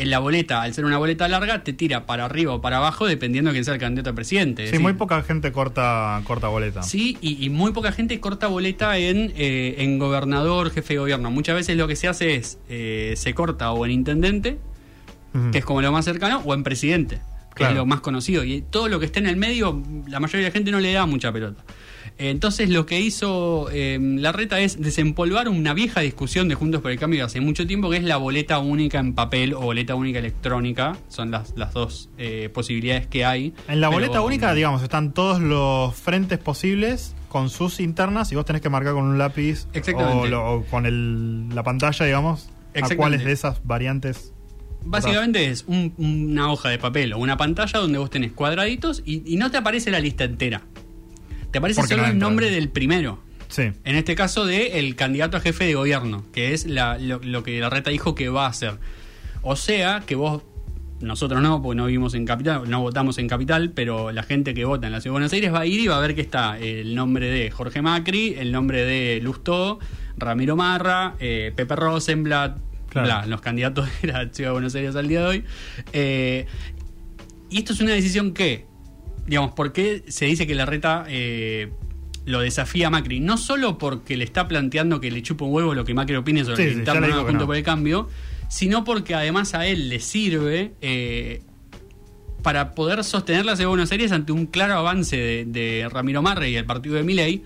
en 0.00 0.10
la 0.10 0.18
boleta, 0.18 0.62
al 0.62 0.72
ser 0.74 0.84
una 0.84 0.98
boleta 0.98 1.28
larga, 1.28 1.62
te 1.62 1.72
tira 1.72 2.06
para 2.06 2.24
arriba 2.24 2.54
o 2.54 2.60
para 2.60 2.78
abajo 2.78 3.06
dependiendo 3.06 3.50
de 3.50 3.54
quién 3.54 3.64
sea 3.64 3.74
el 3.74 3.80
candidato 3.80 4.10
a 4.10 4.12
presidente. 4.14 4.62
Es 4.64 4.68
Sí, 4.70 4.72
decir, 4.72 4.82
muy 4.82 4.94
poca 4.94 5.22
gente 5.22 5.52
corta, 5.52 6.20
corta 6.24 6.48
boleta. 6.48 6.82
Sí, 6.82 7.18
y, 7.20 7.44
y 7.44 7.50
muy 7.50 7.72
poca 7.72 7.92
gente 7.92 8.18
corta 8.20 8.46
boleta 8.46 8.96
en, 8.98 9.32
eh, 9.36 9.76
en 9.78 9.98
gobernador, 9.98 10.70
jefe 10.70 10.94
de 10.94 10.98
gobierno. 11.00 11.30
Muchas 11.30 11.54
veces 11.54 11.76
lo 11.76 11.86
que 11.88 11.96
se 11.96 12.08
hace 12.08 12.34
es, 12.36 12.58
eh, 12.68 13.14
se 13.16 13.34
corta 13.34 13.72
o 13.72 13.84
en 13.84 13.92
intendente, 13.92 14.58
que 15.52 15.58
es 15.58 15.64
como 15.64 15.80
lo 15.80 15.92
más 15.92 16.04
cercano, 16.04 16.42
o 16.44 16.54
en 16.54 16.62
presidente, 16.64 17.16
que 17.50 17.54
Claro. 17.56 17.72
es 17.72 17.76
lo 17.78 17.86
más 17.86 18.00
conocido. 18.00 18.42
Y 18.42 18.62
todo 18.62 18.88
lo 18.88 18.98
que 18.98 19.06
esté 19.06 19.20
en 19.20 19.26
el 19.26 19.36
medio, 19.36 19.80
la 20.08 20.18
mayoría 20.18 20.44
de 20.46 20.50
la 20.50 20.52
gente 20.52 20.70
no 20.72 20.80
le 20.80 20.92
da 20.92 21.06
mucha 21.06 21.30
pelota. 21.32 21.62
Entonces 22.22 22.68
lo 22.68 22.84
que 22.84 23.00
hizo 23.00 23.68
eh, 23.72 23.98
la 24.00 24.30
reta 24.32 24.60
es 24.60 24.78
desempolvar 24.80 25.48
una 25.48 25.72
vieja 25.72 26.00
discusión 26.02 26.48
de 26.48 26.54
Juntos 26.54 26.82
por 26.82 26.90
el 26.90 26.98
Cambio 26.98 27.20
de 27.20 27.24
hace 27.24 27.40
mucho 27.40 27.66
tiempo, 27.66 27.88
que 27.88 27.96
es 27.96 28.04
la 28.04 28.18
boleta 28.18 28.58
única 28.58 28.98
en 28.98 29.14
papel 29.14 29.54
o 29.54 29.60
boleta 29.60 29.94
única 29.94 30.18
electrónica. 30.18 30.98
Son 31.08 31.30
las, 31.30 31.54
las 31.56 31.72
dos 31.72 32.10
eh, 32.18 32.50
posibilidades 32.52 33.06
que 33.06 33.24
hay. 33.24 33.54
En 33.68 33.80
la 33.80 33.88
Pero- 33.88 34.00
boleta 34.00 34.20
única, 34.20 34.52
digamos, 34.52 34.82
están 34.82 35.14
todos 35.14 35.40
los 35.40 35.94
frentes 35.94 36.38
posibles 36.38 37.14
con 37.30 37.48
sus 37.48 37.80
internas 37.80 38.30
y 38.32 38.34
vos 38.34 38.44
tenés 38.44 38.60
que 38.60 38.68
marcar 38.68 38.92
con 38.92 39.04
un 39.04 39.16
lápiz 39.16 39.66
o, 39.94 40.26
lo- 40.26 40.52
o 40.56 40.64
con 40.64 40.84
el- 40.84 41.48
la 41.54 41.62
pantalla, 41.62 42.04
digamos, 42.04 42.50
a 42.74 42.96
cuáles 42.96 43.24
de 43.24 43.32
esas 43.32 43.64
variantes. 43.64 44.34
Básicamente 44.84 45.46
es 45.46 45.64
un- 45.66 45.94
una 45.98 46.52
hoja 46.52 46.68
de 46.68 46.78
papel 46.78 47.12
o 47.14 47.18
una 47.18 47.36
pantalla 47.36 47.78
donde 47.80 47.98
vos 47.98 48.10
tenés 48.10 48.32
cuadraditos 48.32 49.02
y, 49.06 49.22
y 49.32 49.36
no 49.36 49.50
te 49.50 49.56
aparece 49.58 49.90
la 49.90 50.00
lista 50.00 50.24
entera. 50.24 50.62
Te 51.50 51.58
aparece 51.58 51.82
solo 51.82 52.02
no 52.02 52.08
el 52.08 52.18
nombre 52.18 52.50
del 52.50 52.68
primero. 52.68 53.22
Sí. 53.48 53.62
En 53.84 53.96
este 53.96 54.14
caso 54.14 54.46
de 54.46 54.78
el 54.78 54.94
candidato 54.94 55.36
a 55.36 55.40
jefe 55.40 55.64
de 55.64 55.74
gobierno, 55.74 56.24
que 56.32 56.52
es 56.54 56.66
la- 56.66 56.98
lo, 56.98 57.20
lo 57.22 57.42
que 57.42 57.58
la 57.60 57.68
reta 57.70 57.90
dijo 57.90 58.14
que 58.14 58.28
va 58.28 58.46
a 58.46 58.48
hacer. 58.50 58.74
O 59.42 59.56
sea 59.56 60.02
que 60.06 60.14
vos, 60.14 60.42
nosotros 61.00 61.40
no, 61.42 61.60
porque 61.62 61.76
no 61.76 61.86
vivimos 61.86 62.14
en 62.14 62.26
capital, 62.26 62.68
no 62.70 62.80
votamos 62.82 63.18
en 63.18 63.26
capital, 63.26 63.72
pero 63.74 64.12
la 64.12 64.22
gente 64.22 64.54
que 64.54 64.64
vota 64.64 64.86
en 64.86 64.92
la 64.92 65.00
ciudad 65.00 65.12
de 65.12 65.14
Buenos 65.14 65.32
Aires 65.32 65.52
va 65.52 65.60
a 65.60 65.66
ir 65.66 65.80
y 65.80 65.86
va 65.88 65.96
a 65.96 66.00
ver 66.00 66.14
que 66.14 66.20
está 66.20 66.58
el 66.58 66.94
nombre 66.94 67.28
de 67.28 67.50
Jorge 67.50 67.82
Macri, 67.82 68.34
el 68.38 68.52
nombre 68.52 68.84
de 68.84 69.18
Lustó, 69.22 69.78
Ramiro 70.18 70.54
Marra, 70.56 71.14
eh, 71.18 71.52
Pepe 71.56 71.74
Rosenblatt, 71.74 72.58
Claro. 72.90 73.06
bla, 73.06 73.26
los 73.26 73.40
candidatos 73.40 73.88
de 74.02 74.08
la 74.08 74.28
ciudad 74.32 74.50
de 74.50 74.52
Buenos 74.52 74.74
Aires 74.74 74.94
al 74.94 75.08
día 75.08 75.20
de 75.22 75.26
hoy. 75.26 75.44
Eh, 75.92 76.46
y 77.48 77.58
esto 77.58 77.72
es 77.72 77.80
una 77.80 77.92
decisión 77.92 78.32
que, 78.34 78.66
digamos, 79.30 79.52
¿por 79.52 79.72
qué 79.72 80.02
se 80.08 80.24
dice 80.24 80.44
que 80.44 80.56
la 80.56 80.66
reta 80.66 81.04
eh, 81.08 81.70
lo 82.24 82.40
desafía 82.40 82.88
a 82.88 82.90
Macri? 82.90 83.20
No 83.20 83.36
solo 83.36 83.78
porque 83.78 84.16
le 84.16 84.24
está 84.24 84.48
planteando 84.48 85.00
que 85.00 85.08
le 85.12 85.22
chupa 85.22 85.44
un 85.44 85.54
huevo 85.54 85.72
lo 85.72 85.84
que 85.84 85.94
Macri 85.94 86.16
opine 86.16 86.42
sobre 86.44 86.56
Sí, 86.56 86.62
el 86.64 86.72
sí, 86.72 86.78
interno 86.80 87.06
no. 87.32 87.46
por 87.46 87.54
el 87.54 87.62
Cambio, 87.62 88.08
sino 88.48 88.82
porque 88.82 89.14
además 89.14 89.54
a 89.54 89.68
él 89.68 89.88
le 89.88 90.00
sirve 90.00 90.72
eh, 90.82 91.42
para 92.42 92.72
poder 92.74 93.04
sostener 93.04 93.46
la 93.46 93.54
de 93.54 93.66
Buenos 93.66 93.92
Aires 93.92 94.10
ante 94.10 94.32
un 94.32 94.46
claro 94.46 94.74
avance 94.74 95.16
de, 95.16 95.44
de 95.44 95.88
Ramiro 95.88 96.22
Marre 96.22 96.50
y 96.50 96.56
el 96.56 96.64
partido 96.64 96.96
de 96.96 97.04
Milei 97.04 97.44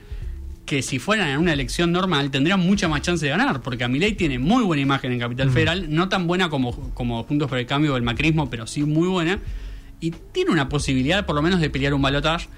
que 0.64 0.80
si 0.80 0.98
fueran 0.98 1.28
en 1.28 1.36
una 1.36 1.52
elección 1.52 1.92
normal 1.92 2.30
tendrían 2.30 2.60
mucha 2.60 2.88
más 2.88 3.02
chance 3.02 3.26
de 3.26 3.30
ganar, 3.30 3.60
porque 3.60 3.84
a 3.84 3.88
Milei 3.88 4.14
tiene 4.14 4.38
muy 4.38 4.64
buena 4.64 4.80
imagen 4.80 5.12
en 5.12 5.18
Capital 5.18 5.50
Federal, 5.50 5.94
no 5.94 6.08
tan 6.08 6.26
buena 6.26 6.48
como, 6.48 6.72
como 6.94 7.22
Juntos 7.24 7.50
por 7.50 7.58
el 7.58 7.66
Cambio 7.66 7.92
o 7.92 7.96
el 7.98 8.02
macrismo, 8.02 8.48
pero 8.48 8.66
sí 8.66 8.82
muy 8.84 9.06
buena, 9.06 9.38
y 10.00 10.10
tiene 10.10 10.50
una 10.50 10.68
posibilidad 10.68 11.24
por 11.26 11.34
lo 11.36 11.42
menos 11.42 11.60
de 11.60 11.70
pelear 11.70 11.94
un 11.94 12.02
balotaje. 12.02 12.48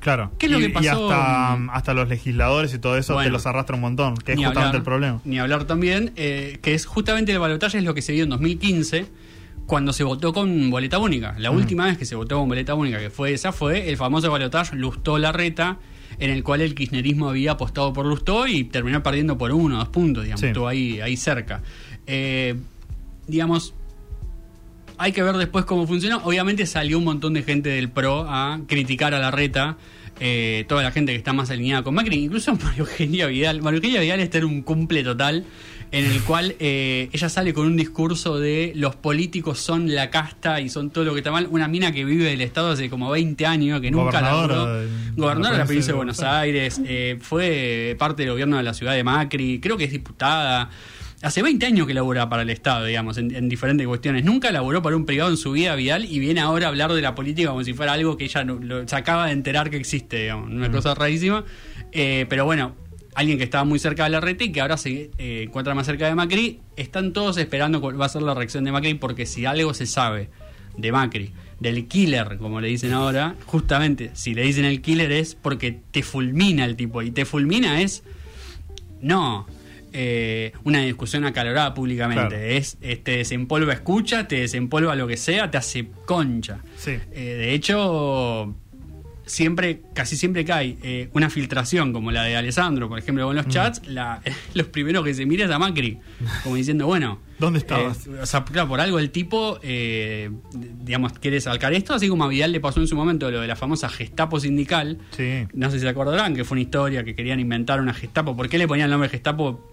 Claro. 0.00 0.32
¿Qué 0.38 0.46
es 0.46 0.52
lo 0.52 0.58
y, 0.58 0.62
que 0.64 0.68
pasó? 0.70 0.84
y 0.84 0.88
hasta, 1.12 1.54
hasta 1.72 1.94
los 1.94 2.08
legisladores 2.08 2.74
y 2.74 2.78
todo 2.78 2.98
eso 2.98 3.14
Bueno. 3.14 3.28
te 3.28 3.32
los 3.32 3.46
arrastra 3.46 3.74
un 3.74 3.80
montón, 3.80 4.16
que 4.16 4.32
es 4.32 4.36
justamente 4.38 4.58
hablar, 4.60 4.74
el 4.76 4.82
problema. 4.82 5.20
Ni 5.24 5.38
hablar 5.38 5.64
también, 5.64 6.12
eh, 6.16 6.58
que 6.62 6.74
es 6.74 6.84
justamente 6.84 7.32
el 7.32 7.38
balotaje 7.38 7.78
es 7.78 7.84
lo 7.84 7.94
que 7.94 8.02
se 8.02 8.12
dio 8.12 8.24
en 8.24 8.30
2015, 8.30 9.06
cuando 9.66 9.94
se 9.94 10.04
votó 10.04 10.34
con 10.34 10.68
boleta 10.70 10.98
única. 10.98 11.34
La 11.38 11.50
Mm. 11.50 11.56
última 11.56 11.86
vez 11.86 11.96
que 11.96 12.04
se 12.04 12.16
votó 12.16 12.38
con 12.38 12.48
boleta 12.50 12.74
única, 12.74 12.98
que 12.98 13.08
fue 13.08 13.32
esa, 13.32 13.50
fue 13.50 13.88
el 13.88 13.96
famoso 13.96 14.30
balotaje 14.30 14.76
Lustó 14.76 15.16
Larreta, 15.16 15.78
en 16.18 16.30
el 16.30 16.44
cual 16.44 16.60
el 16.60 16.74
kirchnerismo 16.74 17.30
había 17.30 17.52
apostado 17.52 17.94
por 17.94 18.04
Lustó 18.04 18.46
y 18.46 18.64
terminó 18.64 19.02
perdiendo 19.02 19.38
por 19.38 19.52
uno 19.52 19.76
o 19.76 19.78
dos 19.78 19.88
puntos, 19.88 20.24
digamos, 20.24 20.40
Sí. 20.42 20.48
estuvo 20.48 20.68
ahí, 20.68 21.00
ahí 21.00 21.16
cerca. 21.16 21.62
Eh, 22.06 22.56
digamos, 23.26 23.72
hay 24.98 25.12
que 25.12 25.22
ver 25.22 25.36
después 25.36 25.64
cómo 25.64 25.86
funcionó. 25.86 26.20
Obviamente 26.24 26.66
salió 26.66 26.98
un 26.98 27.04
montón 27.04 27.34
de 27.34 27.42
gente 27.42 27.68
del 27.70 27.90
PRO 27.90 28.26
a 28.28 28.60
criticar 28.66 29.14
a 29.14 29.18
la 29.18 29.30
reta. 29.30 29.76
eh, 30.20 30.64
toda 30.68 30.82
la 30.84 30.92
gente 30.92 31.10
que 31.10 31.18
está 31.18 31.32
más 31.32 31.50
alineada 31.50 31.82
con 31.82 31.94
Macri, 31.94 32.16
incluso 32.24 32.54
María 32.62 32.80
Eugenia 32.80 33.26
Vidal. 33.26 33.62
María 33.62 33.78
Eugenia 33.78 34.00
Vidal 34.00 34.20
está 34.20 34.38
en 34.38 34.44
un 34.44 34.62
cumple 34.62 35.02
total 35.02 35.44
en 35.94 36.06
el 36.06 36.22
cual 36.22 36.56
eh, 36.58 37.08
ella 37.12 37.28
sale 37.28 37.54
con 37.54 37.66
un 37.66 37.76
discurso 37.76 38.40
de 38.40 38.72
los 38.74 38.96
políticos 38.96 39.60
son 39.60 39.94
la 39.94 40.10
casta 40.10 40.60
y 40.60 40.68
son 40.68 40.90
todo 40.90 41.04
lo 41.04 41.12
que 41.12 41.20
está 41.20 41.30
mal. 41.30 41.46
Una 41.50 41.68
mina 41.68 41.92
que 41.92 42.04
vive 42.04 42.24
del 42.24 42.40
Estado 42.40 42.72
hace 42.72 42.90
como 42.90 43.10
20 43.10 43.46
años, 43.46 43.80
que 43.80 43.92
nunca 43.92 44.18
Gobernadora 44.18 44.56
laburó. 44.56 44.88
Gobernadora 45.16 45.52
de 45.52 45.58
la 45.58 45.64
provincia 45.66 45.92
de 45.92 45.96
Buenos 45.96 46.16
Buenos 46.16 46.34
Aires, 46.36 46.80
eh, 46.84 47.18
fue 47.20 47.94
parte 47.96 48.22
del 48.22 48.32
gobierno 48.32 48.56
de 48.56 48.64
la 48.64 48.74
ciudad 48.74 48.94
de 48.94 49.04
Macri, 49.04 49.60
creo 49.60 49.76
que 49.76 49.84
es 49.84 49.92
diputada. 49.92 50.68
Hace 51.24 51.42
20 51.42 51.64
años 51.66 51.86
que 51.86 51.94
labura 51.94 52.28
para 52.28 52.42
el 52.42 52.50
Estado, 52.50 52.84
digamos, 52.84 53.16
en, 53.18 53.34
en 53.34 53.48
diferentes 53.48 53.86
cuestiones. 53.86 54.24
Nunca 54.24 54.52
laburó 54.52 54.82
para 54.82 54.94
un 54.94 55.06
privado 55.06 55.30
en 55.30 55.36
su 55.38 55.52
vida, 55.52 55.74
Vidal, 55.74 56.04
y 56.04 56.18
viene 56.18 56.40
ahora 56.40 56.66
a 56.66 56.68
hablar 56.68 56.92
de 56.92 57.00
la 57.00 57.14
política 57.14 57.48
como 57.48 57.64
si 57.64 57.72
fuera 57.72 57.92
algo 57.94 58.16
que 58.16 58.24
ella 58.24 58.44
no- 58.44 58.56
lo- 58.60 58.86
se 58.86 58.94
acaba 58.94 59.26
de 59.26 59.32
enterar 59.32 59.70
que 59.70 59.76
existe, 59.78 60.22
digamos. 60.22 60.50
Una 60.50 60.70
cosa 60.70 60.94
rarísima. 60.94 61.44
Eh, 61.92 62.26
pero 62.28 62.44
bueno, 62.44 62.74
alguien 63.14 63.38
que 63.38 63.44
estaba 63.44 63.64
muy 63.64 63.78
cerca 63.78 64.04
de 64.04 64.10
la 64.10 64.20
reta 64.20 64.44
y 64.44 64.52
que 64.52 64.60
ahora 64.60 64.76
se 64.76 65.10
eh, 65.16 65.44
encuentra 65.46 65.74
más 65.74 65.86
cerca 65.86 66.06
de 66.06 66.14
Macri, 66.14 66.60
están 66.76 67.12
todos 67.14 67.38
esperando 67.38 67.80
cuál 67.80 67.98
va 68.00 68.04
a 68.06 68.08
ser 68.10 68.20
la 68.22 68.34
reacción 68.34 68.64
de 68.64 68.72
Macri, 68.72 68.94
porque 68.94 69.24
si 69.24 69.46
algo 69.46 69.72
se 69.72 69.86
sabe 69.86 70.28
de 70.76 70.92
Macri, 70.92 71.30
del 71.60 71.86
killer, 71.86 72.36
como 72.38 72.60
le 72.60 72.68
dicen 72.68 72.92
ahora, 72.92 73.36
justamente, 73.46 74.10
si 74.12 74.34
le 74.34 74.42
dicen 74.42 74.64
el 74.66 74.82
killer 74.82 75.10
es 75.12 75.36
porque 75.36 75.80
te 75.90 76.02
fulmina 76.02 76.64
el 76.66 76.76
tipo, 76.76 77.00
y 77.00 77.12
te 77.12 77.24
fulmina 77.24 77.80
es, 77.80 78.02
no, 79.00 79.46
eh, 79.94 80.52
una 80.64 80.80
discusión 80.82 81.24
acalorada 81.24 81.72
públicamente, 81.72 82.28
Claro. 82.28 82.42
es, 82.44 82.76
es 82.82 83.02
te 83.02 83.16
desempolva 83.18 83.72
escucha, 83.72 84.28
te 84.28 84.40
desempolva 84.40 84.94
lo 84.96 85.06
que 85.06 85.16
sea, 85.16 85.50
te 85.50 85.56
hace 85.56 85.86
concha. 86.04 86.58
Sí. 86.76 86.98
Eh, 87.12 87.34
de 87.38 87.54
hecho, 87.54 88.54
siempre, 89.26 89.80
casi 89.94 90.16
siempre 90.16 90.44
que 90.44 90.52
hay 90.52 90.78
eh, 90.82 91.08
una 91.14 91.30
filtración 91.30 91.92
como 91.92 92.10
la 92.12 92.24
de 92.24 92.36
Alessandro, 92.36 92.88
por 92.88 92.98
ejemplo, 92.98 93.24
con 93.26 93.36
los 93.36 93.48
chats, 93.48 93.86
la- 93.86 94.20
los 94.54 94.66
primeros 94.66 95.04
que 95.04 95.14
se 95.14 95.24
mira 95.26 95.46
es 95.46 95.50
a 95.50 95.58
Macri, 95.58 95.98
como 96.42 96.56
diciendo, 96.56 96.86
bueno, 96.86 97.20
¿Dónde 97.38 97.58
estabas? 97.58 98.06
eh, 98.06 98.10
o 98.22 98.26
sea, 98.26 98.44
claro, 98.44 98.68
por 98.68 98.80
algo 98.80 98.98
el 98.98 99.10
tipo, 99.10 99.58
eh, 99.62 100.30
digamos, 100.52 101.12
quiere 101.14 101.40
salcar 101.40 101.72
esto, 101.72 101.94
así 101.94 102.08
como 102.08 102.24
a 102.24 102.28
Vidal 102.28 102.52
le 102.52 102.60
pasó 102.60 102.80
en 102.80 102.86
su 102.86 102.96
momento 102.96 103.30
lo 103.30 103.40
de 103.40 103.46
la 103.48 103.56
famosa 103.56 103.88
Gestapo 103.88 104.38
sindical. 104.40 104.98
Sí. 105.16 105.46
No 105.54 105.70
sé 105.70 105.78
si 105.78 105.82
se 105.82 105.88
acordarán 105.88 106.34
que 106.36 106.44
fue 106.44 106.56
una 106.56 106.62
historia 106.62 107.02
que 107.04 107.14
querían 107.14 107.40
inventar 107.40 107.80
una 107.80 107.94
Gestapo. 107.94 108.36
¿Por 108.36 108.48
qué 108.48 108.58
le 108.58 108.68
ponían 108.68 108.86
el 108.86 108.90
nombre 108.92 109.08
Gestapo? 109.08 109.70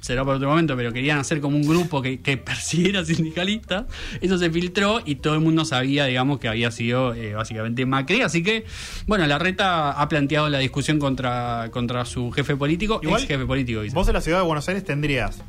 Será 0.00 0.24
por 0.24 0.36
otro 0.36 0.48
momento, 0.48 0.76
pero 0.76 0.92
querían 0.92 1.18
hacer 1.18 1.40
como 1.40 1.56
un 1.56 1.62
grupo 1.62 2.02
que, 2.02 2.20
que 2.20 2.36
persiguiera 2.38 3.04
sindicalistas. 3.04 3.86
Eso 4.20 4.38
se 4.38 4.50
filtró 4.50 5.00
y 5.04 5.16
todo 5.16 5.34
el 5.34 5.40
mundo 5.40 5.64
sabía, 5.64 6.06
digamos, 6.06 6.40
que 6.40 6.48
había 6.48 6.70
sido 6.70 7.14
eh, 7.14 7.34
básicamente 7.34 7.86
Macri. 7.86 8.22
Así 8.22 8.42
que, 8.42 8.64
bueno, 9.06 9.26
la 9.26 9.38
reta 9.38 9.92
ha 9.92 10.08
planteado 10.08 10.48
la 10.48 10.58
discusión 10.58 10.98
contra, 10.98 11.68
contra 11.70 12.04
su 12.04 12.30
jefe 12.30 12.56
político, 12.56 13.00
Igual, 13.02 13.20
ex 13.20 13.28
jefe 13.28 13.46
político, 13.46 13.82
dice. 13.82 13.94
Vos 13.94 14.08
en 14.08 14.14
la 14.14 14.20
ciudad 14.20 14.38
de 14.38 14.44
Buenos 14.44 14.68
Aires 14.68 14.84
tendrías 14.84 15.42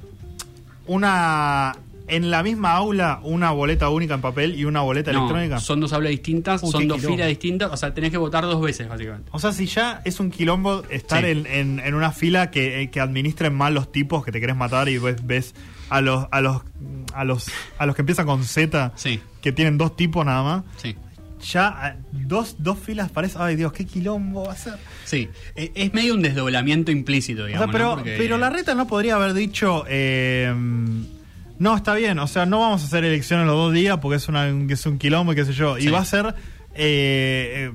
una 0.88 1.75
en 2.12 2.30
la 2.30 2.43
misma 2.43 2.74
aula 2.74 3.19
una 3.24 3.52
boleta 3.52 3.89
única 3.89 4.13
en 4.13 4.21
papel 4.21 4.56
y 4.60 4.65
una 4.65 4.82
boleta 4.82 5.12
No, 5.12 5.19
electrónica? 5.19 5.60
son 5.60 5.80
dos 5.80 5.93
aulas 5.93 6.12
distintas, 6.12 6.62
Uh, 6.63 6.71
son 6.71 6.88
dos 6.88 6.97
quilombo. 6.97 7.15
filas 7.17 7.30
distintas, 7.30 7.71
o 7.71 7.78
sea, 7.78 7.93
tenés 7.93 8.12
que 8.12 8.17
votar 8.17 8.43
dos 8.43 8.62
veces, 8.62 8.88
básicamente. 8.88 9.30
O 9.34 9.39
sea, 9.39 9.52
si 9.52 9.65
ya 9.65 10.02
es 10.06 10.19
un 10.19 10.30
quilombo 10.30 10.84
estar 10.89 11.24
Sí. 11.24 11.32
en, 11.32 11.45
en- 11.47 11.80
en 11.80 11.93
una 11.95 12.12
fila 12.12 12.52
que, 12.52 12.82
eh, 12.84 12.89
que 12.91 13.00
administren 13.00 13.54
mal 13.56 13.74
los 13.74 13.91
tipos 13.91 14.24
que 14.24 14.32
te 14.32 14.39
querés 14.39 14.56
matar 14.56 14.89
y 14.89 14.97
ves, 14.97 15.26
ves 15.26 15.56
a 15.89 16.00
los 16.02 16.28
a 16.32 16.39
los 16.41 16.62
a 17.13 17.24
los 17.26 17.50
a 17.78 17.86
los 17.86 17.95
que 17.95 18.02
empiezan 18.02 18.26
con 18.26 18.43
Z 18.45 18.93
Sí, 18.95 19.19
que 19.41 19.52
tienen 19.52 19.78
dos 19.78 19.95
tipos 19.95 20.26
nada 20.26 20.43
más. 20.43 20.63
sí. 20.78 20.95
Ya 21.52 21.95
eh, 21.97 22.04
dos, 22.12 22.58
dos 22.60 22.78
filas 22.78 23.10
parece, 23.10 23.38
ay 23.39 23.56
Dios, 23.56 23.74
qué 23.74 23.84
quilombo 23.88 24.45
va 24.45 24.54
a 24.54 24.56
ser. 24.56 24.76
Sí, 25.06 25.28
E- 25.56 25.71
es 25.74 25.91
medio 25.91 26.13
un 26.13 26.21
desdoblamiento 26.21 26.91
implícito, 26.91 27.41
O 27.41 27.45
digamos. 27.47 27.65
sea, 27.65 27.71
pero, 27.71 27.89
¿no? 27.89 27.95
Porque- 27.95 28.15
pero 28.15 28.38
la 28.38 28.52
reta 28.52 28.76
no 28.76 28.86
podría 28.86 29.15
haber 29.15 29.34
dicho, 29.34 29.84
eh, 29.88 30.54
no, 31.62 31.76
está 31.78 31.93
bien, 31.93 32.17
o 32.19 32.26
sea, 32.28 32.45
no 32.47 32.60
vamos 32.60 32.82
a 32.82 32.86
hacer 32.86 33.06
elecciones 33.06 33.45
los 33.45 33.56
dos 33.56 33.71
días 33.74 34.00
porque 34.02 34.15
es, 34.17 34.28
una, 34.28 34.47
es 34.50 34.86
un 34.88 34.97
quilombo 34.97 35.34
y 35.34 35.36
qué 35.36 35.45
sé 35.45 35.54
yo. 35.54 35.78
Y 35.78 35.88
va 35.89 36.00
a 36.00 36.06
ser 36.06 36.34
eh, 36.74 37.69
eh, 37.69 37.71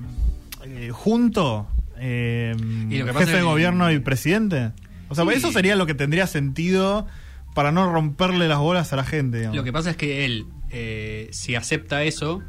eh, 0.64 0.90
junto 0.92 1.68
eh, 1.98 2.54
Y 2.90 2.98
lo 2.98 3.06
que 3.06 3.12
pasa 3.12 3.26
jefe 3.26 3.38
de 3.38 3.42
gobierno 3.44 3.90
y 3.92 3.98
presidente. 4.00 4.72
O 5.08 5.14
sea, 5.14 5.24
Sí. 5.24 5.30
eso 5.34 5.52
sería 5.52 5.76
lo 5.76 5.86
que 5.86 5.94
tendría 5.94 6.26
sentido 6.26 7.06
para 7.54 7.70
no 7.72 7.90
romperle 7.92 8.48
las 8.48 8.58
bolas 8.58 8.92
a 8.92 8.96
la 8.96 9.04
gente. 9.04 9.38
digamos. 9.38 9.56
Lo 9.56 9.64
que 9.64 9.72
pasa 9.72 9.90
es 9.90 9.96
que 9.96 10.24
él, 10.26 10.46
eh, 10.70 11.28
si 11.30 11.54
acepta 11.54 12.02
eso, 12.02 12.42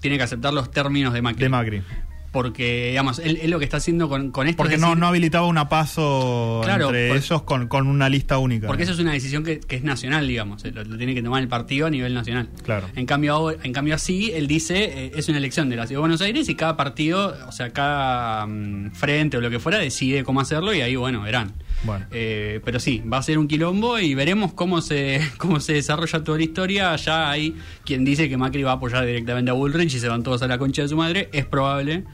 tiene 0.00 0.18
que 0.18 0.24
aceptar 0.24 0.52
los 0.52 0.70
términos 0.70 1.14
de 1.14 1.22
Macri. 1.22 1.42
de 1.42 1.48
Macri. 1.48 1.82
Porque, 2.32 2.88
digamos, 2.88 3.18
él, 3.18 3.38
él 3.42 3.50
lo 3.50 3.58
que 3.58 3.64
está 3.66 3.76
haciendo 3.76 4.08
con, 4.08 4.30
con 4.30 4.46
esto 4.48 4.56
Porque 4.56 4.76
es 4.76 4.80
no, 4.80 4.88
decir- 4.88 4.98
no 5.00 5.06
habilitaba 5.06 5.46
una 5.46 5.68
paso 5.68 6.62
Claro, 6.64 6.86
entre 6.86 7.08
por- 7.08 7.16
ellos 7.18 7.42
con, 7.42 7.68
con 7.68 7.86
una 7.86 8.08
lista 8.08 8.38
única. 8.38 8.66
Porque 8.66 8.84
eso 8.84 8.92
es 8.92 8.98
una 8.98 9.12
decisión 9.12 9.44
que, 9.44 9.60
que 9.60 9.76
es 9.76 9.84
nacional, 9.84 10.26
digamos. 10.26 10.64
Lo, 10.64 10.82
lo 10.82 10.96
tiene 10.96 11.14
que 11.14 11.22
tomar 11.22 11.42
el 11.42 11.48
partido 11.48 11.86
a 11.86 11.90
nivel 11.90 12.14
nacional. 12.14 12.48
Claro. 12.64 12.88
En 12.96 13.04
cambio, 13.04 13.50
en 13.62 13.72
cambio 13.74 13.94
así, 13.94 14.32
él 14.34 14.46
dice, 14.46 14.84
eh, 15.06 15.12
es 15.14 15.28
una 15.28 15.38
elección 15.38 15.68
de 15.68 15.76
la 15.76 15.86
Ciudad 15.86 15.98
de 15.98 16.00
Buenos 16.00 16.22
Aires 16.22 16.48
y 16.48 16.54
cada 16.54 16.76
partido, 16.76 17.36
o 17.46 17.52
sea, 17.52 17.70
cada 17.70 18.46
mm, 18.46 18.92
frente 18.92 19.36
o 19.36 19.40
lo 19.42 19.50
que 19.50 19.58
fuera, 19.58 19.78
decide 19.78 20.24
cómo 20.24 20.40
hacerlo 20.40 20.72
y 20.72 20.80
ahí, 20.80 20.96
bueno, 20.96 21.20
verán. 21.20 21.52
Bueno. 21.84 22.06
Eh, 22.12 22.60
pero 22.64 22.80
sí, 22.80 23.02
va 23.12 23.18
a 23.18 23.22
ser 23.22 23.36
un 23.38 23.46
quilombo 23.48 23.98
y 23.98 24.14
veremos 24.14 24.54
cómo 24.54 24.80
se, 24.80 25.20
cómo 25.36 25.60
se 25.60 25.74
desarrolla 25.74 26.24
toda 26.24 26.38
la 26.38 26.44
historia. 26.44 26.96
Ya 26.96 27.30
hay 27.30 27.54
quien 27.84 28.06
dice 28.06 28.30
que 28.30 28.38
Macri 28.38 28.62
va 28.62 28.70
a 28.70 28.74
apoyar 28.76 29.04
directamente 29.04 29.50
a 29.50 29.54
Bullrich 29.54 29.92
y 29.94 29.98
se 30.00 30.08
van 30.08 30.22
todos 30.22 30.40
a 30.42 30.46
la 30.46 30.56
concha 30.56 30.80
de 30.80 30.88
su 30.88 30.96
madre. 30.96 31.28
Es 31.34 31.44
probable 31.44 32.04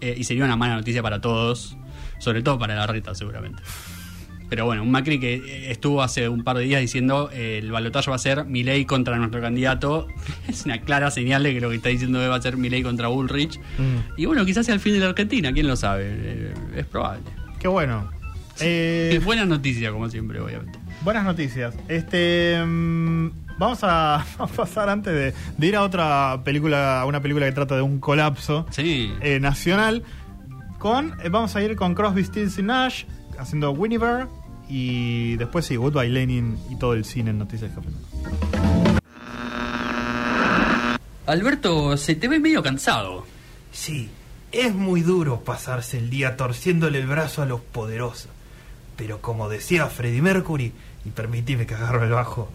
eh, 0.00 0.14
y 0.16 0.24
sería 0.24 0.44
una 0.44 0.56
mala 0.56 0.76
noticia 0.76 1.02
para 1.02 1.20
todos, 1.20 1.76
sobre 2.18 2.42
todo 2.42 2.58
para 2.58 2.74
la 2.74 2.86
reta 2.86 3.14
seguramente. 3.14 3.62
Pero 4.48 4.66
bueno, 4.66 4.82
un 4.82 4.90
Macri 4.90 5.18
que 5.18 5.34
eh, 5.34 5.70
estuvo 5.70 6.02
hace 6.02 6.28
un 6.28 6.44
par 6.44 6.58
de 6.58 6.64
días 6.64 6.80
diciendo 6.80 7.30
eh, 7.32 7.58
el 7.62 7.72
balotaje 7.72 8.10
va 8.10 8.16
a 8.16 8.18
ser 8.18 8.44
Milei 8.44 8.84
contra 8.84 9.16
nuestro 9.16 9.40
candidato. 9.40 10.06
Es 10.48 10.64
una 10.64 10.80
clara 10.80 11.10
señal 11.10 11.42
de 11.42 11.54
que 11.54 11.60
lo 11.60 11.70
que 11.70 11.76
está 11.76 11.88
diciendo 11.88 12.18
va 12.28 12.36
a 12.36 12.42
ser 12.42 12.56
Milei 12.56 12.82
contra 12.82 13.08
Bullrich. 13.08 13.58
Mm. 13.78 14.20
Y 14.20 14.26
bueno, 14.26 14.44
quizás 14.44 14.66
sea 14.66 14.74
el 14.74 14.80
fin 14.80 14.92
de 14.92 15.00
la 15.00 15.06
Argentina, 15.08 15.52
quién 15.52 15.66
lo 15.66 15.76
sabe. 15.76 16.04
Eh, 16.06 16.54
es 16.76 16.86
probable. 16.86 17.24
Qué 17.58 17.68
bueno. 17.68 18.10
Eh, 18.60 19.14
Es 19.16 19.24
buena 19.24 19.44
noticia, 19.46 19.90
como 19.90 20.08
siempre, 20.10 20.40
obviamente. 20.40 20.78
Buenas 21.02 21.24
noticias. 21.24 21.74
Este 21.88 22.62
mm, 22.64 23.30
vamos 23.58 23.80
a, 23.82 24.16
a 24.38 24.46
pasar 24.46 24.88
antes 24.88 25.12
de, 25.12 25.34
de 25.56 25.66
ir 25.66 25.76
a 25.76 25.82
otra 25.82 26.40
película, 26.44 27.00
a 27.00 27.06
una 27.06 27.20
película 27.20 27.46
que 27.46 27.52
trata 27.52 27.76
de 27.76 27.82
un 27.82 28.00
colapso 28.00 28.66
Sí. 28.70 29.12
eh, 29.20 29.40
nacional. 29.40 30.02
Con 30.78 31.14
eh, 31.22 31.28
vamos 31.30 31.54
a 31.56 31.62
ir 31.62 31.76
con 31.76 31.94
Crosby, 31.94 32.24
Stills 32.24 32.58
y 32.58 32.62
Nash 32.62 33.04
haciendo 33.38 33.70
Winnie 33.72 33.98
y 34.68 35.36
después 35.36 35.66
sí, 35.66 35.76
Goodbye 35.76 36.08
Lenin 36.08 36.58
y 36.70 36.76
todo 36.76 36.94
el 36.94 37.04
cine 37.04 37.30
en 37.30 37.38
Noticias 37.38 37.70
Café. 37.74 37.88
Alberto, 41.26 41.96
se 41.96 42.14
te 42.14 42.28
ve 42.28 42.38
medio 42.38 42.62
cansado. 42.62 43.24
Sí, 43.72 44.10
es 44.52 44.74
muy 44.74 45.00
duro 45.00 45.40
pasarse 45.40 45.98
el 45.98 46.10
día 46.10 46.36
torciéndole 46.36 46.98
el 46.98 47.06
brazo 47.06 47.42
a 47.42 47.46
los 47.46 47.60
poderosos. 47.60 48.28
Pero 48.96 49.20
como 49.20 49.48
decía 49.48 49.86
Freddie 49.86 50.22
Mercury, 50.22 50.72
y 51.04 51.10
permitime 51.10 51.66
que 51.66 51.74
agarro 51.74 52.04
el 52.04 52.10
bajo. 52.10 52.50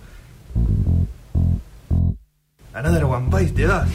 Another 2.73 3.05
One 3.05 3.27
Bites 3.29 3.53
te 3.53 3.67
das. 3.67 3.89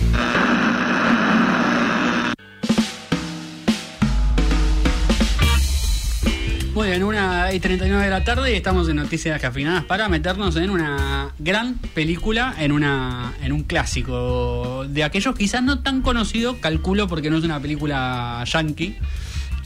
Muy 6.74 6.88
bien, 6.88 7.04
una 7.04 7.52
y 7.52 7.60
39 7.60 8.04
de 8.04 8.10
la 8.10 8.24
tarde 8.24 8.52
y 8.52 8.56
estamos 8.56 8.88
en 8.88 8.96
Noticias 8.96 9.40
Cafinadas 9.40 9.84
para 9.84 10.08
meternos 10.08 10.56
en 10.56 10.70
una 10.70 11.32
gran 11.38 11.76
película, 11.94 12.52
en 12.58 12.72
una 12.72 13.32
en 13.42 13.52
un 13.52 13.62
clásico 13.62 14.84
de 14.88 15.04
aquellos 15.04 15.36
quizás 15.36 15.62
no 15.62 15.82
tan 15.84 16.02
conocido, 16.02 16.60
calculo 16.60 17.06
porque 17.06 17.30
no 17.30 17.38
es 17.38 17.44
una 17.44 17.60
película 17.60 18.42
yankee. 18.44 18.98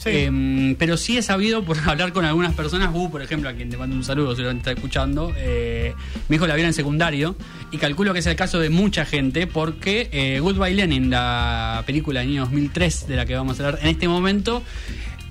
Em, 0.05 0.75
pero 0.75 0.97
sí 0.97 1.17
he 1.17 1.21
sabido 1.21 1.63
por 1.63 1.77
hablar 1.87 2.13
con 2.13 2.25
algunas 2.25 2.53
personas, 2.53 2.89
uh, 2.93 3.09
por 3.09 3.21
ejemplo, 3.21 3.49
a 3.49 3.53
quien 3.53 3.69
te 3.69 3.77
mando 3.77 3.95
un 3.95 4.03
saludo, 4.03 4.35
seguramente 4.35 4.69
está 4.69 4.79
escuchando, 4.79 5.33
eh, 5.37 5.93
mi 6.27 6.37
hijo 6.37 6.47
la 6.47 6.55
vio 6.55 6.65
en 6.65 6.73
secundario 6.73 7.35
y 7.71 7.77
calculo 7.77 8.13
que 8.13 8.19
es 8.19 8.25
el 8.25 8.35
caso 8.35 8.59
de 8.59 8.69
mucha 8.69 9.05
gente 9.05 9.47
porque 9.47 10.09
eh, 10.11 10.39
Goodbye 10.39 10.73
Lenin, 10.73 11.09
la 11.09 11.83
película 11.85 12.21
del 12.21 12.29
año 12.29 12.41
2003 12.41 13.07
de 13.07 13.15
la 13.15 13.25
que 13.25 13.35
vamos 13.35 13.59
a 13.59 13.65
hablar 13.65 13.81
en 13.81 13.89
este 13.89 14.07
momento, 14.07 14.63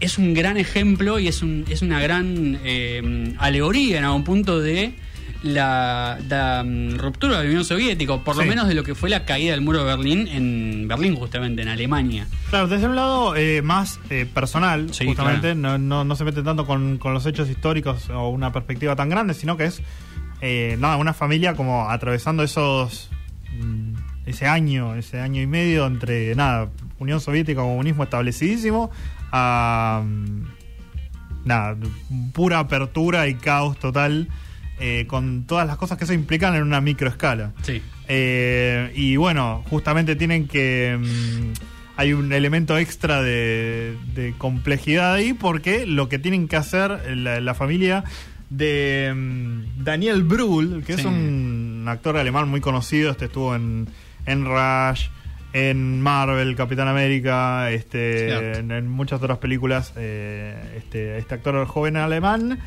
es 0.01 0.19
un 0.19 0.35
gran 0.35 0.57
ejemplo 0.57 1.19
y 1.19 1.29
es, 1.29 1.43
un, 1.43 1.65
es 1.69 1.83
una 1.83 2.01
gran 2.01 2.61
eh, 2.65 3.35
alegoría 3.39 3.99
en 3.99 4.05
algún 4.05 4.25
punto 4.25 4.61
de 4.61 4.93
la, 5.43 6.19
la, 6.29 6.65
mm, 6.65 6.99
ruptura 6.99 7.39
de 7.39 7.45
la 7.45 7.49
Unión 7.49 7.65
Soviética, 7.65 8.13
o 8.15 8.25
por 8.25 8.37
lo 8.37 8.45
menos 8.45 8.69
de 8.69 8.75
lo 8.75 8.83
que 8.83 8.95
fue 8.95 9.11
la 9.11 9.25
caída 9.25 9.53
del 9.53 9.61
muro 9.61 9.81
de 9.81 9.85
Berlín 9.85 10.29
en 10.29 10.89
Berlín, 10.89 11.17
justamente, 11.17 11.63
en 11.63 11.69
Alemania. 11.69 12.27
Claro, 12.51 12.69
desde 12.69 12.87
un 12.87 12.97
lado 12.97 13.37
eh, 13.37 13.63
más 13.63 14.01
eh, 14.11 14.27
personal, 14.33 14.93
Sí, 14.93 15.07
justamente, 15.07 15.55
no, 15.55 15.79
no, 15.79 16.05
no 16.05 16.17
se 16.17 16.25
mete 16.25 16.43
tanto 16.43 16.67
con, 16.67 16.99
con 16.99 17.15
los 17.15 17.27
hechos 17.27 17.49
históricos 17.49 18.11
o 18.11 18.29
una 18.29 18.53
perspectiva 18.53 18.97
tan 18.97 19.09
grande, 19.09 19.35
sino 19.35 19.57
que 19.57 19.67
es 19.67 19.83
eh, 20.41 20.77
nada, 20.79 20.97
una 20.97 21.15
familia 21.15 21.55
como 21.55 21.91
atravesando 21.91 22.43
esos 22.43 23.11
mm, 23.61 23.95
ese 24.27 24.47
año, 24.47 24.95
ese 24.95 25.21
año 25.21 25.41
y 25.43 25.47
medio 25.47 25.87
entre 25.87 26.35
nada, 26.35 26.69
Unión 26.99 27.21
Soviética, 27.21 27.63
comunismo 27.63 28.05
establecidísimo, 28.05 28.91
a 29.33 30.03
mm, 30.05 30.43
nada, 31.45 31.77
pura 32.33 32.61
apertura 32.61 33.27
y 33.29 33.35
caos 33.35 33.79
total, 33.79 34.29
eh, 34.81 35.07
con 35.07 35.45
todas 35.45 35.67
las 35.67 35.77
cosas 35.77 35.99
que 35.99 36.05
eso 36.05 36.13
implican 36.13 36.55
en 36.55 36.63
una 36.63 36.81
microescala. 36.81 37.53
Sí. 37.63 37.83
Eh, 38.09 38.93
y 38.95 39.17
bueno, 39.17 39.65
justamente 39.69 40.17
tienen 40.17 40.49
que. 40.49 40.99
mm, 40.99 41.53
hay 41.97 42.13
un 42.13 42.33
elemento 42.33 42.79
extra 42.79 43.23
de, 43.23 43.97
de 44.15 44.33
complejidad 44.39 45.15
ahí 45.15 45.33
porque 45.33 45.85
lo 45.85 46.09
que 46.09 46.21
tienen 46.21 46.47
que 46.47 46.55
hacer 46.55 47.17
la, 47.17 47.41
la 47.41 47.55
familia 47.55 48.05
de 48.51 49.13
mm, 49.15 49.83
Daniel 49.85 50.23
Brühl, 50.23 50.85
que 50.85 50.95
es 50.95 51.05
un 51.05 51.85
actor 51.89 52.17
alemán 52.17 52.49
muy 52.49 52.61
conocido, 52.61 53.11
este 53.11 53.27
estuvo 53.27 53.55
en, 53.55 53.89
en 54.27 54.45
Rush, 54.45 55.09
en 55.53 56.01
Marvel, 56.01 56.55
Capitán 56.57 56.89
América, 56.89 57.71
este, 57.71 58.59
en 58.59 58.89
muchas 58.89 59.21
otras 59.21 59.39
películas, 59.39 59.93
eh, 59.97 60.55
este, 60.77 61.19
este 61.19 61.35
actor 61.35 61.67
joven 61.67 61.97
alemán 61.97 62.59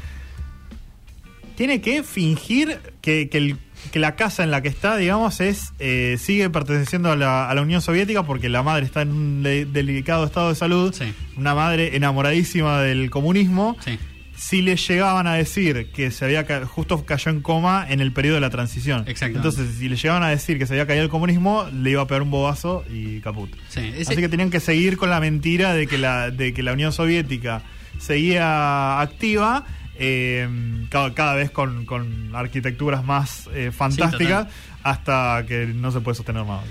tiene 1.62 1.80
que 1.80 2.02
fingir 2.02 2.80
que, 3.02 3.30
que 3.30 3.38
el- 3.38 3.58
que 3.92 4.00
la 4.00 4.16
casa 4.16 4.44
en 4.44 4.50
la 4.50 4.62
que 4.64 4.68
está, 4.68 4.98
digamos, 4.98 5.40
es 5.42 5.74
eh, 5.80 6.18
sigue 6.20 6.50
perteneciendo 6.50 7.12
a 7.12 7.16
la, 7.16 7.48
a 7.50 7.54
la 7.54 7.62
Unión 7.62 7.82
Soviética 7.82 8.24
porque 8.24 8.50
la 8.50 8.64
madre 8.64 8.86
está 8.86 9.04
en 9.04 9.12
un 9.12 9.44
de- 9.44 9.66
delicado 9.66 10.26
estado 10.26 10.50
de 10.50 10.56
salud. 10.56 10.92
Sí. 10.94 11.14
Una 11.38 11.54
madre 11.54 11.96
enamoradísima 11.96 12.82
del 12.82 13.12
comunismo. 13.12 13.78
Sí. 13.86 14.00
Si 14.36 14.64
le 14.64 14.76
llegaban 14.76 15.28
a 15.28 15.36
decir 15.36 15.92
que 15.94 16.10
se 16.10 16.26
había 16.26 16.46
ca- 16.48 16.66
justo 16.66 17.06
cayó 17.06 17.30
en 17.30 17.42
coma 17.42 17.86
en 17.88 18.02
el 18.02 18.12
periodo 18.12 18.36
de 18.36 18.42
la 18.42 18.50
transición. 18.50 19.02
Exactamente. 19.08 19.38
Entonces, 19.48 19.78
si 19.78 19.88
le 19.88 19.96
llegaban 19.98 20.24
a 20.24 20.30
decir 20.30 20.58
que 20.58 20.66
se 20.66 20.74
había 20.74 20.88
caído 20.88 21.04
el 21.04 21.10
comunismo, 21.10 21.68
le 21.72 21.92
iba 21.92 22.02
a 22.02 22.08
pegar 22.08 22.24
un 22.24 22.32
bobazo 22.32 22.84
y 22.92 23.20
caput. 23.20 23.52
Sí, 23.70 23.82
ese- 23.96 24.14
Así 24.14 24.22
que 24.22 24.30
tenían 24.30 24.50
que 24.50 24.60
seguir 24.60 24.98
con 24.98 25.12
la 25.12 25.20
mentira 25.20 25.76
de 25.76 25.86
que 25.86 26.00
la, 26.00 26.32
de 26.32 26.54
que 26.56 26.64
la 26.64 26.74
Unión 26.74 26.92
Soviética 26.92 27.62
seguía 28.00 29.00
activa, 29.00 29.66
eh, 29.98 30.48
cada, 30.90 31.14
cada 31.14 31.36
vez 31.36 31.52
con, 31.52 31.86
con 31.86 32.36
arquitecturas 32.36 33.04
más 33.04 33.50
eh, 33.54 33.72
fantásticas, 33.72 34.48
hasta 34.84 35.46
que 35.48 35.68
no 35.68 35.92
se 35.92 36.00
puede 36.02 36.16
sostener 36.16 36.44
más. 36.44 36.66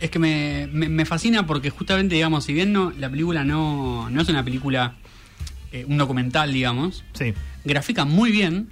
Es 0.00 0.10
que 0.10 0.18
me, 0.18 0.68
me- 0.72 0.88
me 0.88 1.04
fascina 1.04 1.46
porque 1.46 1.70
justamente, 1.70 2.14
digamos, 2.16 2.44
si 2.44 2.52
bien 2.52 2.72
no, 2.72 2.92
la 2.98 3.08
película 3.08 3.44
no, 3.44 4.08
no 4.10 4.20
es 4.22 4.28
una 4.28 4.42
película, 4.44 4.94
eh, 5.72 5.84
un 5.86 5.98
documental, 5.98 6.52
digamos, 6.52 7.04
Sí, 7.12 7.34
grafica 7.64 8.04
muy 8.04 8.32
bien. 8.32 8.68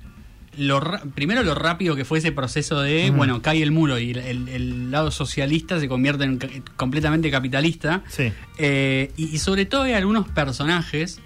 Lo, 0.59 0.81
primero 1.15 1.45
lo 1.45 1.55
rápido 1.55 1.95
que 1.95 2.05
fue 2.05 2.19
ese 2.19 2.33
proceso 2.33 2.81
de, 2.81 3.13
bueno, 3.13 3.41
cae 3.41 3.63
el 3.63 3.71
muro 3.71 4.01
y 4.01 4.11
el, 4.11 4.19
el- 4.19 4.49
el 4.49 4.91
lado 4.91 5.13
socialista 5.13 5.79
se 5.79 5.87
convierte 5.89 6.25
en 6.25 6.39
completamente 6.77 7.31
capitalista. 7.31 8.03
sí. 8.09 8.33
Eh, 8.59 9.13
y, 9.17 9.27
y 9.29 9.39
sobre 9.39 9.65
todo 9.67 9.83
hay 9.85 9.93
algunos 9.93 10.27
personajes 10.29 11.21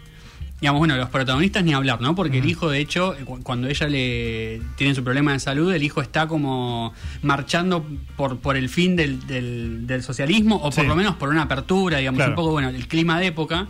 digamos, 0.61 0.79
bueno, 0.79 0.97
los 0.97 1.11
protagonistas 1.11 1.63
ni 1.65 1.75
hablar, 1.75 2.01
¿no? 2.01 2.15
Porque 2.15 2.39
el 2.39 2.49
hijo, 2.49 2.71
de 2.71 2.79
hecho, 2.79 3.15
cu- 3.25 3.43
cuando 3.43 3.69
ella 3.69 3.87
le 3.89 4.63
tiene 4.77 4.95
su 4.95 5.05
problema 5.05 5.33
de 5.33 5.41
salud, 5.41 5.73
el 5.75 5.83
hijo 5.83 6.01
está 6.01 6.27
como 6.27 6.95
marchando 7.23 7.85
por, 8.17 8.39
por 8.39 8.57
el 8.57 8.69
fin 8.69 8.97
del, 8.97 9.27
del- 9.27 9.87
del 9.87 10.03
socialismo, 10.03 10.57
o 10.57 10.71
por 10.71 10.73
Sí. 10.73 10.87
lo 10.87 10.97
menos 10.97 11.17
por 11.17 11.29
una 11.29 11.43
apertura, 11.43 11.99
digamos, 11.99 12.19
Claro. 12.19 12.33
un 12.33 12.37
poco, 12.37 12.51
bueno, 12.53 12.69
el 12.71 12.87
clima 12.89 13.19
de 13.21 13.27
época. 13.27 13.67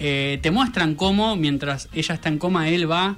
Eh, 0.00 0.38
te 0.42 0.50
muestran 0.50 0.96
cómo, 0.96 1.36
mientras 1.36 1.88
ella 1.94 2.14
está 2.14 2.28
en 2.28 2.38
coma, 2.38 2.68
él 2.68 2.90
va 2.90 3.16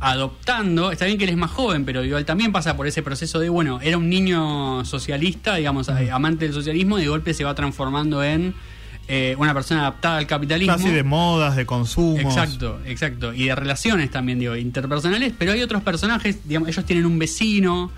adoptando, 0.00 0.92
está 0.92 1.06
bien 1.06 1.16
que 1.16 1.24
él 1.24 1.30
es 1.30 1.36
más 1.36 1.50
joven, 1.50 1.84
pero 1.84 2.02
digo, 2.02 2.18
él 2.18 2.24
también 2.26 2.52
pasa 2.52 2.76
por 2.76 2.86
ese 2.86 3.02
proceso 3.02 3.40
de, 3.40 3.48
bueno, 3.48 3.80
era 3.82 3.96
un 3.96 4.10
niño 4.10 4.84
socialista, 4.84 5.54
digamos, 5.56 5.88
amante 5.88 6.44
del 6.44 6.52
socialismo, 6.54 6.98
y 6.98 7.02
de 7.02 7.08
golpe 7.08 7.32
se 7.32 7.42
va 7.44 7.54
transformando 7.54 8.22
en 8.22 8.54
eh, 9.06 9.34
una 9.38 9.52
persona 9.52 9.80
adaptada 9.80 10.18
al 10.18 10.26
capitalismo. 10.26 10.74
Casi 10.74 10.90
de 10.90 11.02
modas, 11.02 11.56
de 11.56 11.66
consumos. 11.66 12.20
Exacto, 12.20 12.80
exacto. 12.86 13.34
Y 13.34 13.44
de 13.44 13.54
relaciones 13.54 14.10
también, 14.10 14.38
digo, 14.38 14.56
interpersonales, 14.56 15.32
pero 15.36 15.52
hay 15.52 15.62
otros 15.62 15.82
personajes, 15.82 16.38
digamos, 16.48 16.68
ellos 16.68 16.84
tienen 16.86 17.04
un 17.04 17.18
vecino, 17.18 17.90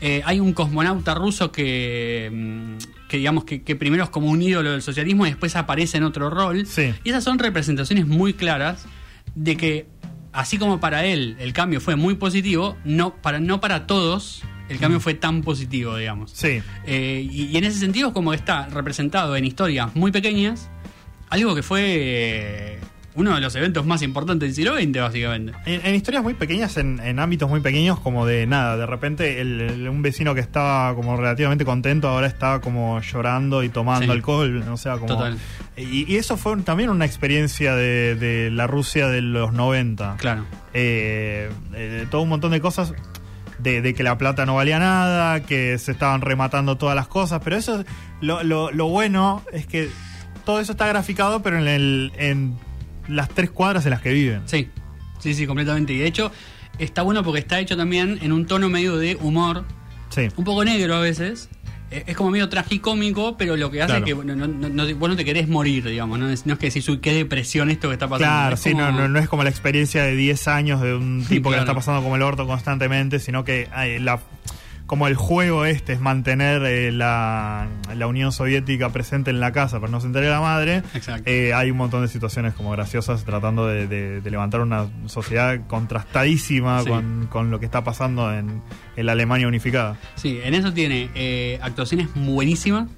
eh, 0.00 0.22
hay 0.24 0.40
un 0.40 0.52
cosmonauta 0.52 1.14
ruso 1.14 1.52
que, 1.52 2.30
mm, 2.32 3.08
que 3.08 3.18
digamos, 3.18 3.44
que, 3.44 3.62
que 3.62 3.76
primero 3.76 4.02
es 4.02 4.10
como 4.10 4.28
un 4.28 4.42
ídolo 4.42 4.72
del 4.72 4.82
socialismo 4.82 5.26
y 5.26 5.30
después 5.30 5.54
aparece 5.54 5.98
en 5.98 6.04
otro 6.04 6.28
rol. 6.28 6.66
Sí. 6.66 6.92
Y 7.04 7.10
esas 7.10 7.22
son 7.22 7.38
representaciones 7.38 8.06
muy 8.06 8.34
claras 8.34 8.86
de 9.36 9.56
que, 9.56 9.86
así 10.32 10.58
como 10.58 10.80
para 10.80 11.04
él 11.04 11.36
el 11.38 11.52
cambio 11.52 11.80
fue 11.80 11.94
muy 11.94 12.14
positivo, 12.16 12.76
no 12.84 13.14
para, 13.14 13.38
no 13.38 13.60
para 13.60 13.86
todos 13.86 14.42
el 14.68 14.78
cambio 14.78 15.00
fue 15.00 15.14
tan 15.14 15.42
positivo, 15.42 15.96
digamos. 15.96 16.30
Sí. 16.32 16.60
Eh, 16.86 17.26
y, 17.30 17.44
y 17.46 17.56
en 17.56 17.64
ese 17.64 17.78
sentido, 17.78 18.12
como 18.12 18.30
que 18.30 18.36
está 18.36 18.66
representado 18.68 19.36
en 19.36 19.44
historias 19.44 19.94
muy 19.96 20.12
pequeñas, 20.12 20.68
algo 21.30 21.54
que 21.54 21.62
fue 21.62 21.82
eh, 21.84 22.78
uno 23.14 23.34
de 23.34 23.40
los 23.40 23.54
eventos 23.56 23.84
más 23.84 24.00
importantes 24.02 24.48
del 24.48 24.54
siglo 24.54 24.76
XX, 24.80 25.00
básicamente. 25.00 25.52
En, 25.66 25.84
en 25.84 25.94
historias 25.94 26.22
muy 26.22 26.34
pequeñas, 26.34 26.76
en, 26.76 27.00
en 27.00 27.18
ámbitos 27.18 27.48
muy 27.50 27.60
pequeños, 27.60 27.98
como 27.98 28.24
de 28.26 28.46
nada, 28.46 28.76
de 28.76 28.86
repente 28.86 29.40
el- 29.40 29.60
el- 29.60 29.88
un 29.88 30.02
vecino 30.02 30.34
que 30.34 30.40
estaba 30.40 30.94
como 30.94 31.16
relativamente 31.16 31.64
contento 31.64 32.08
ahora 32.08 32.28
está 32.28 32.60
como 32.60 33.00
llorando 33.00 33.62
y 33.64 33.68
tomando 33.70 34.04
Sí. 34.06 34.10
alcohol, 34.12 34.62
o 34.70 34.76
sea, 34.76 34.94
como... 34.98 35.06
Total. 35.16 35.36
Y, 35.76 36.12
y 36.12 36.16
eso 36.16 36.36
fue 36.36 36.56
también 36.58 36.90
una 36.90 37.04
experiencia 37.04 37.74
de, 37.74 38.14
de 38.14 38.50
la 38.50 38.66
Rusia 38.66 39.08
de 39.08 39.20
los 39.22 39.52
90. 39.52 40.16
Claro. 40.18 40.44
Eh, 40.74 41.50
eh, 41.74 42.06
todo 42.10 42.22
un 42.22 42.28
montón 42.28 42.52
de 42.52 42.60
cosas 42.60 42.94
de, 43.58 43.82
de 43.82 43.94
que 43.94 44.02
la 44.02 44.16
plata 44.18 44.46
no 44.46 44.54
valía 44.54 44.78
nada, 44.78 45.40
que 45.42 45.78
se 45.78 45.92
estaban 45.92 46.20
rematando 46.20 46.76
todas 46.78 46.94
las 46.96 47.08
cosas, 47.08 47.40
pero 47.44 47.56
eso, 47.56 47.84
lo, 48.20 48.42
lo, 48.42 48.70
lo 48.70 48.88
bueno 48.88 49.42
es 49.52 49.66
que 49.66 49.88
todo 50.44 50.60
eso 50.60 50.72
está 50.72 50.86
graficado, 50.86 51.42
pero 51.42 51.58
en, 51.58 51.68
el, 51.68 52.12
en 52.16 52.56
las 53.08 53.28
tres 53.28 53.50
cuadras 53.50 53.84
en 53.86 53.90
las 53.90 54.00
que 54.00 54.12
viven. 54.12 54.42
Sí, 54.46 54.68
sí, 55.18 55.34
sí, 55.34 55.46
completamente. 55.46 55.92
Y 55.92 55.98
de 55.98 56.06
hecho, 56.06 56.30
está 56.78 57.02
bueno 57.02 57.22
porque 57.24 57.40
está 57.40 57.58
hecho 57.60 57.76
también 57.76 58.18
en 58.22 58.32
un 58.32 58.46
tono 58.46 58.68
medio 58.68 58.96
de 58.96 59.16
humor, 59.16 59.64
Sí. 60.10 60.28
un 60.36 60.44
poco 60.44 60.64
negro 60.64 60.94
a 60.96 61.00
veces. 61.00 61.50
Eh, 61.90 62.04
Es 62.06 62.16
como 62.16 62.30
medio 62.30 62.48
tragicómico, 62.48 63.36
pero 63.38 63.56
lo 63.56 63.70
que 63.70 63.80
hace 63.82 63.88
Claro. 63.92 64.04
es 64.04 64.08
que 64.08 64.12
bueno, 64.14 64.34
no, 64.36 64.46
no- 64.46 64.94
vos 64.96 65.08
no 65.08 65.16
te 65.16 65.24
querés 65.24 65.48
morir, 65.48 65.84
digamos. 65.88 66.18
No 66.18 66.28
es, 66.28 66.44
no 66.46 66.52
es 66.54 66.58
que 66.58 66.66
decís, 66.66 66.88
uy, 66.88 66.98
qué 66.98 67.12
depresión 67.14 67.70
esto 67.70 67.88
que 67.88 67.94
está 67.94 68.08
pasando. 68.08 68.26
Claro, 68.30 68.54
Es 68.54 68.60
sí, 68.60 68.72
como- 68.72 68.84
no, 68.84 68.92
no, 68.92 69.08
no 69.08 69.18
es 69.18 69.28
como 69.28 69.42
la 69.42 69.50
experiencia 69.50 70.02
de 70.02 70.14
10 70.14 70.48
años 70.48 70.80
de 70.82 70.94
un 70.94 71.24
tipo 71.28 71.50
que 71.50 71.56
la 71.56 71.62
está 71.62 71.74
pasando 71.74 72.02
como 72.02 72.16
el 72.16 72.22
orto 72.22 72.46
constantemente, 72.46 73.18
sino 73.20 73.44
que 73.44 73.68
ay, 73.72 73.98
la, 73.98 74.20
como 74.88 75.06
el 75.06 75.14
juego 75.14 75.64
este 75.66 75.92
es 75.92 76.00
mantener 76.00 76.62
eh, 76.64 76.90
la, 76.90 77.68
la 77.94 78.06
Unión 78.08 78.32
Soviética 78.32 78.88
presente 78.88 79.30
en 79.30 79.38
la 79.38 79.52
casa 79.52 79.78
para 79.78 79.92
no 79.92 80.00
se 80.00 80.06
entere 80.08 80.28
la 80.28 80.40
madre. 80.40 80.82
Eh, 81.26 81.52
hay 81.54 81.70
un 81.70 81.76
montón 81.76 82.02
de 82.02 82.08
situaciones 82.08 82.54
como 82.54 82.70
graciosas 82.72 83.22
tratando 83.24 83.66
de, 83.68 83.86
de- 83.86 84.20
de 84.22 84.30
levantar 84.30 84.62
una 84.62 84.86
sociedad 85.06 85.60
contrastadísima 85.68 86.82
Sí. 86.82 86.88
con, 86.88 87.26
con 87.30 87.50
lo 87.50 87.60
que 87.60 87.66
está 87.66 87.84
pasando 87.84 88.32
en, 88.34 88.62
en 88.96 89.06
la 89.06 89.12
Alemania 89.12 89.46
unificada. 89.46 89.96
Sí, 90.16 90.40
en 90.42 90.54
eso 90.54 90.72
tiene 90.72 91.10
eh, 91.14 91.58
actuaciones 91.62 92.08
buenísimas, 92.14 92.88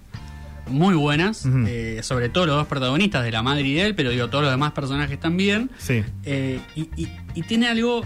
muy 0.68 0.94
buenas, 0.94 1.44
eh, 1.66 1.98
sobre 2.04 2.28
todo 2.28 2.46
los 2.46 2.54
dos 2.56 2.66
protagonistas 2.68 3.24
de 3.24 3.32
la 3.32 3.42
madre 3.42 3.62
y 3.62 3.74
de 3.74 3.86
él, 3.86 3.94
pero 3.96 4.10
digo, 4.10 4.28
todos 4.30 4.44
los 4.44 4.52
demás 4.52 4.70
personajes 4.72 5.18
también. 5.18 5.70
Sí, 5.78 6.04
Eh, 6.22 6.60
y, 6.76 6.82
y- 6.96 7.08
y 7.34 7.42
tiene 7.42 7.66
algo 7.68 8.04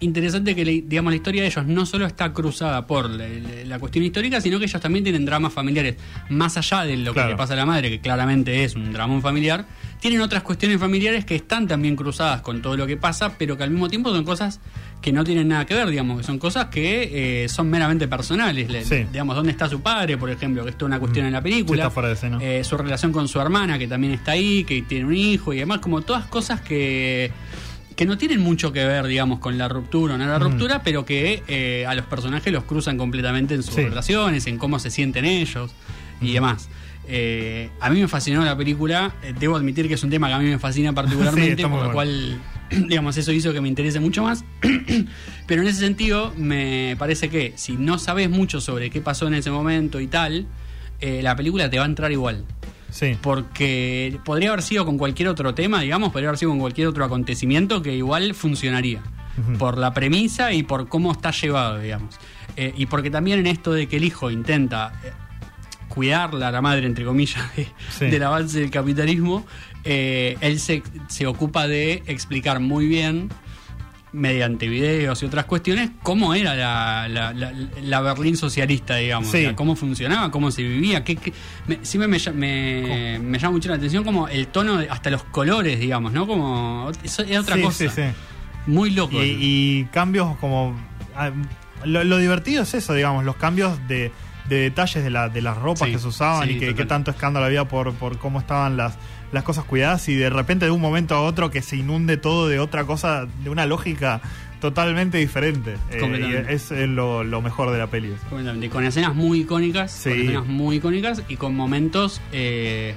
interesante 0.00 0.54
que, 0.54 0.64
digamos, 0.64 1.12
la 1.12 1.16
historia 1.16 1.42
de 1.42 1.48
ellos 1.48 1.66
no 1.66 1.84
solo 1.86 2.06
está 2.06 2.32
cruzada 2.32 2.86
por 2.86 3.08
la, 3.10 3.78
cuestión 3.78 4.04
histórica, 4.04 4.40
sino 4.40 4.58
que 4.58 4.64
ellos 4.64 4.80
también 4.80 5.04
tienen 5.04 5.24
dramas 5.24 5.52
familiares. 5.52 5.96
Más 6.30 6.56
allá 6.56 6.84
de 6.84 6.96
lo 6.96 7.12
Claro. 7.12 7.28
que 7.28 7.32
le 7.34 7.36
pasa 7.38 7.52
a 7.52 7.56
la 7.56 7.66
madre, 7.66 7.90
que 7.90 8.00
claramente 8.00 8.64
es 8.64 8.74
un 8.74 8.92
dramón 8.92 9.20
familiar, 9.22 9.66
tienen 10.00 10.20
otras 10.22 10.42
cuestiones 10.42 10.78
familiares 10.80 11.24
que 11.24 11.34
están 11.36 11.68
también 11.68 11.96
cruzadas 11.96 12.40
con 12.40 12.62
todo 12.62 12.76
lo 12.76 12.86
que 12.86 12.96
pasa, 12.96 13.36
pero 13.38 13.56
que 13.56 13.62
al 13.64 13.70
mismo 13.70 13.88
tiempo 13.88 14.10
son 14.14 14.24
cosas 14.24 14.60
que 15.02 15.12
no 15.12 15.24
tienen 15.24 15.48
nada 15.48 15.64
que 15.66 15.74
ver, 15.74 15.88
digamos, 15.88 16.18
que 16.18 16.24
son 16.24 16.38
cosas 16.38 16.66
que 16.66 17.44
eh, 17.44 17.48
son 17.48 17.68
meramente 17.70 18.08
personales. 18.08 18.70
Le- 18.70 18.84
Sí. 18.84 19.06
Digamos, 19.12 19.36
¿dónde 19.36 19.52
está 19.52 19.68
su 19.68 19.80
padre, 19.82 20.16
por 20.18 20.30
ejemplo? 20.30 20.62
Que 20.64 20.70
esto 20.70 20.84
es 20.84 20.88
una 20.88 20.98
cuestión 20.98 21.26
en 21.26 21.32
la 21.32 21.42
película. 21.42 21.76
Sí, 21.76 21.80
está 21.80 21.90
fuera 21.90 22.08
de 22.08 22.14
escena. 22.14 22.38
Eh, 22.40 22.64
su 22.64 22.76
relación 22.76 23.12
con 23.12 23.28
su 23.28 23.40
hermana, 23.40 23.78
que 23.78 23.86
también 23.86 24.14
está 24.14 24.32
ahí, 24.32 24.64
que 24.64 24.82
tiene 24.82 25.04
un 25.06 25.14
hijo 25.14 25.52
y 25.52 25.58
demás, 25.58 25.78
como 25.80 26.00
todas 26.02 26.26
cosas 26.26 26.60
que, 26.60 27.30
que 28.00 28.06
no 28.06 28.16
tienen 28.16 28.40
mucho 28.40 28.72
que 28.72 28.82
ver, 28.86 29.06
digamos, 29.06 29.40
con 29.40 29.58
la 29.58 29.68
ruptura 29.68 30.14
o 30.14 30.16
no 30.16 30.24
la 30.26 30.38
Mm. 30.38 30.42
ruptura, 30.42 30.82
pero 30.82 31.04
que 31.04 31.42
eh, 31.48 31.84
a 31.86 31.94
los 31.94 32.06
personajes 32.06 32.50
los 32.50 32.64
cruzan 32.64 32.96
completamente 32.96 33.52
en 33.54 33.62
sus 33.62 33.74
Sí. 33.74 33.82
relaciones, 33.82 34.46
en 34.46 34.56
cómo 34.56 34.78
se 34.78 34.90
sienten 34.90 35.26
ellos 35.26 35.70
y 36.22 36.32
demás. 36.32 36.70
Eh, 37.06 37.68
a 37.78 37.90
mí 37.90 38.00
me 38.00 38.08
fascinó 38.08 38.42
la 38.42 38.56
película, 38.56 39.12
eh, 39.22 39.34
debo 39.38 39.54
admitir 39.54 39.86
que 39.86 39.94
es 39.94 40.02
un 40.02 40.08
tema 40.08 40.28
que 40.28 40.32
a 40.32 40.38
mí 40.38 40.46
me 40.46 40.58
fascina 40.58 40.88
Sí, 40.92 40.94
particularmente, 40.94 41.62
muy 41.66 41.78
por 41.78 41.88
lo 41.88 41.92
bueno. 41.92 41.92
cual, 41.92 42.40
digamos, 42.88 43.18
eso 43.18 43.32
hizo 43.32 43.52
que 43.52 43.60
me 43.60 43.68
interese 43.68 44.00
mucho 44.00 44.22
más. 44.22 44.46
Pero 45.46 45.60
en 45.60 45.68
ese 45.68 45.80
sentido, 45.80 46.32
me 46.38 46.96
parece 46.98 47.28
que 47.28 47.52
si 47.56 47.72
no 47.76 47.98
sabes 47.98 48.30
mucho 48.30 48.62
sobre 48.62 48.88
qué 48.88 49.02
pasó 49.02 49.26
en 49.26 49.34
ese 49.34 49.50
momento 49.50 50.00
y 50.00 50.06
tal, 50.06 50.46
eh, 51.02 51.20
la 51.22 51.36
película 51.36 51.68
te 51.68 51.76
va 51.76 51.84
a 51.84 51.86
entrar 51.86 52.10
igual. 52.12 52.46
Sí. 52.90 53.16
Porque 53.20 54.18
podría 54.24 54.50
haber 54.50 54.62
sido 54.62 54.84
con 54.86 54.98
cualquier 54.98 55.28
otro 55.28 55.54
tema, 55.54 55.80
digamos, 55.80 56.10
podría 56.12 56.28
haber 56.30 56.38
sido 56.38 56.50
con 56.50 56.60
cualquier 56.60 56.88
otro 56.88 57.04
acontecimiento 57.04 57.82
que 57.82 57.94
igual 57.96 58.34
funcionaría. 58.34 59.00
Por 59.58 59.78
la 59.78 59.94
premisa 59.94 60.52
y 60.52 60.62
por 60.64 60.88
cómo 60.88 61.12
está 61.12 61.30
llevado, 61.30 61.78
digamos. 61.78 62.18
Eh, 62.56 62.74
y 62.76 62.86
porque 62.86 63.10
también 63.10 63.38
en 63.38 63.46
esto 63.46 63.72
de 63.72 63.86
que 63.88 63.96
el 63.96 64.04
hijo 64.04 64.30
intenta 64.30 64.92
eh, 65.02 65.12
cuidarla 65.88 66.48
a 66.48 66.50
la 66.50 66.60
madre, 66.60 66.84
entre 66.86 67.04
comillas, 67.06 67.42
de- 67.56 67.68
Sí. 67.90 68.06
del 68.06 68.22
avance 68.22 68.60
del 68.60 68.70
capitalismo, 68.70 69.46
eh, 69.84 70.36
él 70.42 70.60
se, 70.60 70.82
se 71.08 71.26
ocupa 71.26 71.66
de 71.66 72.02
explicar 72.06 72.60
muy 72.60 72.86
bien 72.86 73.30
mediante 74.12 74.68
videos 74.68 75.22
y 75.22 75.26
otras 75.26 75.44
cuestiones, 75.44 75.90
cómo 76.02 76.34
era 76.34 76.54
la, 76.56 77.06
la- 77.08 77.32
la- 77.32 77.52
la 77.82 78.00
Berlín 78.00 78.36
socialista, 78.36 78.96
digamos, 78.96 79.30
Sí. 79.30 79.38
O 79.38 79.40
sea, 79.40 79.56
cómo 79.56 79.76
funcionaba, 79.76 80.30
cómo 80.30 80.50
se 80.50 80.62
vivía, 80.62 81.04
qué, 81.04 81.16
qué- 81.16 81.32
me- 81.68 81.78
siempre 81.84 82.08
me, 82.08 82.16
lla- 82.18 82.32
me, 82.32 83.18
me 83.20 83.38
llama 83.38 83.52
mucho 83.52 83.68
la 83.68 83.76
atención 83.76 84.02
como 84.02 84.26
el 84.28 84.48
tono, 84.48 84.78
de- 84.78 84.88
hasta 84.90 85.10
los 85.10 85.22
colores, 85.24 85.78
digamos, 85.78 86.12
¿no? 86.12 86.26
Como, 86.26 86.90
eso 87.04 87.22
es 87.22 87.38
otra 87.38 87.56
Sí, 87.56 87.62
cosa, 87.62 87.78
sí, 87.78 87.88
sí. 87.94 88.02
muy 88.66 88.90
loco. 88.90 89.22
Y, 89.22 89.36
y 89.40 89.84
cambios 89.92 90.36
como... 90.38 90.74
ah, 91.14 91.30
Lo, 91.84 92.02
lo 92.04 92.18
divertido 92.18 92.62
es 92.64 92.74
eso, 92.74 92.92
digamos, 92.94 93.24
los 93.24 93.36
cambios 93.36 93.78
de, 93.88 94.10
de 94.48 94.56
detalles 94.56 95.04
de, 95.04 95.10
la, 95.10 95.28
de 95.28 95.40
las 95.40 95.56
ropas 95.56 95.86
Sí, 95.86 95.92
que 95.94 95.98
se 96.00 96.08
usaban 96.08 96.48
sí, 96.48 96.58
y 96.60 96.74
que 96.74 96.84
tanto 96.84 97.10
escándalo 97.12 97.46
había 97.46 97.64
por, 97.66 97.94
por 97.94 98.18
cómo 98.18 98.40
estaban 98.40 98.76
las, 98.76 98.98
las 99.32 99.44
cosas 99.44 99.64
cuidadas 99.64 100.08
y 100.08 100.14
de 100.14 100.30
repente 100.30 100.64
de 100.64 100.70
un 100.70 100.80
momento 100.80 101.14
a 101.14 101.22
otro 101.22 101.50
que 101.50 101.62
se 101.62 101.76
inunde 101.76 102.16
todo 102.16 102.48
de 102.48 102.58
otra 102.58 102.84
cosa, 102.84 103.26
de 103.42 103.50
una 103.50 103.66
lógica 103.66 104.20
totalmente 104.60 105.18
diferente. 105.18 105.76
Eh, 105.90 106.44
y 106.48 106.52
es 106.52 106.70
eh, 106.70 106.86
lo, 106.86 107.24
lo 107.24 107.40
mejor 107.40 107.70
de 107.70 107.78
la 107.78 107.86
peli. 107.86 108.12
Completamente, 108.28 108.68
Con 108.68 108.84
escenas 108.84 109.14
muy 109.14 109.40
icónicas, 109.40 109.90
Sí. 109.92 110.10
con 110.10 110.20
escenas 110.20 110.46
muy 110.46 110.76
icónicas 110.76 111.22
y 111.28 111.36
con 111.36 111.56
momentos 111.56 112.20
eh, 112.32 112.94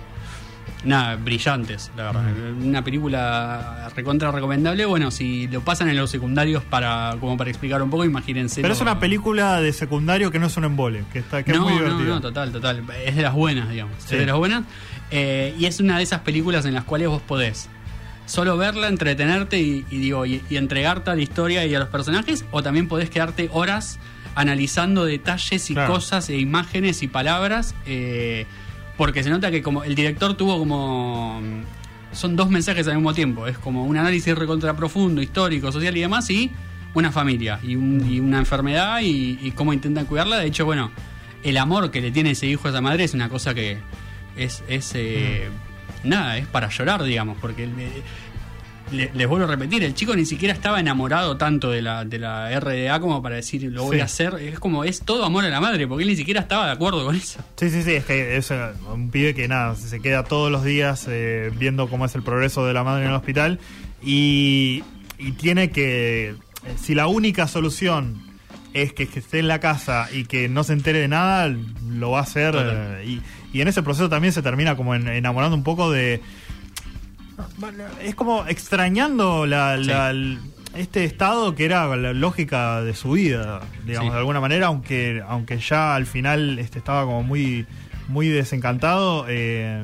nada, 0.84 1.16
brillantes, 1.16 1.92
la 1.96 2.04
verdad. 2.04 2.24
Una 2.62 2.84
película 2.84 3.90
recontra 3.96 4.32
recomendable. 4.32 4.86
Bueno, 4.86 5.12
si 5.12 5.48
lo 5.48 5.62
pasan 5.62 5.88
en 5.90 5.96
los 5.96 6.10
secundarios 6.12 6.64
para 6.64 7.16
como 7.20 7.38
para 7.38 7.50
explicar 7.50 7.82
un 7.82 7.90
poco, 7.90 8.04
imagínense. 8.06 8.62
Pero 8.62 8.74
es 8.74 8.82
una 8.82 9.00
película 9.00 9.62
de 9.62 9.72
secundario 9.72 10.32
que 10.32 10.40
no 10.40 10.48
es 10.48 10.58
un 10.58 10.66
embole, 10.66 11.04
que, 11.14 11.20
está, 11.20 11.44
que 11.44 11.54
no, 11.54 11.70
es 11.70 11.76
muy 11.76 11.90
no, 11.90 12.00
no, 12.00 12.22
total, 12.22 12.52
total. 12.52 12.84
Es 13.06 13.16
de 13.16 13.22
las 13.22 13.34
buenas, 13.34 13.70
digamos. 13.70 13.96
Sí. 14.00 14.16
Es 14.16 14.20
de 14.20 14.26
las 14.26 14.36
buenas. 14.36 14.64
Eh, 15.16 15.54
y 15.60 15.66
es 15.68 15.80
una 15.80 15.98
de 15.98 16.04
esas 16.04 16.22
películas 16.22 16.66
en 16.66 16.74
las 16.74 16.84
cuales 16.86 17.08
vos 17.08 17.22
podés 17.22 17.70
solo 18.26 18.58
verla, 18.58 18.88
entretenerte 18.88 19.60
y, 19.60 19.86
y 19.92 19.98
digo, 20.00 20.26
y, 20.26 20.42
y 20.50 20.56
entregarte 20.58 21.12
a 21.12 21.16
la 21.16 21.22
historia 21.22 21.66
y 21.66 21.76
a 21.76 21.80
los 21.80 21.90
personajes, 21.90 22.46
o 22.52 22.64
también 22.64 22.88
podés 22.88 23.10
quedarte 23.10 23.50
horas 23.52 24.00
analizando 24.34 25.06
detalles 25.06 25.70
y 25.70 25.74
Claro. 25.74 25.94
cosas 25.94 26.30
e 26.30 26.38
imágenes 26.38 27.04
y 27.04 27.08
palabras. 27.08 27.76
eh, 27.86 28.46
porque 28.98 29.24
se 29.24 29.30
nota 29.30 29.50
que 29.52 29.62
como 29.64 29.84
el 29.84 29.96
director 29.96 30.36
tuvo 30.36 30.58
como 30.60 31.42
son 32.12 32.36
dos 32.36 32.50
mensajes 32.50 32.88
al 32.88 32.96
mismo 32.96 33.14
tiempo. 33.14 33.48
Es 33.48 33.58
como 33.58 33.86
un 33.86 33.98
análisis 33.98 34.36
recontra 34.38 34.76
profundo, 34.76 35.22
histórico, 35.22 35.72
social 35.72 35.98
y 35.98 36.02
demás, 36.02 36.30
y 36.30 36.52
una 36.94 37.12
familia, 37.12 37.60
y, 37.64 37.76
un- 37.76 38.08
y 38.10 38.20
una 38.20 38.38
enfermedad, 38.38 39.02
y, 39.02 39.40
y 39.42 39.52
cómo 39.52 39.74
intentan 39.74 40.06
cuidarla. 40.06 40.38
De 40.38 40.46
hecho, 40.46 40.64
bueno, 40.66 40.92
el 41.44 41.58
amor 41.58 41.90
que 41.90 42.02
le 42.02 42.12
tiene 42.12 42.32
ese 42.32 42.46
hijo 42.48 42.68
a 42.68 42.72
esa 42.72 42.82
madre 42.82 43.04
es 43.04 43.16
una 43.16 43.30
cosa 43.30 43.54
que 43.56 43.80
es, 44.38 44.64
es 44.68 44.92
eh, 44.96 45.48
nada, 46.04 46.38
es 46.38 46.48
para 46.48 46.70
llorar, 46.70 47.04
digamos, 47.04 47.38
porque 47.40 47.68
le- 48.92 49.12
les 49.14 49.28
vuelvo 49.28 49.46
a 49.46 49.50
repetir, 49.50 49.84
el 49.84 49.96
chico 49.96 50.16
ni 50.16 50.26
siquiera 50.26 50.54
estaba 50.54 50.80
enamorado 50.80 51.36
tanto 51.38 51.72
de 51.72 51.82
la, 51.82 52.06
de 52.06 52.20
la 52.20 52.52
RDA 52.60 53.00
como 53.00 53.24
para 53.24 53.36
decir 53.38 53.64
lo 53.72 53.86
voy 53.86 53.96
Sí. 53.98 54.02
a 54.02 54.06
hacer. 54.06 54.36
Es 54.40 54.60
como, 54.60 54.84
es 54.84 55.02
todo 55.02 55.26
amor 55.26 55.46
a 55.46 55.50
la 55.50 55.60
madre, 55.62 55.88
porque 55.88 56.04
él 56.04 56.10
ni 56.10 56.16
siquiera 56.16 56.42
estaba 56.42 56.68
de 56.68 56.74
acuerdo 56.74 57.04
con 57.04 57.16
eso. 57.16 57.40
Sí, 57.56 57.70
sí, 57.72 57.82
sí, 57.82 57.94
es 57.94 58.06
que 58.06 58.38
es 58.38 58.52
un 58.94 59.10
pibe 59.10 59.34
que 59.34 59.48
nada, 59.48 59.76
se 59.76 60.00
queda 60.00 60.24
todos 60.26 60.52
los 60.52 60.64
días 60.64 61.08
eh, 61.10 61.52
viendo 61.58 61.88
cómo 61.90 62.06
es 62.06 62.14
el 62.14 62.22
progreso 62.24 62.66
de 62.68 62.74
la 62.74 62.84
madre 62.84 63.04
en 63.06 63.10
el 63.10 63.16
hospital 63.16 63.60
y, 64.04 64.84
y 65.18 65.32
tiene 65.32 65.72
que, 65.72 66.36
si 66.80 66.94
la 66.94 67.08
única 67.08 67.48
solución 67.48 68.22
es 68.74 68.94
que, 68.94 69.08
que 69.08 69.20
esté 69.20 69.40
en 69.40 69.48
la 69.48 69.60
casa 69.60 70.08
y 70.12 70.26
que 70.26 70.50
no 70.50 70.64
se 70.64 70.74
entere 70.74 71.00
de 71.00 71.08
nada, 71.08 71.48
lo 71.90 72.12
va 72.12 72.20
a 72.20 72.24
hacer 72.24 72.56
eh, 72.58 73.04
y, 73.06 73.22
y 73.58 73.62
en 73.62 73.68
ese 73.68 73.84
proceso 73.84 74.10
también 74.10 74.34
se 74.34 74.42
termina 74.42 74.76
como 74.76 74.96
en- 74.96 75.08
enamorando 75.08 75.56
un 75.56 75.64
poco 75.64 75.92
de... 75.92 76.22
Es 78.02 78.16
como 78.16 78.46
extrañando 78.48 79.46
la, 79.46 79.78
Sí. 79.78 79.84
la- 79.86 80.10
el- 80.12 80.40
este 80.76 81.04
estado 81.04 81.54
que 81.56 81.66
era 81.66 81.96
la 81.96 82.14
lógica 82.14 82.82
de 82.82 82.96
su 82.96 83.12
vida, 83.12 83.62
digamos, 83.86 84.10
Sí. 84.10 84.14
de 84.14 84.20
alguna 84.20 84.40
manera, 84.40 84.68
aunque, 84.68 85.22
aunque 85.28 85.60
ya 85.60 85.94
al 85.96 86.06
final 86.08 86.58
este, 86.58 86.80
estaba 86.80 87.06
como 87.06 87.22
muy, 87.24 87.66
muy 88.08 88.28
desencantado, 88.28 89.26
eh, 89.30 89.84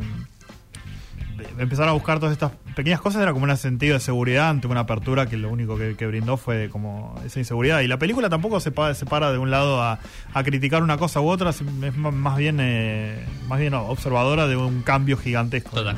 empezar 1.58 1.88
a 1.88 1.92
buscar 1.92 2.20
todas 2.20 2.34
estas 2.34 2.52
pequeñas 2.76 3.02
cosas 3.02 3.22
era 3.22 3.34
como 3.34 3.46
un 3.46 3.58
sentido 3.58 3.94
de 3.96 4.00
seguridad 4.00 4.50
ante 4.50 4.68
una 4.68 4.82
apertura 4.82 5.28
que 5.28 5.38
lo 5.38 5.50
único 5.50 5.78
que, 5.78 6.08
brindó 6.08 6.38
fue 6.38 6.70
como 6.70 7.20
esa 7.26 7.40
inseguridad. 7.40 7.82
Y 7.82 7.88
la 7.88 8.00
película 8.00 8.30
tampoco 8.30 8.60
se, 8.60 8.72
pa- 8.72 8.94
para 9.10 9.32
de 9.32 9.38
un 9.38 9.52
lado 9.52 9.82
a, 9.82 10.00
criticar 10.44 10.84
una 10.84 10.98
cosa 10.98 11.22
u 11.22 11.28
otra, 11.28 11.50
es 11.50 11.62
más 11.98 12.38
bien, 12.38 12.58
eh, 12.60 13.26
más 13.48 13.60
bien 13.60 13.74
observadora 13.74 14.48
de 14.48 14.56
un 14.56 14.82
cambio 14.82 15.18
gigantesco. 15.18 15.72
Total. 15.72 15.98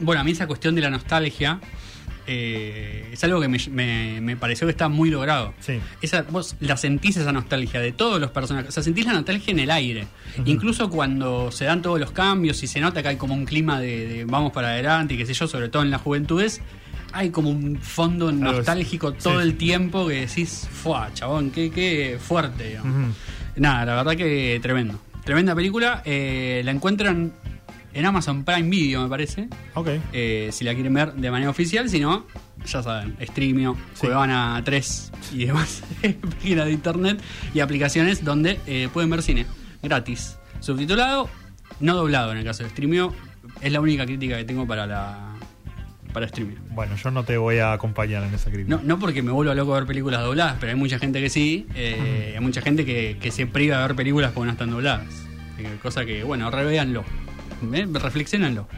Bueno, 0.00 0.20
a 0.20 0.24
mí 0.24 0.32
esa 0.32 0.46
cuestión 0.46 0.74
de 0.74 0.80
la 0.80 0.90
nostalgia 0.90 1.60
eh, 2.26 3.08
es 3.12 3.22
algo 3.24 3.40
que 3.40 3.48
me, 3.48 3.58
me- 3.70 4.20
me 4.20 4.36
pareció 4.36 4.66
que 4.66 4.70
está 4.72 4.88
muy 4.88 5.10
logrado. 5.10 5.54
Sí. 5.60 5.78
Esa, 6.02 6.22
vos 6.22 6.56
la 6.60 6.76
sentís 6.76 7.16
esa 7.16 7.32
nostalgia 7.32 7.80
de 7.80 7.92
todos 7.92 8.20
los 8.20 8.30
personajes. 8.30 8.68
O 8.70 8.72
sea, 8.72 8.82
sentís 8.82 9.06
la 9.06 9.12
nostalgia 9.12 9.50
en 9.52 9.58
el 9.58 9.70
aire. 9.70 10.06
Incluso 10.44 10.90
cuando 10.90 11.50
se 11.52 11.64
dan 11.66 11.82
todos 11.82 12.00
los 12.00 12.12
cambios 12.12 12.62
y 12.62 12.66
se 12.66 12.80
nota 12.80 13.02
que 13.02 13.08
hay 13.08 13.16
como 13.16 13.34
un 13.34 13.44
clima 13.44 13.80
de, 13.80 14.06
de 14.06 14.24
vamos 14.24 14.52
para 14.52 14.68
adelante 14.68 15.14
y 15.14 15.16
qué 15.18 15.26
sé 15.26 15.34
yo, 15.34 15.46
sobre 15.46 15.68
todo 15.68 15.82
en 15.82 15.90
las 15.90 16.00
juventudes, 16.00 16.60
hay 17.12 17.30
como 17.30 17.50
un 17.50 17.78
fondo 17.78 18.32
nostálgico 18.32 19.12
todo 19.12 19.40
el 19.40 19.56
tiempo 19.56 20.08
que 20.08 20.26
decís, 20.26 20.68
¡fua, 20.70 21.10
chabón! 21.14 21.50
¡Qué, 21.50 21.70
qué 21.70 22.18
fuerte! 22.20 22.78
Nada, 23.56 23.84
la 23.84 23.94
verdad 23.96 24.16
que 24.16 24.58
tremendo. 24.62 24.98
Tremenda 25.24 25.54
película. 25.54 26.02
eh, 26.04 26.60
la 26.64 26.70
encuentran 26.72 27.32
en 27.94 28.04
Amazon 28.06 28.44
Prime 28.44 28.68
Video, 28.68 29.02
me 29.02 29.08
parece. 29.08 29.48
Ok. 29.74 29.88
Eh, 30.12 30.50
si 30.52 30.64
la 30.64 30.74
quieren 30.74 30.92
ver 30.92 31.12
de 31.14 31.30
manera 31.30 31.50
oficial, 31.50 31.88
si 31.88 32.00
no, 32.00 32.26
ya 32.66 32.82
saben, 32.82 33.16
Streamio, 33.20 33.76
Sí. 33.94 34.00
Cuevana 34.06 34.60
3 34.64 35.12
y 35.32 35.44
demás 35.46 35.82
páginas 36.22 36.66
de 36.66 36.72
internet 36.72 37.22
y 37.54 37.60
aplicaciones 37.60 38.24
donde 38.24 38.58
eh, 38.66 38.88
pueden 38.92 39.10
ver 39.10 39.22
cine 39.22 39.46
gratis. 39.82 40.36
Subtitulado, 40.60 41.28
no 41.80 41.94
doblado 41.94 42.32
en 42.32 42.38
el 42.38 42.44
caso 42.44 42.62
de 42.64 42.70
Streamio. 42.70 43.14
Es 43.60 43.70
la 43.72 43.80
única 43.80 44.04
crítica 44.06 44.36
que 44.38 44.44
tengo 44.44 44.66
para 44.66 44.86
la 44.86 45.30
para 46.12 46.28
Streamio. 46.28 46.58
Bueno, 46.70 46.94
yo 46.96 47.10
no 47.10 47.24
te 47.24 47.36
voy 47.36 47.58
a 47.58 47.72
acompañar 47.72 48.22
en 48.22 48.32
esa 48.34 48.48
crítica. 48.50 48.76
No, 48.76 48.82
no 48.84 48.98
porque 49.00 49.20
me 49.22 49.32
vuelva 49.32 49.52
loco 49.54 49.74
a 49.74 49.78
ver 49.80 49.86
películas 49.86 50.22
dobladas, 50.22 50.56
pero 50.60 50.70
hay 50.72 50.78
mucha 50.78 50.98
gente 51.00 51.20
que 51.20 51.28
sí. 51.28 51.66
eh, 51.74 52.34
Hay 52.36 52.40
mucha 52.42 52.60
gente 52.62 52.84
que, 52.84 53.18
que 53.20 53.30
se 53.32 53.46
priva 53.46 53.78
de 53.78 53.86
ver 53.88 53.96
películas 53.96 54.30
porque 54.32 54.46
no 54.46 54.52
están 54.52 54.70
dobladas. 54.70 55.06
Cosa 55.82 56.04
que, 56.04 56.22
bueno, 56.24 56.50
revéanlo. 56.50 57.04
¿Eh? 57.72 57.86
Reflexionenlo. 57.90 58.68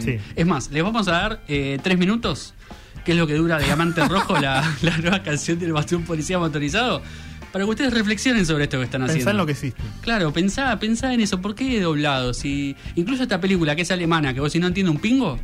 Sí. 0.00 0.18
Es 0.34 0.46
más, 0.46 0.70
les 0.70 0.82
vamos 0.82 1.06
a 1.08 1.12
dar 1.12 1.42
eh, 1.48 1.78
tres 1.82 1.96
minutos, 1.98 2.54
que 3.04 3.12
es 3.12 3.18
lo 3.18 3.26
que 3.26 3.34
dura 3.34 3.58
Diamante 3.58 4.04
Rojo, 4.08 4.38
la, 4.38 4.68
la 4.82 4.98
nueva 4.98 5.22
canción 5.22 5.58
del 5.58 5.72
Bastón 5.72 6.02
Policía 6.02 6.38
Motorizado, 6.38 7.02
para 7.52 7.64
que 7.64 7.70
ustedes 7.70 7.92
reflexionen 7.94 8.44
sobre 8.44 8.64
esto 8.64 8.78
que 8.78 8.84
están 8.84 9.02
haciendo. 9.02 9.20
Pensá 9.20 9.30
en 9.30 9.36
lo 9.36 9.46
que 9.46 9.52
hiciste. 9.52 9.80
Claro, 10.00 10.32
pensá, 10.32 10.78
pensá 10.80 11.14
en 11.14 11.20
eso. 11.20 11.40
¿Por 11.40 11.54
qué 11.54 11.80
doblado? 11.80 12.34
Si, 12.34 12.74
incluso 12.96 13.22
esta 13.22 13.40
película 13.40 13.76
que 13.76 13.82
es 13.82 13.90
alemana, 13.92 14.34
que 14.34 14.40
vos 14.40 14.52
si 14.52 14.58
no 14.58 14.66
entiendes 14.66 14.94
un 14.94 15.00
pingo, 15.00 15.38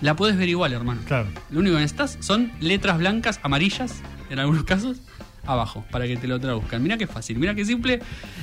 la 0.00 0.16
podés 0.16 0.36
ver 0.36 0.48
igual, 0.48 0.72
hermano. 0.72 1.02
Claro. 1.06 1.28
Lo 1.50 1.60
único 1.60 1.76
que 1.76 1.82
necesitas 1.82 2.16
son 2.20 2.50
letras 2.60 2.98
blancas, 2.98 3.40
amarillas, 3.42 4.00
en 4.30 4.38
algunos 4.38 4.64
casos, 4.64 4.98
abajo, 5.46 5.84
para 5.90 6.06
que 6.06 6.16
te 6.16 6.26
lo 6.26 6.40
traduzcan. 6.40 6.82
Mira 6.82 6.96
qué 6.96 7.06
fácil, 7.06 7.38
mira 7.38 7.54
qué 7.54 7.64
simple. 7.64 8.00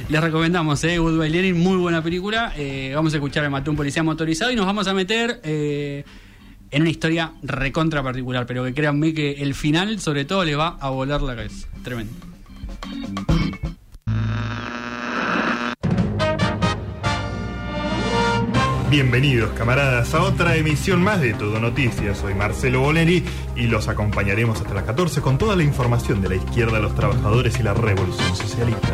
Les 0.10 0.22
recomendamos, 0.22 0.84
¿eh? 0.84 0.98
Goodbye 0.98 1.30
Lenin, 1.30 1.60
muy 1.60 1.78
buena 1.78 2.04
película. 2.04 2.54
Eh, 2.58 2.92
vamos 2.94 3.14
a 3.14 3.18
escuchar 3.18 3.46
a 3.46 3.50
Mató 3.50 3.72
un 3.72 3.78
policía 3.78 4.04
motorizado 4.04 4.52
y 4.52 4.56
nos 4.56 4.66
vamos 4.66 4.88
a 4.88 4.94
meter 4.94 5.40
eh, 5.44 6.04
en 6.72 6.82
una 6.82 6.92
historia 6.92 7.34
recontra 7.42 8.04
particular, 8.04 8.46
pero 8.46 8.64
que 8.64 8.74
créanme 8.74 9.14
que 9.14 9.32
el 9.34 9.54
final, 9.56 10.00
sobre 10.00 10.26
todo, 10.26 10.44
le 10.44 10.56
va 10.56 10.78
a 10.80 10.90
volar 10.90 11.22
la 11.22 11.36
cabeza. 11.36 11.68
Tremendo. 11.84 12.14
Bienvenidos 18.90 19.52
camaradas 19.52 20.16
a 20.16 20.24
otra 20.24 20.56
emisión 20.56 21.04
más 21.04 21.22
de 21.22 21.36
Todo 21.36 21.60
Noticias. 21.60 22.18
Soy 22.18 22.34
Marcelo 22.34 22.82
Boleri 22.82 23.24
y 23.56 23.68
los 23.68 23.88
acompañaremos 23.88 24.60
hasta 24.62 24.74
las 24.74 24.84
14 24.84 25.22
con 25.22 25.38
toda 25.38 25.56
la 25.56 25.62
información 25.62 26.24
de 26.24 26.30
la 26.30 26.36
izquierda, 26.38 26.80
los 26.80 26.96
trabajadores 26.96 27.60
y 27.60 27.64
la 27.64 27.76
revolución 27.76 28.36
socialista. 28.36 28.90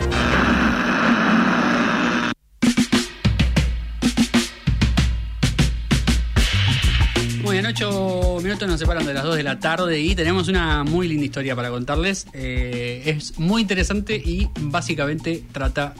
Muy 7.41 7.53
bien, 7.53 7.65
ocho 7.65 8.39
minutos 8.43 8.67
nos 8.67 8.81
separan 8.81 9.05
de 9.05 9.13
las 9.13 9.23
2 9.23 9.37
de 9.37 9.43
la 9.43 9.61
tarde 9.61 9.97
y 10.01 10.13
tenemos 10.13 10.49
una 10.49 10.83
muy 10.83 11.07
linda 11.07 11.23
historia 11.23 11.55
para 11.55 11.69
contarles. 11.69 12.27
Eh, 12.33 13.03
es 13.05 13.39
muy 13.39 13.61
interesante 13.61 14.17
y 14.17 14.49
básicamente 14.59 15.41
trata 15.53 15.93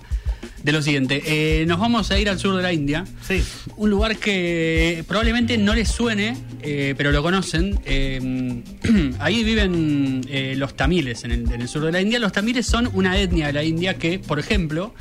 de 0.66 0.72
lo 0.72 0.82
siguiente. 0.82 1.22
Eh, 1.28 1.66
nos 1.68 1.80
vamos 1.80 2.10
a 2.10 2.18
ir 2.18 2.28
al 2.28 2.40
sur 2.40 2.56
de 2.58 2.64
la 2.64 2.74
India. 2.74 3.06
Sí. 3.22 3.44
Un 3.78 3.92
lugar 3.92 4.18
que 4.18 5.04
probablemente 5.08 5.60
no 5.60 5.76
les 5.76 5.90
suene, 5.90 6.36
eh, 6.64 6.96
pero 6.98 7.12
lo 7.12 7.22
conocen. 7.22 7.80
Eh, 7.86 8.64
ahí 9.20 9.44
viven 9.44 10.26
los 10.58 10.76
tamiles 10.76 11.24
en 11.24 11.32
el, 11.32 11.52
en 11.54 11.62
el 11.62 11.68
sur 11.68 11.86
de 11.86 11.92
la 11.92 12.02
India. 12.02 12.18
Los 12.18 12.32
tamiles 12.32 12.66
son 12.66 12.90
una 12.94 13.20
etnia 13.20 13.48
de 13.48 13.54
la 13.54 13.64
India 13.64 13.94
que, 13.94 14.18
por 14.18 14.40
ejemplo, 14.40 14.96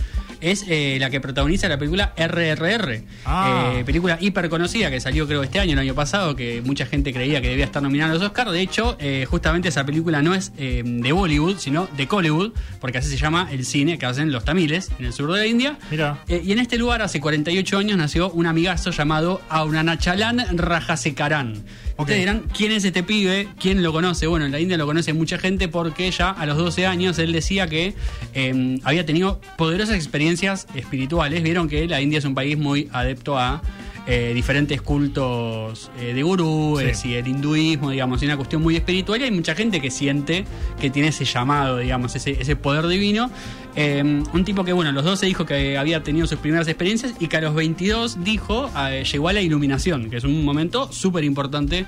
es 0.44 0.64
eh, 0.68 0.98
la 1.00 1.10
que 1.10 1.20
protagoniza 1.20 1.68
la 1.68 1.78
película 1.78 2.12
RRR. 2.16 3.02
Ah. 3.24 3.72
Eh, 3.74 3.84
película 3.84 4.18
hiper 4.20 4.48
conocida 4.48 4.90
que 4.90 5.00
salió 5.00 5.26
creo 5.26 5.42
este 5.42 5.58
año, 5.58 5.72
el 5.72 5.78
año 5.78 5.94
pasado, 5.94 6.36
que 6.36 6.62
mucha 6.62 6.86
gente 6.86 7.12
creía 7.12 7.40
que 7.40 7.48
debía 7.48 7.64
estar 7.64 7.82
nominada 7.82 8.12
a 8.12 8.14
los 8.14 8.22
Oscars. 8.22 8.52
De 8.52 8.60
hecho, 8.60 8.96
eh, 9.00 9.26
justamente 9.28 9.68
esa 9.68 9.84
película 9.84 10.22
no 10.22 10.34
es 10.34 10.52
de 10.54 11.12
Bollywood, 11.12 11.56
sino 11.58 11.88
de 11.96 12.06
Collywood, 12.06 12.52
porque 12.80 12.98
así 12.98 13.08
se 13.08 13.16
llama 13.16 13.48
el 13.50 13.64
cine 13.64 13.98
que 13.98 14.06
hacen 14.06 14.32
los 14.32 14.44
tamiles 14.44 14.90
en 14.98 15.06
el 15.06 15.12
sur 15.12 15.32
de 15.32 15.38
la 15.38 15.46
India. 15.46 15.78
Mira. 15.90 16.18
Y 16.28 16.52
en 16.52 16.58
este 16.58 16.76
lugar, 16.76 17.02
hace 17.02 17.20
48 17.20 17.78
años, 17.78 17.96
nació 17.96 18.30
un 18.30 18.46
amigazo 18.46 18.90
llamado 18.90 19.40
Auranachalan 19.48 20.58
Rajasekaran. 20.58 21.64
Ustedes 21.96 22.18
dirán, 22.20 22.44
¿quién 22.56 22.72
es 22.72 22.84
este 22.84 23.04
pibe? 23.04 23.48
¿Quién 23.60 23.82
lo 23.82 23.92
conoce? 23.92 24.26
Bueno, 24.26 24.46
en 24.46 24.52
la 24.52 24.58
India 24.58 24.76
lo 24.76 24.86
conoce 24.86 25.12
mucha 25.12 25.38
gente 25.38 25.68
porque 25.68 26.10
ya 26.10 26.30
a 26.30 26.44
los 26.44 26.56
12 26.56 26.86
años 26.86 27.18
él 27.20 27.32
decía 27.32 27.68
que 27.68 27.94
eh, 28.34 28.78
había 28.82 29.06
tenido 29.06 29.40
poderosas 29.56 29.94
experiencias 29.94 30.66
espirituales. 30.74 31.42
Vieron 31.42 31.68
que 31.68 31.86
la 31.86 32.00
India 32.00 32.18
es 32.18 32.24
un 32.24 32.34
país 32.34 32.58
muy 32.58 32.88
adepto 32.92 33.38
a 33.38 33.62
eh, 34.06 34.32
diferentes 34.34 34.82
cultos 34.82 35.90
eh, 35.98 36.12
de 36.12 36.22
gurúes 36.22 36.98
Sí. 36.98 37.10
y 37.10 37.14
el 37.14 37.26
hinduismo, 37.26 37.90
digamos, 37.90 38.22
y 38.22 38.26
una 38.26 38.36
cuestión 38.36 38.62
muy 38.62 38.76
espiritual. 38.76 39.20
Y 39.20 39.24
hay 39.24 39.30
mucha 39.30 39.54
gente 39.54 39.80
que 39.80 39.90
siente 39.90 40.44
que 40.80 40.90
tiene 40.90 41.08
ese 41.08 41.24
llamado, 41.24 41.78
digamos, 41.78 42.14
ese, 42.14 42.32
ese 42.32 42.54
poder 42.56 42.86
divino. 42.86 43.30
Eh, 43.76 44.02
un 44.32 44.44
tipo 44.44 44.62
que, 44.64 44.72
bueno, 44.72 44.90
a 44.90 44.92
los 44.92 45.04
12 45.04 45.26
dijo 45.26 45.46
que 45.46 45.78
había 45.78 46.02
tenido 46.02 46.26
sus 46.26 46.38
primeras 46.38 46.68
experiencias 46.68 47.14
y 47.18 47.28
que 47.28 47.38
a 47.38 47.40
los 47.40 47.54
22 47.54 48.22
dijo, 48.22 48.70
eh, 48.88 49.04
llegó 49.10 49.28
a 49.28 49.32
la 49.32 49.40
iluminación, 49.40 50.10
que 50.10 50.18
es 50.18 50.24
un 50.24 50.44
momento 50.44 50.92
súper 50.92 51.24
importante 51.24 51.86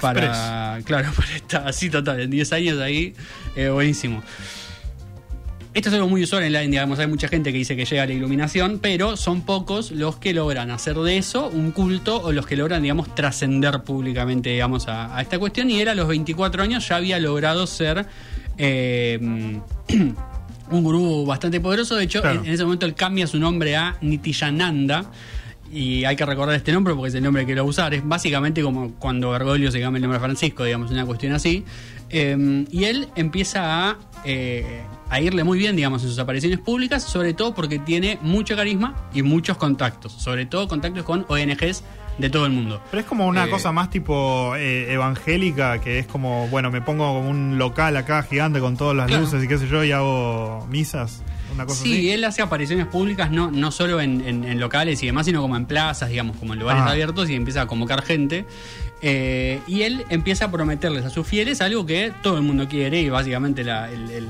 para, 0.00 0.80
claro, 0.84 1.10
para 1.16 1.36
estar 1.36 1.68
así 1.68 1.90
total, 1.90 2.20
en 2.20 2.30
10 2.30 2.52
años 2.54 2.80
ahí, 2.80 3.14
buenísimo. 3.72 4.22
Esto 5.74 5.90
es 5.90 5.94
algo 5.94 6.08
muy 6.08 6.22
usual 6.22 6.42
en 6.44 6.52
la 6.54 6.64
India, 6.64 6.80
digamos, 6.80 6.98
hay 6.98 7.06
mucha 7.06 7.28
gente 7.28 7.52
que 7.52 7.58
dice 7.58 7.76
que 7.76 7.84
llega 7.84 8.02
a 8.02 8.06
la 8.06 8.12
iluminación, 8.12 8.78
pero 8.80 9.16
son 9.16 9.42
pocos 9.42 9.90
los 9.92 10.16
que 10.16 10.32
logran 10.32 10.70
hacer 10.70 10.96
de 10.96 11.18
eso 11.18 11.48
un 11.48 11.70
culto 11.72 12.20
o 12.22 12.32
los 12.32 12.46
que 12.46 12.56
logran, 12.56 12.82
digamos, 12.82 13.14
trascender 13.14 13.82
públicamente, 13.82 14.50
digamos, 14.50 14.88
a, 14.88 15.16
a 15.16 15.20
esta 15.20 15.38
cuestión. 15.38 15.70
Y 15.70 15.80
él 15.80 15.88
a 15.88 15.94
los 15.94 16.08
24 16.08 16.62
años 16.62 16.88
ya 16.88 16.96
había 16.96 17.20
logrado 17.20 17.66
ser 17.66 18.06
eh, 18.56 19.18
un 20.70 20.82
gurú 20.82 21.24
bastante 21.26 21.60
poderoso. 21.60 21.96
De 21.96 22.04
hecho, 22.04 22.22
Claro. 22.22 22.40
en, 22.40 22.46
en 22.46 22.52
ese 22.54 22.64
momento 22.64 22.86
él 22.86 22.94
cambia 22.94 23.26
su 23.26 23.38
nombre 23.38 23.76
a 23.76 23.96
Nitiyananda. 24.00 25.04
Y 25.70 26.04
hay 26.06 26.16
que 26.16 26.24
recordar 26.24 26.54
este 26.56 26.72
nombre 26.72 26.94
porque 26.94 27.10
es 27.10 27.14
el 27.14 27.22
nombre 27.22 27.44
que 27.44 27.54
lo 27.54 27.62
va 27.62 27.66
a 27.66 27.70
usar. 27.70 27.92
Es 27.92 28.02
básicamente 28.02 28.62
como 28.62 28.94
cuando 28.94 29.30
Bergoglio 29.32 29.70
se 29.70 29.80
cambia 29.80 29.98
el 29.98 30.02
nombre 30.02 30.16
a 30.16 30.20
Francisco, 30.20 30.64
digamos, 30.64 30.90
una 30.90 31.04
cuestión 31.04 31.34
así. 31.34 31.62
Eh, 32.08 32.64
y 32.70 32.84
él 32.84 33.08
empieza 33.16 33.90
a, 33.90 33.98
eh, 34.24 34.82
a 35.10 35.20
irle 35.20 35.44
muy 35.44 35.58
bien, 35.58 35.76
digamos, 35.76 36.02
en 36.02 36.08
sus 36.10 36.18
apariciones 36.18 36.58
públicas, 36.58 37.02
sobre 37.02 37.34
todo 37.34 37.54
porque 37.54 37.78
tiene 37.78 38.18
mucho 38.22 38.56
carisma 38.56 38.94
y 39.14 39.22
muchos 39.22 39.56
contactos. 39.56 40.12
Sobre 40.12 40.46
todo 40.46 40.68
contactos 40.68 41.04
con 41.04 41.24
ONGs 41.28 41.82
de 42.18 42.30
todo 42.30 42.46
el 42.46 42.52
mundo. 42.52 42.82
Pero 42.90 43.00
es 43.00 43.06
como 43.06 43.26
una 43.28 43.44
Eh, 43.46 43.50
cosa 43.50 43.70
más 43.72 43.90
tipo 43.90 44.54
eh, 44.56 44.92
evangélica, 44.92 45.80
que 45.80 45.98
es 46.00 46.06
como, 46.06 46.48
bueno, 46.48 46.70
me 46.70 46.80
pongo 46.80 47.06
como 47.14 47.28
un 47.30 47.58
local 47.58 47.96
acá 47.96 48.22
gigante 48.24 48.58
con 48.60 48.76
todas 48.76 48.96
las 48.96 49.06
Claro. 49.06 49.22
luces 49.22 49.44
y 49.44 49.48
qué 49.48 49.56
sé 49.56 49.68
yo, 49.68 49.84
y 49.84 49.92
hago 49.92 50.66
misas, 50.68 51.22
una 51.54 51.64
cosa 51.64 51.82
Sí, 51.84 51.92
así. 51.92 52.10
él 52.10 52.24
hace 52.24 52.42
apariciones 52.42 52.86
públicas 52.86 53.30
no, 53.30 53.50
no 53.52 53.70
solo 53.70 54.00
en, 54.00 54.20
en- 54.26 54.44
en 54.44 54.58
locales 54.60 55.00
y 55.02 55.06
demás, 55.06 55.26
sino 55.26 55.40
como 55.40 55.56
en 55.56 55.66
plazas, 55.66 56.08
digamos, 56.10 56.36
como 56.38 56.54
en 56.54 56.58
lugares 56.58 56.82
Ah. 56.84 56.90
abiertos 56.90 57.30
y 57.30 57.36
empieza 57.36 57.62
a 57.62 57.66
convocar 57.68 58.02
gente. 58.02 58.44
Eh, 59.00 59.60
y 59.66 59.82
él 59.82 60.04
empieza 60.08 60.46
a 60.46 60.50
prometerles 60.50 61.04
a 61.04 61.10
sus 61.10 61.26
fieles 61.26 61.60
algo 61.60 61.86
que 61.86 62.12
todo 62.22 62.36
el 62.36 62.42
mundo 62.42 62.66
quiere 62.68 63.00
y 63.00 63.08
básicamente 63.08 63.62
la- 63.64 63.90
el, 63.90 64.10
el 64.10 64.26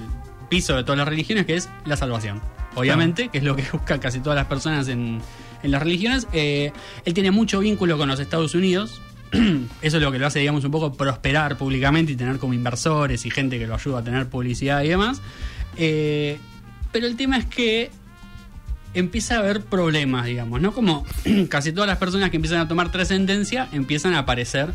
piso 0.50 0.76
de 0.76 0.82
todas 0.84 0.98
las 0.98 1.08
religiones, 1.08 1.46
que 1.46 1.56
es 1.56 1.68
la 1.86 1.96
salvación. 1.96 2.40
Obviamente, 2.74 3.28
que 3.28 3.38
es 3.38 3.44
lo 3.44 3.56
que 3.56 3.64
buscan 3.72 3.98
casi 3.98 4.20
todas 4.20 4.36
las 4.36 4.46
personas 4.46 4.88
en, 4.88 5.20
en 5.62 5.70
las 5.70 5.82
religiones. 5.82 6.26
Eh, 6.32 6.72
él 7.04 7.14
tiene 7.14 7.30
mucho 7.30 7.60
vínculo 7.60 7.96
con 7.98 8.08
los 8.08 8.20
Estados 8.20 8.54
Unidos. 8.54 9.00
Eso 9.82 9.96
es 9.96 10.02
lo 10.02 10.12
que 10.12 10.18
lo 10.18 10.26
hace, 10.26 10.38
digamos, 10.40 10.64
un 10.64 10.70
poco 10.70 10.92
prosperar 10.94 11.56
públicamente 11.58 12.12
y 12.12 12.16
tener 12.16 12.38
como 12.38 12.54
inversores 12.54 13.24
y 13.26 13.30
gente 13.30 13.58
que 13.58 13.66
lo 13.66 13.74
ayuda 13.74 13.98
a 14.00 14.04
tener 14.04 14.28
publicidad 14.28 14.82
y 14.82 14.88
demás. 14.88 15.20
Eh, 15.76 16.38
pero 16.92 17.06
el 17.06 17.16
tema 17.16 17.36
es 17.38 17.44
que 17.46 17.90
empieza 19.00 19.36
a 19.36 19.38
haber 19.40 19.62
problemas, 19.62 20.26
digamos, 20.26 20.60
¿no? 20.60 20.72
Como 20.72 21.04
casi 21.48 21.72
todas 21.72 21.88
las 21.88 21.98
personas 21.98 22.30
que 22.30 22.36
empiezan 22.36 22.60
a 22.60 22.68
tomar 22.68 22.90
trascendencia, 22.92 23.68
empiezan 23.72 24.14
a 24.14 24.20
aparecer 24.20 24.70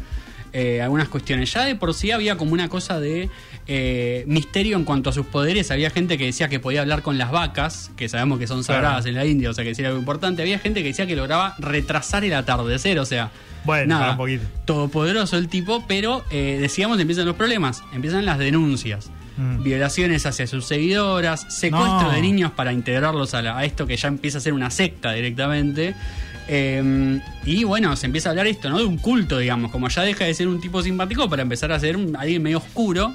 eh, 0.54 0.82
algunas 0.82 1.08
cuestiones. 1.10 1.52
Ya 1.54 1.64
de 1.66 1.76
por 1.76 1.94
sí 1.94 2.12
había 2.12 2.38
como 2.38 2.54
una 2.54 2.70
cosa 2.70 3.00
de 3.00 3.30
eh, 3.66 4.24
misterio 4.28 4.78
en 4.78 4.84
cuanto 4.84 5.10
a 5.10 5.14
sus 5.14 5.26
poderes. 5.26 5.72
Había 5.72 5.90
gente 5.90 6.18
que 6.18 6.26
decía 6.26 6.48
que 6.48 6.60
podía 6.60 6.82
hablar 6.82 7.02
con 7.02 7.18
las 7.18 7.32
vacas, 7.32 7.90
que 7.98 8.08
sabemos 8.08 8.38
que 8.40 8.46
son 8.48 8.64
sagradas 8.64 9.04
Claro. 9.04 9.10
en 9.10 9.16
la 9.16 9.26
India, 9.26 9.50
o 9.50 9.54
sea 9.54 9.64
que 9.64 9.72
era 9.72 9.88
algo 9.90 10.00
importante. 10.00 10.42
Había 10.44 10.60
gente 10.60 10.82
que 10.82 10.90
decía 10.90 11.08
que 11.08 11.16
lograba 11.16 11.56
retrasar 11.58 12.24
el 12.24 12.34
atardecer, 12.34 13.00
o 13.00 13.06
sea. 13.06 13.32
Bueno, 13.66 13.96
para 13.96 14.00
nada, 14.00 14.12
un 14.12 14.18
poquito. 14.18 14.44
todopoderoso 14.66 15.38
el 15.38 15.48
tipo, 15.48 15.86
pero 15.88 16.24
eh, 16.30 16.58
decíamos 16.60 17.00
empiezan 17.00 17.26
los 17.26 17.36
problemas, 17.38 17.82
empiezan 17.94 18.26
las 18.26 18.38
denuncias. 18.38 19.10
Mm. 19.38 19.64
Violaciones 19.64 20.26
hacia 20.26 20.46
sus 20.48 20.66
seguidoras, 20.66 21.42
secuestro 21.50 22.04
No. 22.04 22.12
de 22.12 22.22
niños 22.22 22.52
para 22.52 22.72
integrarlos 22.72 23.34
a, 23.34 23.42
la- 23.42 23.58
a 23.58 23.66
esto 23.66 23.88
que 23.88 23.98
ya 23.98 24.08
empieza 24.08 24.38
a 24.38 24.42
ser 24.42 24.54
una 24.54 24.70
secta 24.70 25.12
directamente. 25.14 25.96
Eh, 26.48 27.20
y 27.46 27.64
bueno, 27.64 27.96
se 27.96 28.06
empieza 28.06 28.30
a 28.30 28.32
hablar 28.32 28.48
esto, 28.48 28.70
¿no? 28.70 28.78
De 28.78 28.86
un 28.86 28.98
culto, 28.98 29.38
digamos, 29.40 29.72
como 29.72 29.88
ya 29.90 30.04
deja 30.04 30.26
de 30.26 30.34
ser 30.34 30.48
un 30.48 30.60
tipo 30.62 30.82
simpático 30.84 31.30
para 31.30 31.42
empezar 31.42 31.72
a 31.72 31.80
ser 31.80 31.96
un, 31.98 32.16
alguien 32.16 32.44
medio 32.44 32.58
oscuro. 32.60 33.14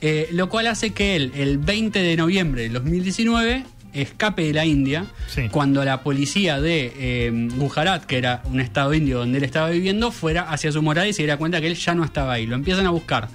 Eh, 0.00 0.28
lo 0.32 0.48
cual 0.48 0.66
hace 0.66 0.90
que 0.90 1.16
él, 1.16 1.32
el 1.34 1.58
20 1.58 2.00
de 2.02 2.16
noviembre 2.16 2.62
del 2.62 2.72
2019, 2.74 3.64
escape 3.94 4.42
de 4.42 4.52
la 4.52 4.66
India 4.66 5.06
Sí. 5.28 5.48
cuando 5.50 5.82
la 5.84 6.02
policía 6.02 6.60
de 6.60 6.92
eh, 6.98 7.48
Gujarat, 7.56 8.04
que 8.04 8.18
era 8.18 8.42
un 8.44 8.60
estado 8.60 8.92
indio 8.92 9.18
donde 9.20 9.38
él 9.38 9.44
estaba 9.44 9.70
viviendo, 9.70 10.10
fuera 10.12 10.42
hacia 10.50 10.70
su 10.72 10.82
morada 10.82 11.08
y 11.08 11.12
se 11.14 11.22
diera 11.22 11.36
cuenta 11.38 11.60
que 11.60 11.68
él 11.68 11.74
ya 11.74 11.94
no 11.94 12.04
estaba 12.04 12.34
ahí. 12.34 12.46
Lo 12.46 12.54
empiezan 12.54 12.86
a 12.86 12.90
buscar. 12.90 13.28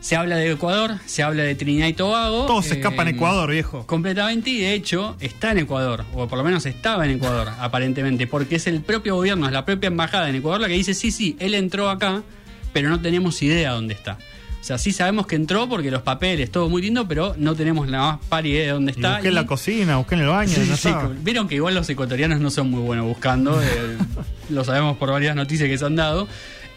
Se 0.00 0.14
habla 0.14 0.36
de 0.36 0.52
Ecuador, 0.52 0.98
se 1.04 1.22
habla 1.24 1.42
de 1.42 1.54
Trinidad 1.56 1.88
y 1.88 1.92
Tobago. 1.92 2.46
Todos 2.46 2.66
se 2.66 2.74
escapan 2.74 3.08
a 3.08 3.10
eh, 3.10 3.14
Ecuador, 3.14 3.50
viejo. 3.50 3.84
Completamente, 3.86 4.50
y 4.50 4.58
de 4.60 4.72
hecho 4.74 5.16
está 5.18 5.50
en 5.50 5.58
Ecuador, 5.58 6.04
o 6.14 6.28
por 6.28 6.38
lo 6.38 6.44
menos 6.44 6.64
estaba 6.64 7.04
en 7.06 7.12
Ecuador, 7.16 7.48
aparentemente, 7.58 8.26
porque 8.28 8.56
es 8.56 8.66
el 8.68 8.82
propio 8.82 9.16
gobierno, 9.16 9.46
es 9.46 9.52
la 9.52 9.64
propia 9.64 9.88
embajada 9.88 10.28
en 10.28 10.36
Ecuador 10.36 10.60
la 10.60 10.68
que 10.68 10.74
dice, 10.74 10.94
sí, 10.94 11.10
sí, 11.10 11.36
él 11.40 11.54
entró 11.54 11.90
acá, 11.90 12.22
pero 12.72 12.88
no 12.88 13.00
tenemos 13.00 13.42
idea 13.42 13.72
dónde 13.72 13.94
está. 13.94 14.18
O 14.60 14.64
sea, 14.66 14.78
sí 14.78 14.92
sabemos 14.92 15.26
que 15.28 15.36
entró 15.36 15.68
porque 15.68 15.90
los 15.92 16.02
papeles, 16.02 16.50
todo 16.50 16.68
muy 16.68 16.82
lindo, 16.82 17.06
pero 17.06 17.34
no 17.38 17.54
tenemos 17.54 17.88
la 17.88 17.98
más 17.98 18.18
par 18.28 18.46
idea 18.46 18.64
de 18.66 18.70
dónde 18.72 18.92
Y 18.92 18.96
está. 18.96 19.12
busqué 19.14 19.28
en 19.28 19.32
y- 19.32 19.36
la 19.36 19.46
cocina, 19.46 19.96
busqué 19.96 20.14
en 20.16 20.20
el 20.22 20.26
baño, 20.28 20.52
Sí, 20.54 20.60
no 20.60 20.76
sí, 20.76 20.88
estaba. 20.88 21.02
como- 21.08 21.14
Vieron 21.20 21.46
que 21.48 21.54
igual 21.56 21.74
los 21.74 21.88
ecuatorianos 21.88 22.40
no 22.40 22.50
son 22.50 22.70
muy 22.70 22.80
buenos 22.80 23.06
buscando, 23.06 23.60
eh, 23.62 23.66
lo 24.50 24.64
sabemos 24.64 24.96
por 24.98 25.10
varias 25.10 25.34
noticias 25.36 25.68
que 25.68 25.78
se 25.78 25.84
han 25.84 25.94
dado. 25.96 26.26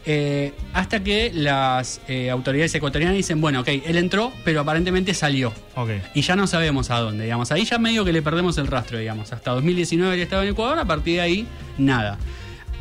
Eh, 0.05 0.53
hasta 0.73 1.03
que 1.03 1.31
las 1.33 2.01
eh, 2.07 2.29
autoridades 2.29 2.73
ecuatorianas 2.73 3.15
dicen, 3.17 3.41
bueno, 3.41 3.59
ok, 3.61 3.67
él 3.85 3.97
entró, 3.97 4.31
pero 4.43 4.61
aparentemente 4.61 5.13
salió. 5.13 5.53
Ok. 5.75 5.89
Y 6.15 6.21
ya 6.21 6.35
no 6.35 6.47
sabemos 6.47 6.89
a 6.89 6.99
dónde, 6.99 7.25
digamos. 7.25 7.51
Ahí 7.51 7.65
ya 7.65 7.77
medio 7.77 8.05
que 8.05 8.13
le 8.13 8.21
perdemos 8.21 8.57
el 8.57 8.67
rastro, 8.67 8.97
digamos. 8.97 9.31
Hasta 9.33 9.51
2019 9.51 10.13
él 10.15 10.21
estaba 10.21 10.43
en 10.43 10.49
Ecuador, 10.49 10.79
a 10.79 10.85
partir 10.85 11.15
de 11.15 11.21
ahí, 11.21 11.47
nada. 11.77 12.17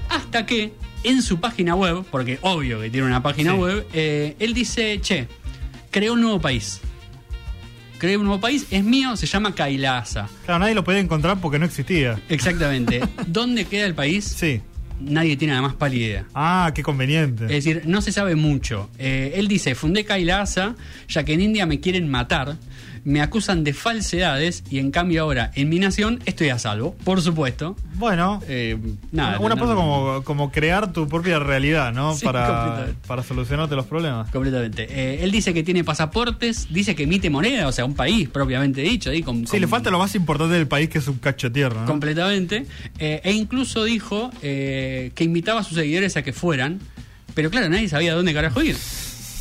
Hasta 0.08 0.46
que 0.46 0.72
en 1.04 1.22
su 1.22 1.38
página 1.40 1.74
web, 1.74 2.04
porque 2.10 2.38
obvio 2.42 2.80
que 2.80 2.90
tiene 2.90 3.06
una 3.06 3.22
página 3.22 3.52
Sí. 3.52 3.58
web, 3.58 3.86
eh, 3.92 4.36
él 4.38 4.54
dice, 4.54 4.98
che, 5.00 5.28
creé 5.90 6.10
un 6.10 6.20
nuevo 6.20 6.40
país. 6.40 6.80
Creé 7.98 8.16
un 8.16 8.24
nuevo 8.26 8.40
país, 8.40 8.64
es 8.70 8.84
mío, 8.84 9.16
se 9.16 9.26
llama 9.26 9.54
Kailasa. 9.54 10.28
Claro, 10.44 10.60
nadie 10.60 10.74
lo 10.74 10.84
podía 10.84 11.00
encontrar 11.00 11.40
porque 11.40 11.58
no 11.58 11.64
existía. 11.66 12.18
Exactamente. 12.28 13.00
¿Dónde 13.26 13.64
queda 13.64 13.86
el 13.86 13.94
país? 13.94 14.24
Sí. 14.24 14.60
Nadie 15.00 15.36
tiene 15.36 15.54
la 15.54 15.62
más 15.62 15.74
pálida 15.74 16.06
idea. 16.06 16.24
Ah, 16.34 16.72
qué 16.74 16.82
conveniente. 16.82 17.44
Es 17.44 17.64
decir, 17.64 17.82
no 17.86 18.02
se 18.02 18.12
sabe 18.12 18.34
mucho. 18.34 18.90
Eh, 18.98 19.32
él 19.36 19.48
dice, 19.48 19.74
fundé 19.74 20.04
Kailasa, 20.04 20.74
ya 21.08 21.24
que 21.24 21.34
en 21.34 21.40
India 21.40 21.66
me 21.66 21.80
quieren 21.80 22.08
matar, 22.08 22.56
me 23.08 23.22
acusan 23.22 23.64
de 23.64 23.72
falsedades 23.72 24.62
y 24.70 24.78
en 24.78 24.90
cambio 24.90 25.22
ahora 25.22 25.50
en 25.54 25.70
mi 25.70 25.78
nación 25.78 26.20
estoy 26.26 26.50
a 26.50 26.58
salvo, 26.58 26.94
por 27.04 27.22
supuesto. 27.22 27.74
Bueno, 27.94 28.40
Eh, 28.46 28.76
nada, 29.12 29.38
una 29.40 29.54
no- 29.54 29.60
cosa 29.62 29.74
como, 29.74 30.22
como 30.24 30.52
crear 30.52 30.92
tu 30.92 31.08
propia 31.08 31.38
realidad, 31.38 31.92
¿no? 31.92 32.14
Sí, 32.14 32.24
para, 32.26 32.88
para 33.06 33.22
solucionarte 33.22 33.74
los 33.76 33.86
problemas. 33.86 34.30
Completamente. 34.30 34.86
Eh, 34.90 35.24
él 35.24 35.30
dice 35.32 35.54
que 35.54 35.62
tiene 35.62 35.84
pasaportes, 35.84 36.68
dice 36.70 36.94
que 36.94 37.04
emite 37.04 37.30
moneda, 37.30 37.66
o 37.66 37.72
sea, 37.72 37.84
un 37.86 37.94
país 37.94 38.28
propiamente 38.28 38.82
dicho. 38.82 39.08
ahí 39.10 39.22
con- 39.22 39.46
Sí, 39.46 39.52
con- 39.52 39.60
le 39.60 39.66
falta 39.68 39.90
lo 39.90 39.98
más 39.98 40.14
importante 40.14 40.54
del 40.54 40.68
país 40.68 40.88
que 40.90 40.98
es 40.98 41.08
un 41.08 41.16
cacho 41.18 41.50
tierra, 41.50 41.80
¿no? 41.80 41.86
Completamente. 41.86 42.66
Eh, 42.98 43.20
e 43.24 43.32
incluso 43.32 43.84
dijo 43.84 44.30
que 44.40 45.12
invitaba 45.20 45.60
a 45.60 45.64
sus 45.64 45.76
seguidores 45.78 46.16
a 46.18 46.22
que 46.22 46.32
fueran, 46.34 46.78
pero 47.34 47.48
claro, 47.50 47.68
nadie 47.70 47.88
sabía 47.88 48.14
dónde 48.14 48.34
carajo 48.34 48.62
ir. 48.62 48.76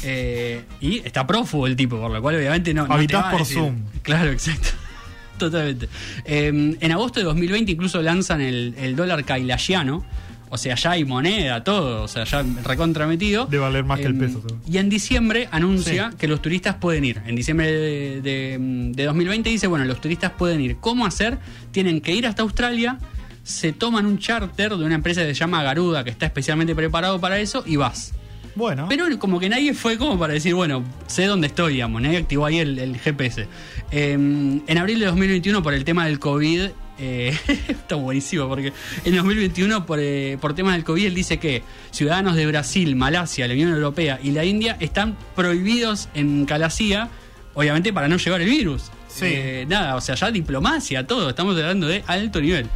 Eh, 0.03 0.63
y 0.81 0.99
está 0.99 1.25
prófugo 1.25 1.67
el 1.67 1.75
tipo, 1.75 1.99
por 1.99 2.11
lo 2.11 2.21
cual 2.21 2.35
obviamente 2.35 2.73
no. 2.73 2.85
Habitás 2.89 3.31
por 3.31 3.39
decir. 3.39 3.57
Zoom. 3.57 3.75
Claro, 4.03 4.31
exacto. 4.31 4.69
Totalmente. 5.37 5.87
Eh, 6.25 6.47
en 6.79 6.91
agosto 6.91 7.19
de 7.19 7.25
2020 7.25 7.71
incluso 7.71 8.01
lanzan 8.01 8.41
el, 8.41 8.73
el 8.77 8.95
dólar 8.95 9.23
kailashiano. 9.23 10.05
O 10.49 10.57
sea, 10.57 10.75
ya 10.75 10.91
hay 10.91 11.03
moneda, 11.03 11.61
todo, 11.65 12.03
o 12.03 12.07
sea, 12.07 12.23
ya 12.23 12.41
recontrametido. 12.63 13.47
Debe 13.47 13.63
valer 13.63 13.83
más 13.83 13.99
que 13.99 14.05
el 14.05 14.13
Em, 14.13 14.19
peso. 14.19 14.41
Y 14.65 14.77
en 14.77 14.87
diciembre 14.87 15.49
anuncia 15.51 16.11
Sí. 16.11 16.17
que 16.17 16.27
los 16.29 16.41
turistas 16.41 16.75
pueden 16.75 17.03
ir. 17.03 17.21
En 17.27 17.35
diciembre 17.35 17.69
de, 17.69 18.21
de- 18.21 18.57
de 18.93 19.03
2020 19.03 19.49
dice, 19.49 19.67
bueno, 19.67 19.83
los 19.83 19.99
turistas 19.99 20.31
pueden 20.31 20.61
ir. 20.61 20.77
¿Cómo 20.77 21.05
hacer? 21.05 21.37
Tienen 21.71 21.99
que 21.99 22.13
ir 22.13 22.25
hasta 22.25 22.43
Australia, 22.43 22.97
se 23.43 23.73
toman 23.73 24.05
un 24.05 24.19
charter 24.19 24.77
de 24.77 24.85
una 24.85 24.95
empresa 24.95 25.19
que 25.21 25.27
se 25.27 25.33
llama 25.33 25.61
Garuda, 25.63 26.05
que 26.05 26.11
está 26.11 26.25
especialmente 26.27 26.73
preparado 26.75 27.19
para 27.19 27.39
eso, 27.39 27.63
y 27.65 27.75
vas. 27.75 28.13
Bueno, 28.58 28.88
Pero 28.89 29.05
como 29.20 29.39
que 29.39 29.49
nadie 29.49 29.76
fue 29.76 29.99
como 29.99 30.18
para 30.18 30.34
decir, 30.34 30.55
bueno, 30.55 30.84
sé 31.05 31.26
dónde 31.26 31.45
estoy, 31.45 31.74
digamos, 31.74 32.01
nadie 32.01 32.18
activó 32.18 32.47
ahí 32.47 32.58
el, 32.58 32.80
el 32.80 32.97
GPS. 32.97 33.47
Eh, 33.91 34.14
en 34.14 34.78
abril 34.78 34.99
de 34.99 35.05
2021, 35.05 35.62
por 35.62 35.76
el 35.76 35.86
tema 35.86 36.05
del 36.05 36.18
COVID, 36.18 36.70
eh, 36.99 37.38
está 37.68 37.95
buenísimo, 37.95 38.47
porque 38.47 38.74
en 39.05 39.16
2021, 39.16 39.86
por, 39.86 39.99
eh, 40.01 40.39
por 40.41 40.55
temas 40.55 40.74
del 40.74 40.84
COVID, 40.84 41.05
él 41.05 41.14
dice 41.14 41.38
que 41.38 41.62
ciudadanos 41.91 42.36
de 42.36 42.47
Brasil, 42.47 42.95
Malasia, 42.95 43.47
la 43.47 43.53
Unión 43.53 43.70
Europea 43.70 44.20
y 44.24 44.32
la 44.32 44.43
India 44.43 44.76
están 44.80 45.16
prohibidos 45.36 46.10
en 46.16 46.45
Calasía, 46.45 47.10
obviamente 47.53 47.93
para 47.93 48.08
no 48.08 48.18
llevar 48.18 48.41
el 48.41 48.49
virus. 48.49 48.86
Sí. 49.08 49.26
Eh, 49.28 49.66
nada, 49.70 49.95
o 49.95 50.01
sea, 50.01 50.16
ya 50.16 50.32
diplomacia, 50.32 51.05
todo, 51.05 51.30
estamos 51.30 51.55
hablando 51.55 51.88
de 51.88 52.03
alto 52.08 52.41
nivel. 52.41 52.68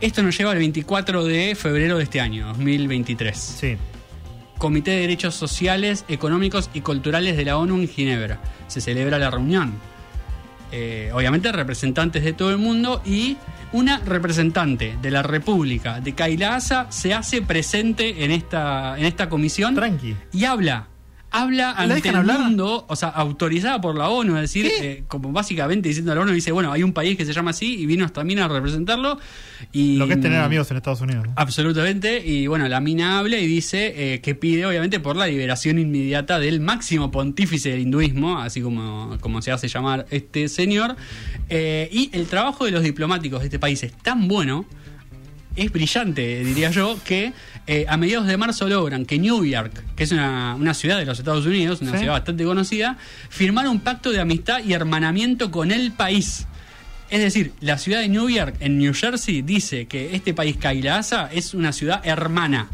Esto 0.00 0.22
nos 0.22 0.38
lleva 0.38 0.52
al 0.52 0.58
24 0.58 1.24
de 1.24 1.54
febrero 1.56 1.98
de 1.98 2.04
este 2.04 2.20
año, 2.20 2.46
2023. 2.46 3.36
sí. 3.36 3.76
Comité 4.60 4.90
de 4.90 4.98
Derechos 4.98 5.34
Sociales, 5.34 6.04
Económicos 6.06 6.68
y 6.74 6.82
Culturales 6.82 7.34
de 7.34 7.46
la 7.46 7.56
ONU 7.56 7.76
en 7.76 7.88
Ginebra. 7.88 8.38
Se 8.68 8.82
celebra 8.82 9.18
la 9.18 9.30
reunión. 9.30 9.72
Eh, 10.70 11.10
obviamente 11.14 11.50
representantes 11.50 12.22
de 12.22 12.34
todo 12.34 12.50
el 12.50 12.58
mundo 12.58 13.00
y 13.06 13.38
una 13.72 14.00
representante 14.00 14.98
de 15.00 15.10
la 15.10 15.22
República 15.22 16.00
de 16.00 16.14
Kailasa 16.14 16.86
se 16.90 17.14
hace 17.14 17.40
presente 17.40 18.22
en 18.22 18.32
esta, 18.32 18.98
en 18.98 19.06
esta 19.06 19.30
comisión 19.30 19.74
Tranqui. 19.74 20.14
y 20.30 20.44
habla. 20.44 20.89
Habla 21.32 21.72
¿La 21.72 21.78
ante 21.82 21.94
dejan 21.94 22.10
el 22.14 22.16
hablar? 22.20 22.40
mundo, 22.40 22.84
o 22.88 22.96
sea, 22.96 23.08
autorizada 23.10 23.80
por 23.80 23.96
la 23.96 24.08
ONU, 24.08 24.34
es 24.36 24.42
decir, 24.42 24.66
eh, 24.66 25.04
como 25.06 25.30
básicamente 25.30 25.88
diciendo 25.88 26.10
a 26.10 26.14
la 26.16 26.22
ONU, 26.22 26.32
dice, 26.32 26.50
bueno, 26.50 26.72
hay 26.72 26.82
un 26.82 26.92
país 26.92 27.16
que 27.16 27.24
se 27.24 27.32
llama 27.32 27.50
así 27.50 27.78
y 27.80 27.86
vino 27.86 28.08
también 28.08 28.40
a 28.40 28.48
representarlo. 28.48 29.18
Y, 29.72 29.96
Lo 29.96 30.08
que 30.08 30.14
es 30.14 30.20
tener 30.20 30.40
amigos 30.40 30.70
en 30.70 30.78
Estados 30.78 31.00
Unidos. 31.02 31.26
¿no? 31.28 31.32
Absolutamente, 31.36 32.26
y 32.26 32.46
bueno, 32.48 32.66
la 32.68 32.80
mina 32.80 33.18
habla 33.18 33.38
y 33.38 33.46
dice 33.46 34.14
eh, 34.14 34.20
que 34.20 34.34
pide 34.34 34.66
obviamente 34.66 34.98
por 34.98 35.14
la 35.16 35.26
liberación 35.28 35.78
inmediata 35.78 36.38
del 36.40 36.60
máximo 36.60 37.10
pontífice 37.10 37.70
del 37.70 37.80
hinduismo, 37.80 38.38
así 38.40 38.60
como, 38.60 39.16
como 39.20 39.40
se 39.40 39.52
hace 39.52 39.68
llamar 39.68 40.06
este 40.10 40.48
señor, 40.48 40.96
Eh, 41.48 41.88
y 41.92 42.10
el 42.12 42.26
trabajo 42.26 42.64
de 42.64 42.70
los 42.70 42.82
diplomáticos 42.82 43.40
de 43.40 43.46
este 43.46 43.58
país 43.58 43.82
es 43.82 43.92
tan 43.92 44.28
bueno, 44.28 44.64
es 45.56 45.72
brillante, 45.72 46.44
diría 46.44 46.70
yo, 46.70 46.98
que 47.04 47.32
eh, 47.66 47.84
a 47.88 47.96
mediados 47.96 48.26
de 48.26 48.36
marzo 48.36 48.68
logran 48.68 49.04
que 49.06 49.18
New 49.18 49.44
York, 49.44 49.82
que 49.96 50.04
es 50.04 50.12
una, 50.12 50.54
una 50.54 50.74
ciudad 50.74 50.98
de 50.98 51.04
los 51.04 51.18
Estados 51.18 51.46
Unidos, 51.46 51.80
una 51.82 51.92
Sí. 51.92 51.98
ciudad 51.98 52.12
bastante 52.14 52.44
conocida, 52.44 52.96
firmara 53.28 53.68
un 53.70 53.80
pacto 53.80 54.10
de 54.10 54.20
amistad 54.20 54.60
y 54.64 54.72
hermanamiento 54.72 55.50
con 55.50 55.70
el 55.72 55.92
país. 55.92 56.46
Es 57.10 57.20
decir, 57.20 57.52
la 57.60 57.76
ciudad 57.78 58.00
de 58.00 58.08
New 58.08 58.28
York, 58.28 58.54
en 58.60 58.78
New 58.78 58.94
Jersey, 58.94 59.42
dice 59.42 59.86
que 59.86 60.14
este 60.14 60.32
país 60.32 60.56
Kailasa 60.56 61.28
es 61.32 61.54
una 61.54 61.72
ciudad 61.72 62.00
hermana. 62.04 62.68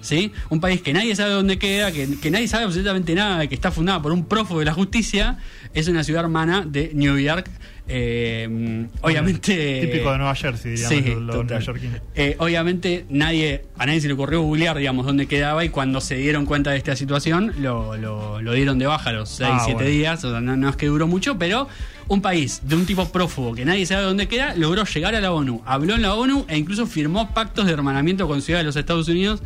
¿Sí? 0.00 0.32
Un 0.48 0.60
país 0.60 0.80
que 0.82 0.92
nadie 0.92 1.14
sabe 1.14 1.32
dónde 1.32 1.58
queda, 1.58 1.92
que, 1.92 2.08
que 2.20 2.30
nadie 2.30 2.48
sabe 2.48 2.64
absolutamente 2.64 3.14
nada, 3.14 3.46
que 3.46 3.54
está 3.54 3.70
fundada 3.70 4.00
por 4.00 4.12
un 4.12 4.24
prófugo 4.26 4.60
de 4.60 4.64
la 4.66 4.72
justicia, 4.72 5.38
es 5.74 5.88
una 5.88 6.02
ciudad 6.04 6.22
hermana 6.24 6.64
de 6.66 6.90
New 6.94 7.18
York. 7.18 7.50
Eh, 7.92 8.86
obviamente. 9.02 9.80
Típico 9.82 10.12
de 10.12 10.18
Nueva 10.18 10.34
Jersey, 10.34 10.72
digamos, 10.76 10.98
Sí, 10.98 11.14
neoyorquinos. 11.44 12.00
Eh, 12.14 12.36
obviamente 12.38 13.04
nadie, 13.08 13.64
a 13.76 13.84
nadie 13.86 14.00
se 14.00 14.06
le 14.06 14.14
ocurrió 14.14 14.42
googlear, 14.42 14.78
digamos, 14.78 15.04
dónde 15.06 15.26
quedaba 15.26 15.64
y 15.64 15.70
cuando 15.70 16.00
se 16.00 16.14
dieron 16.16 16.46
cuenta 16.46 16.70
de 16.70 16.76
esta 16.76 16.94
situación 16.96 17.52
lo, 17.58 17.96
lo- 17.96 18.40
lo 18.40 18.52
dieron 18.52 18.78
de 18.78 18.86
baja 18.86 19.12
los 19.12 19.28
6, 19.30 19.50
Ah, 19.52 19.58
7 19.64 19.74
bueno. 19.74 19.90
días, 19.90 20.24
o 20.24 20.30
sea, 20.30 20.40
no, 20.40 20.56
no 20.56 20.68
es 20.68 20.76
que 20.76 20.86
duró 20.86 21.06
mucho, 21.08 21.36
pero 21.38 21.68
un 22.08 22.22
país 22.22 22.60
de 22.64 22.76
un 22.76 22.86
tipo 22.86 23.10
prófugo 23.10 23.54
que 23.54 23.64
nadie 23.64 23.84
sabe 23.86 24.02
dónde 24.04 24.28
queda 24.28 24.54
logró 24.54 24.84
llegar 24.84 25.14
a 25.16 25.20
la 25.20 25.32
ONU, 25.32 25.62
habló 25.66 25.94
en 25.96 26.02
la 26.02 26.14
ONU 26.14 26.44
e 26.48 26.56
incluso 26.58 26.86
firmó 26.86 27.34
pactos 27.34 27.66
de 27.66 27.72
hermanamiento 27.72 28.26
con 28.28 28.40
Ciudad 28.40 28.60
de 28.60 28.64
los 28.66 28.76
Estados 28.76 29.08
Unidos. 29.08 29.42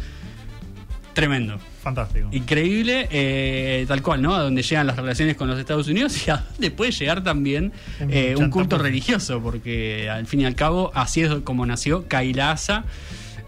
Tremendo. 1.14 1.58
Fantástico. 1.82 2.28
Increíble, 2.32 3.08
eh, 3.10 3.84
tal 3.86 4.02
cual, 4.02 4.20
¿no? 4.20 4.34
A 4.34 4.42
donde 4.42 4.62
llegan 4.62 4.86
las 4.86 4.96
relaciones 4.96 5.36
con 5.36 5.48
los 5.48 5.58
Estados 5.58 5.86
Unidos 5.86 6.26
y 6.26 6.30
a 6.30 6.38
dónde 6.38 6.70
puede 6.70 6.90
llegar 6.90 7.22
también 7.22 7.72
eh, 8.00 8.34
un 8.36 8.50
culto 8.50 8.76
religioso, 8.78 9.40
porque 9.40 10.10
al 10.10 10.26
fin 10.26 10.40
y 10.40 10.44
al 10.44 10.56
cabo 10.56 10.90
así 10.94 11.22
es 11.22 11.32
como 11.44 11.64
nació 11.64 12.08
Kailasa, 12.08 12.84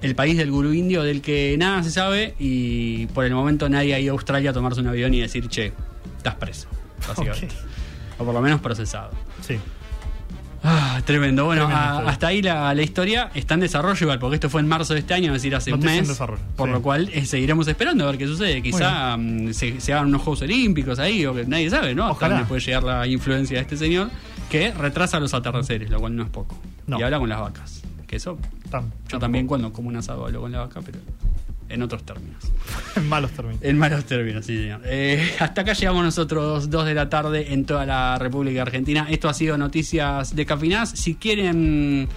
el 0.01 0.15
país 0.15 0.37
del 0.37 0.51
gurú 0.51 0.73
indio 0.73 1.03
del 1.03 1.23
que 1.23 1.57
nada 1.59 1.83
se 1.83 1.91
sabe 1.91 2.35
y 2.39 3.07
por 3.09 3.25
el 3.25 3.35
momento 3.35 3.69
nadie 3.69 3.95
ha 3.95 4.01
ido 4.01 4.13
a 4.13 4.17
Australia 4.17 4.51
a 4.51 4.53
tomarse 4.53 4.81
un 4.81 4.87
avión 4.87 5.13
y 5.13 5.21
decir, 5.21 5.49
che, 5.49 5.73
estás 6.17 6.37
preso, 6.37 6.69
básicamente. 7.09 7.55
O 8.19 8.25
por 8.25 8.33
lo 8.33 8.41
menos 8.41 8.61
procesado. 8.61 9.11
Sí. 9.41 9.59
Ah, 10.99 11.03
tremendo. 11.05 11.45
Bueno, 11.45 11.63
Tremenda 11.67 11.85
a- 11.85 11.93
historia. 11.95 12.11
hasta 12.13 12.27
ahí 12.29 12.43
la, 12.43 12.75
la 12.75 12.83
historia 12.83 13.31
está 13.35 13.55
en 13.55 13.61
desarrollo 13.61 13.99
igual, 14.01 14.19
porque 14.19 14.37
esto 14.37 14.49
fue 14.51 14.61
en 14.61 14.69
marzo 14.69 14.95
de 14.95 15.01
este 15.01 15.15
año, 15.15 15.27
es 15.29 15.43
decir, 15.43 15.55
hace 15.55 15.73
un 15.73 15.81
mes. 15.81 16.09
Por 16.57 16.69
sí. 16.69 16.73
lo 16.73 16.83
cual 16.83 17.11
eh, 17.13 17.27
seguiremos 17.27 17.67
esperando 17.69 18.05
a 18.05 18.07
ver 18.11 18.19
qué 18.19 18.27
sucede. 18.27 18.63
Quizá 18.63 19.17
mm, 19.17 19.53
se, 19.53 19.81
se 19.81 19.93
hagan 19.93 20.07
unos 20.07 20.23
Juegos 20.23 20.43
Olímpicos 20.43 20.99
ahí, 20.99 21.27
o 21.27 21.35
que 21.35 21.45
nadie 21.45 21.69
sabe, 21.71 21.95
¿no? 21.95 22.05
Hasta 22.05 22.13
Ojalá. 22.17 22.35
dónde 22.37 22.49
puede 22.49 22.61
llegar 22.61 22.83
la 22.85 23.07
influencia 23.07 23.57
de 23.57 23.63
este 23.63 23.77
señor, 23.77 24.11
que 24.51 24.73
retrasa 24.73 25.21
los 25.21 25.35
atardeceres, 25.35 25.91
lo 25.91 26.01
cual 26.01 26.17
no 26.17 26.23
es 26.23 26.31
poco. 26.31 26.57
No. 26.87 26.99
Y 26.99 27.03
habla 27.03 27.19
con 27.19 27.29
las 27.29 27.41
vacas. 27.41 27.83
Que 28.07 28.17
eso, 28.17 28.39
Tam- 28.71 28.85
yo 29.09 29.19
también 29.19 29.47
cuando 29.47 29.73
como 29.73 29.89
un 29.89 29.97
asado 29.97 30.25
hablo 30.27 30.41
con 30.41 30.53
la 30.53 30.61
vaca, 30.61 30.81
pero 30.85 30.99
en 31.69 31.83
otros 31.83 32.05
términos. 32.05 32.37
En 32.97 33.09
malos 33.09 33.31
términos. 33.33 33.61
En 33.63 33.77
malos 33.79 34.05
términos, 34.07 34.47
sí, 34.47 34.57
señor. 34.57 34.81
Eh, 34.85 35.35
hasta 35.39 35.61
acá 35.61 35.75
llegamos 35.75 36.03
nosotros, 36.03 36.71
dos 36.71 36.87
de 36.87 36.95
la 36.95 37.09
tarde 37.11 37.53
en 37.53 37.65
toda 37.67 37.85
la 37.85 38.19
República 38.19 38.63
Argentina. 38.63 39.07
Esto 39.11 39.29
ha 39.29 39.35
sido 39.35 39.59
Noticias 39.59 40.35
de 40.35 40.47
Cafinaz. 40.47 40.93
Si 40.95 41.15
quieren 41.17 42.09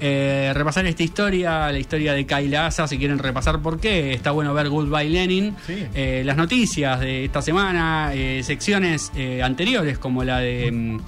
eh, 0.00 0.52
repasar 0.54 0.86
esta 0.86 1.02
historia, 1.02 1.72
la 1.72 1.78
historia 1.78 2.12
de 2.14 2.24
Kayla 2.24 2.66
Asa, 2.66 2.86
si 2.86 2.98
quieren 2.98 3.18
repasar 3.18 3.60
por 3.60 3.80
qué, 3.80 4.12
está 4.14 4.30
bueno 4.30 4.54
ver 4.54 4.68
Goodbye 4.68 5.10
Lenin. 5.10 5.56
Sí. 5.66 5.84
Eh, 5.94 6.22
las 6.24 6.36
noticias 6.36 7.00
de 7.00 7.24
esta 7.24 7.42
semana, 7.42 8.12
eh, 8.14 8.42
secciones 8.44 9.10
anteriores 9.42 9.98
como 9.98 10.22
la 10.22 10.38
de 10.38 10.70
mm, 10.70 10.98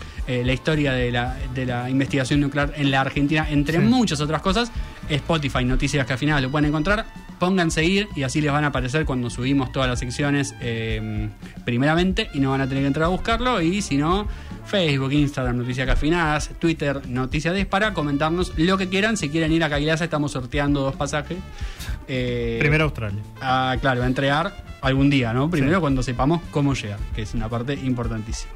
la 0.44 0.52
historia 0.52 0.92
de 0.92 1.10
la, 1.12 1.36
de 1.54 1.66
la 1.66 1.88
investigación 1.88 2.40
nuclear 2.40 2.72
en 2.76 2.90
la 2.90 3.00
Argentina, 3.00 3.46
entre 3.48 3.78
Sí. 3.78 3.84
muchas 3.84 4.20
otras 4.20 4.42
cosas. 4.42 4.72
Spotify, 5.08 5.64
Noticias 5.64 6.04
que 6.06 6.12
al 6.12 6.18
final 6.18 6.42
lo 6.42 6.50
pueden 6.50 6.66
encontrar. 6.68 7.06
Pongan 7.40 7.70
seguir 7.72 8.06
y 8.14 8.22
así 8.22 8.40
les 8.40 8.52
van 8.52 8.62
a 8.64 8.68
aparecer 8.68 9.04
cuando 9.06 9.30
subimos 9.30 9.72
todas 9.72 9.88
las 9.88 9.98
secciones 9.98 10.54
eh, 10.60 11.28
primeramente 11.64 12.28
y 12.34 12.38
no 12.38 12.50
van 12.50 12.60
a 12.60 12.68
tener 12.68 12.82
que 12.84 12.86
entrar 12.88 13.06
a 13.06 13.08
buscarlo. 13.08 13.60
Y 13.62 13.80
si 13.82 13.96
no, 13.96 14.28
Facebook, 14.66 15.10
Instagram, 15.12 15.56
Noticias 15.56 15.86
Cafinadas, 15.86 16.50
Twitter, 16.58 17.00
Noticias 17.08 17.54
Des 17.54 17.66
para 17.66 17.94
comentarnos 17.94 18.52
lo 18.58 18.76
que 18.78 18.88
quieran. 18.88 19.16
Si 19.16 19.30
quieren 19.30 19.50
ir 19.52 19.64
a 19.64 19.70
Caguilaza, 19.70 20.04
estamos 20.04 20.32
sorteando 20.32 20.82
dos 20.82 20.94
pasajes. 20.96 21.38
Eh, 22.08 22.58
Primero 22.60 22.84
Australia. 22.84 23.22
a, 23.40 23.76
claro, 23.80 24.02
a 24.02 24.06
entregar 24.06 24.64
algún 24.82 25.08
día, 25.10 25.32
¿no? 25.32 25.48
Primero 25.50 25.76
Sí. 25.76 25.80
cuando 25.80 26.02
sepamos 26.02 26.42
cómo 26.50 26.74
llegar, 26.74 26.98
que 27.14 27.22
es 27.22 27.34
una 27.34 27.48
parte 27.48 27.74
importantísima. 27.74 28.52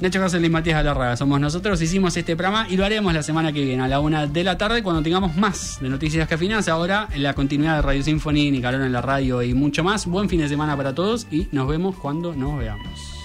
Nacho 0.00 0.20
Cáceres 0.20 0.46
y 0.46 0.50
Matías 0.50 0.76
Galarraga 0.76 1.16
somos 1.16 1.40
nosotros, 1.40 1.82
hicimos 1.82 2.16
este 2.16 2.36
programa 2.36 2.68
y 2.70 2.76
lo 2.76 2.84
haremos 2.84 3.12
la 3.12 3.24
semana 3.24 3.52
que 3.52 3.64
viene 3.64 3.82
a 3.82 3.88
la 3.88 3.98
una 3.98 4.28
de 4.28 4.44
la 4.44 4.56
tarde 4.56 4.84
cuando 4.84 5.02
tengamos 5.02 5.36
más 5.36 5.78
de 5.80 5.88
Noticias 5.88 6.28
que 6.28 6.38
Finanzas. 6.38 6.68
Ahora 6.68 7.08
en 7.12 7.24
la 7.24 7.34
continuidad 7.34 7.76
de 7.76 7.82
Radio 7.82 8.02
Symphony, 8.04 8.52
Nicarón 8.52 8.82
en 8.82 8.92
la 8.92 9.02
radio 9.02 9.42
y 9.42 9.54
mucho 9.54 9.82
más. 9.82 10.06
Buen 10.06 10.28
fin 10.28 10.40
de 10.40 10.48
semana 10.48 10.76
para 10.76 10.94
todos 10.94 11.26
y 11.32 11.48
nos 11.50 11.66
vemos 11.66 11.96
cuando 11.96 12.32
nos 12.32 12.60
veamos. 12.60 13.17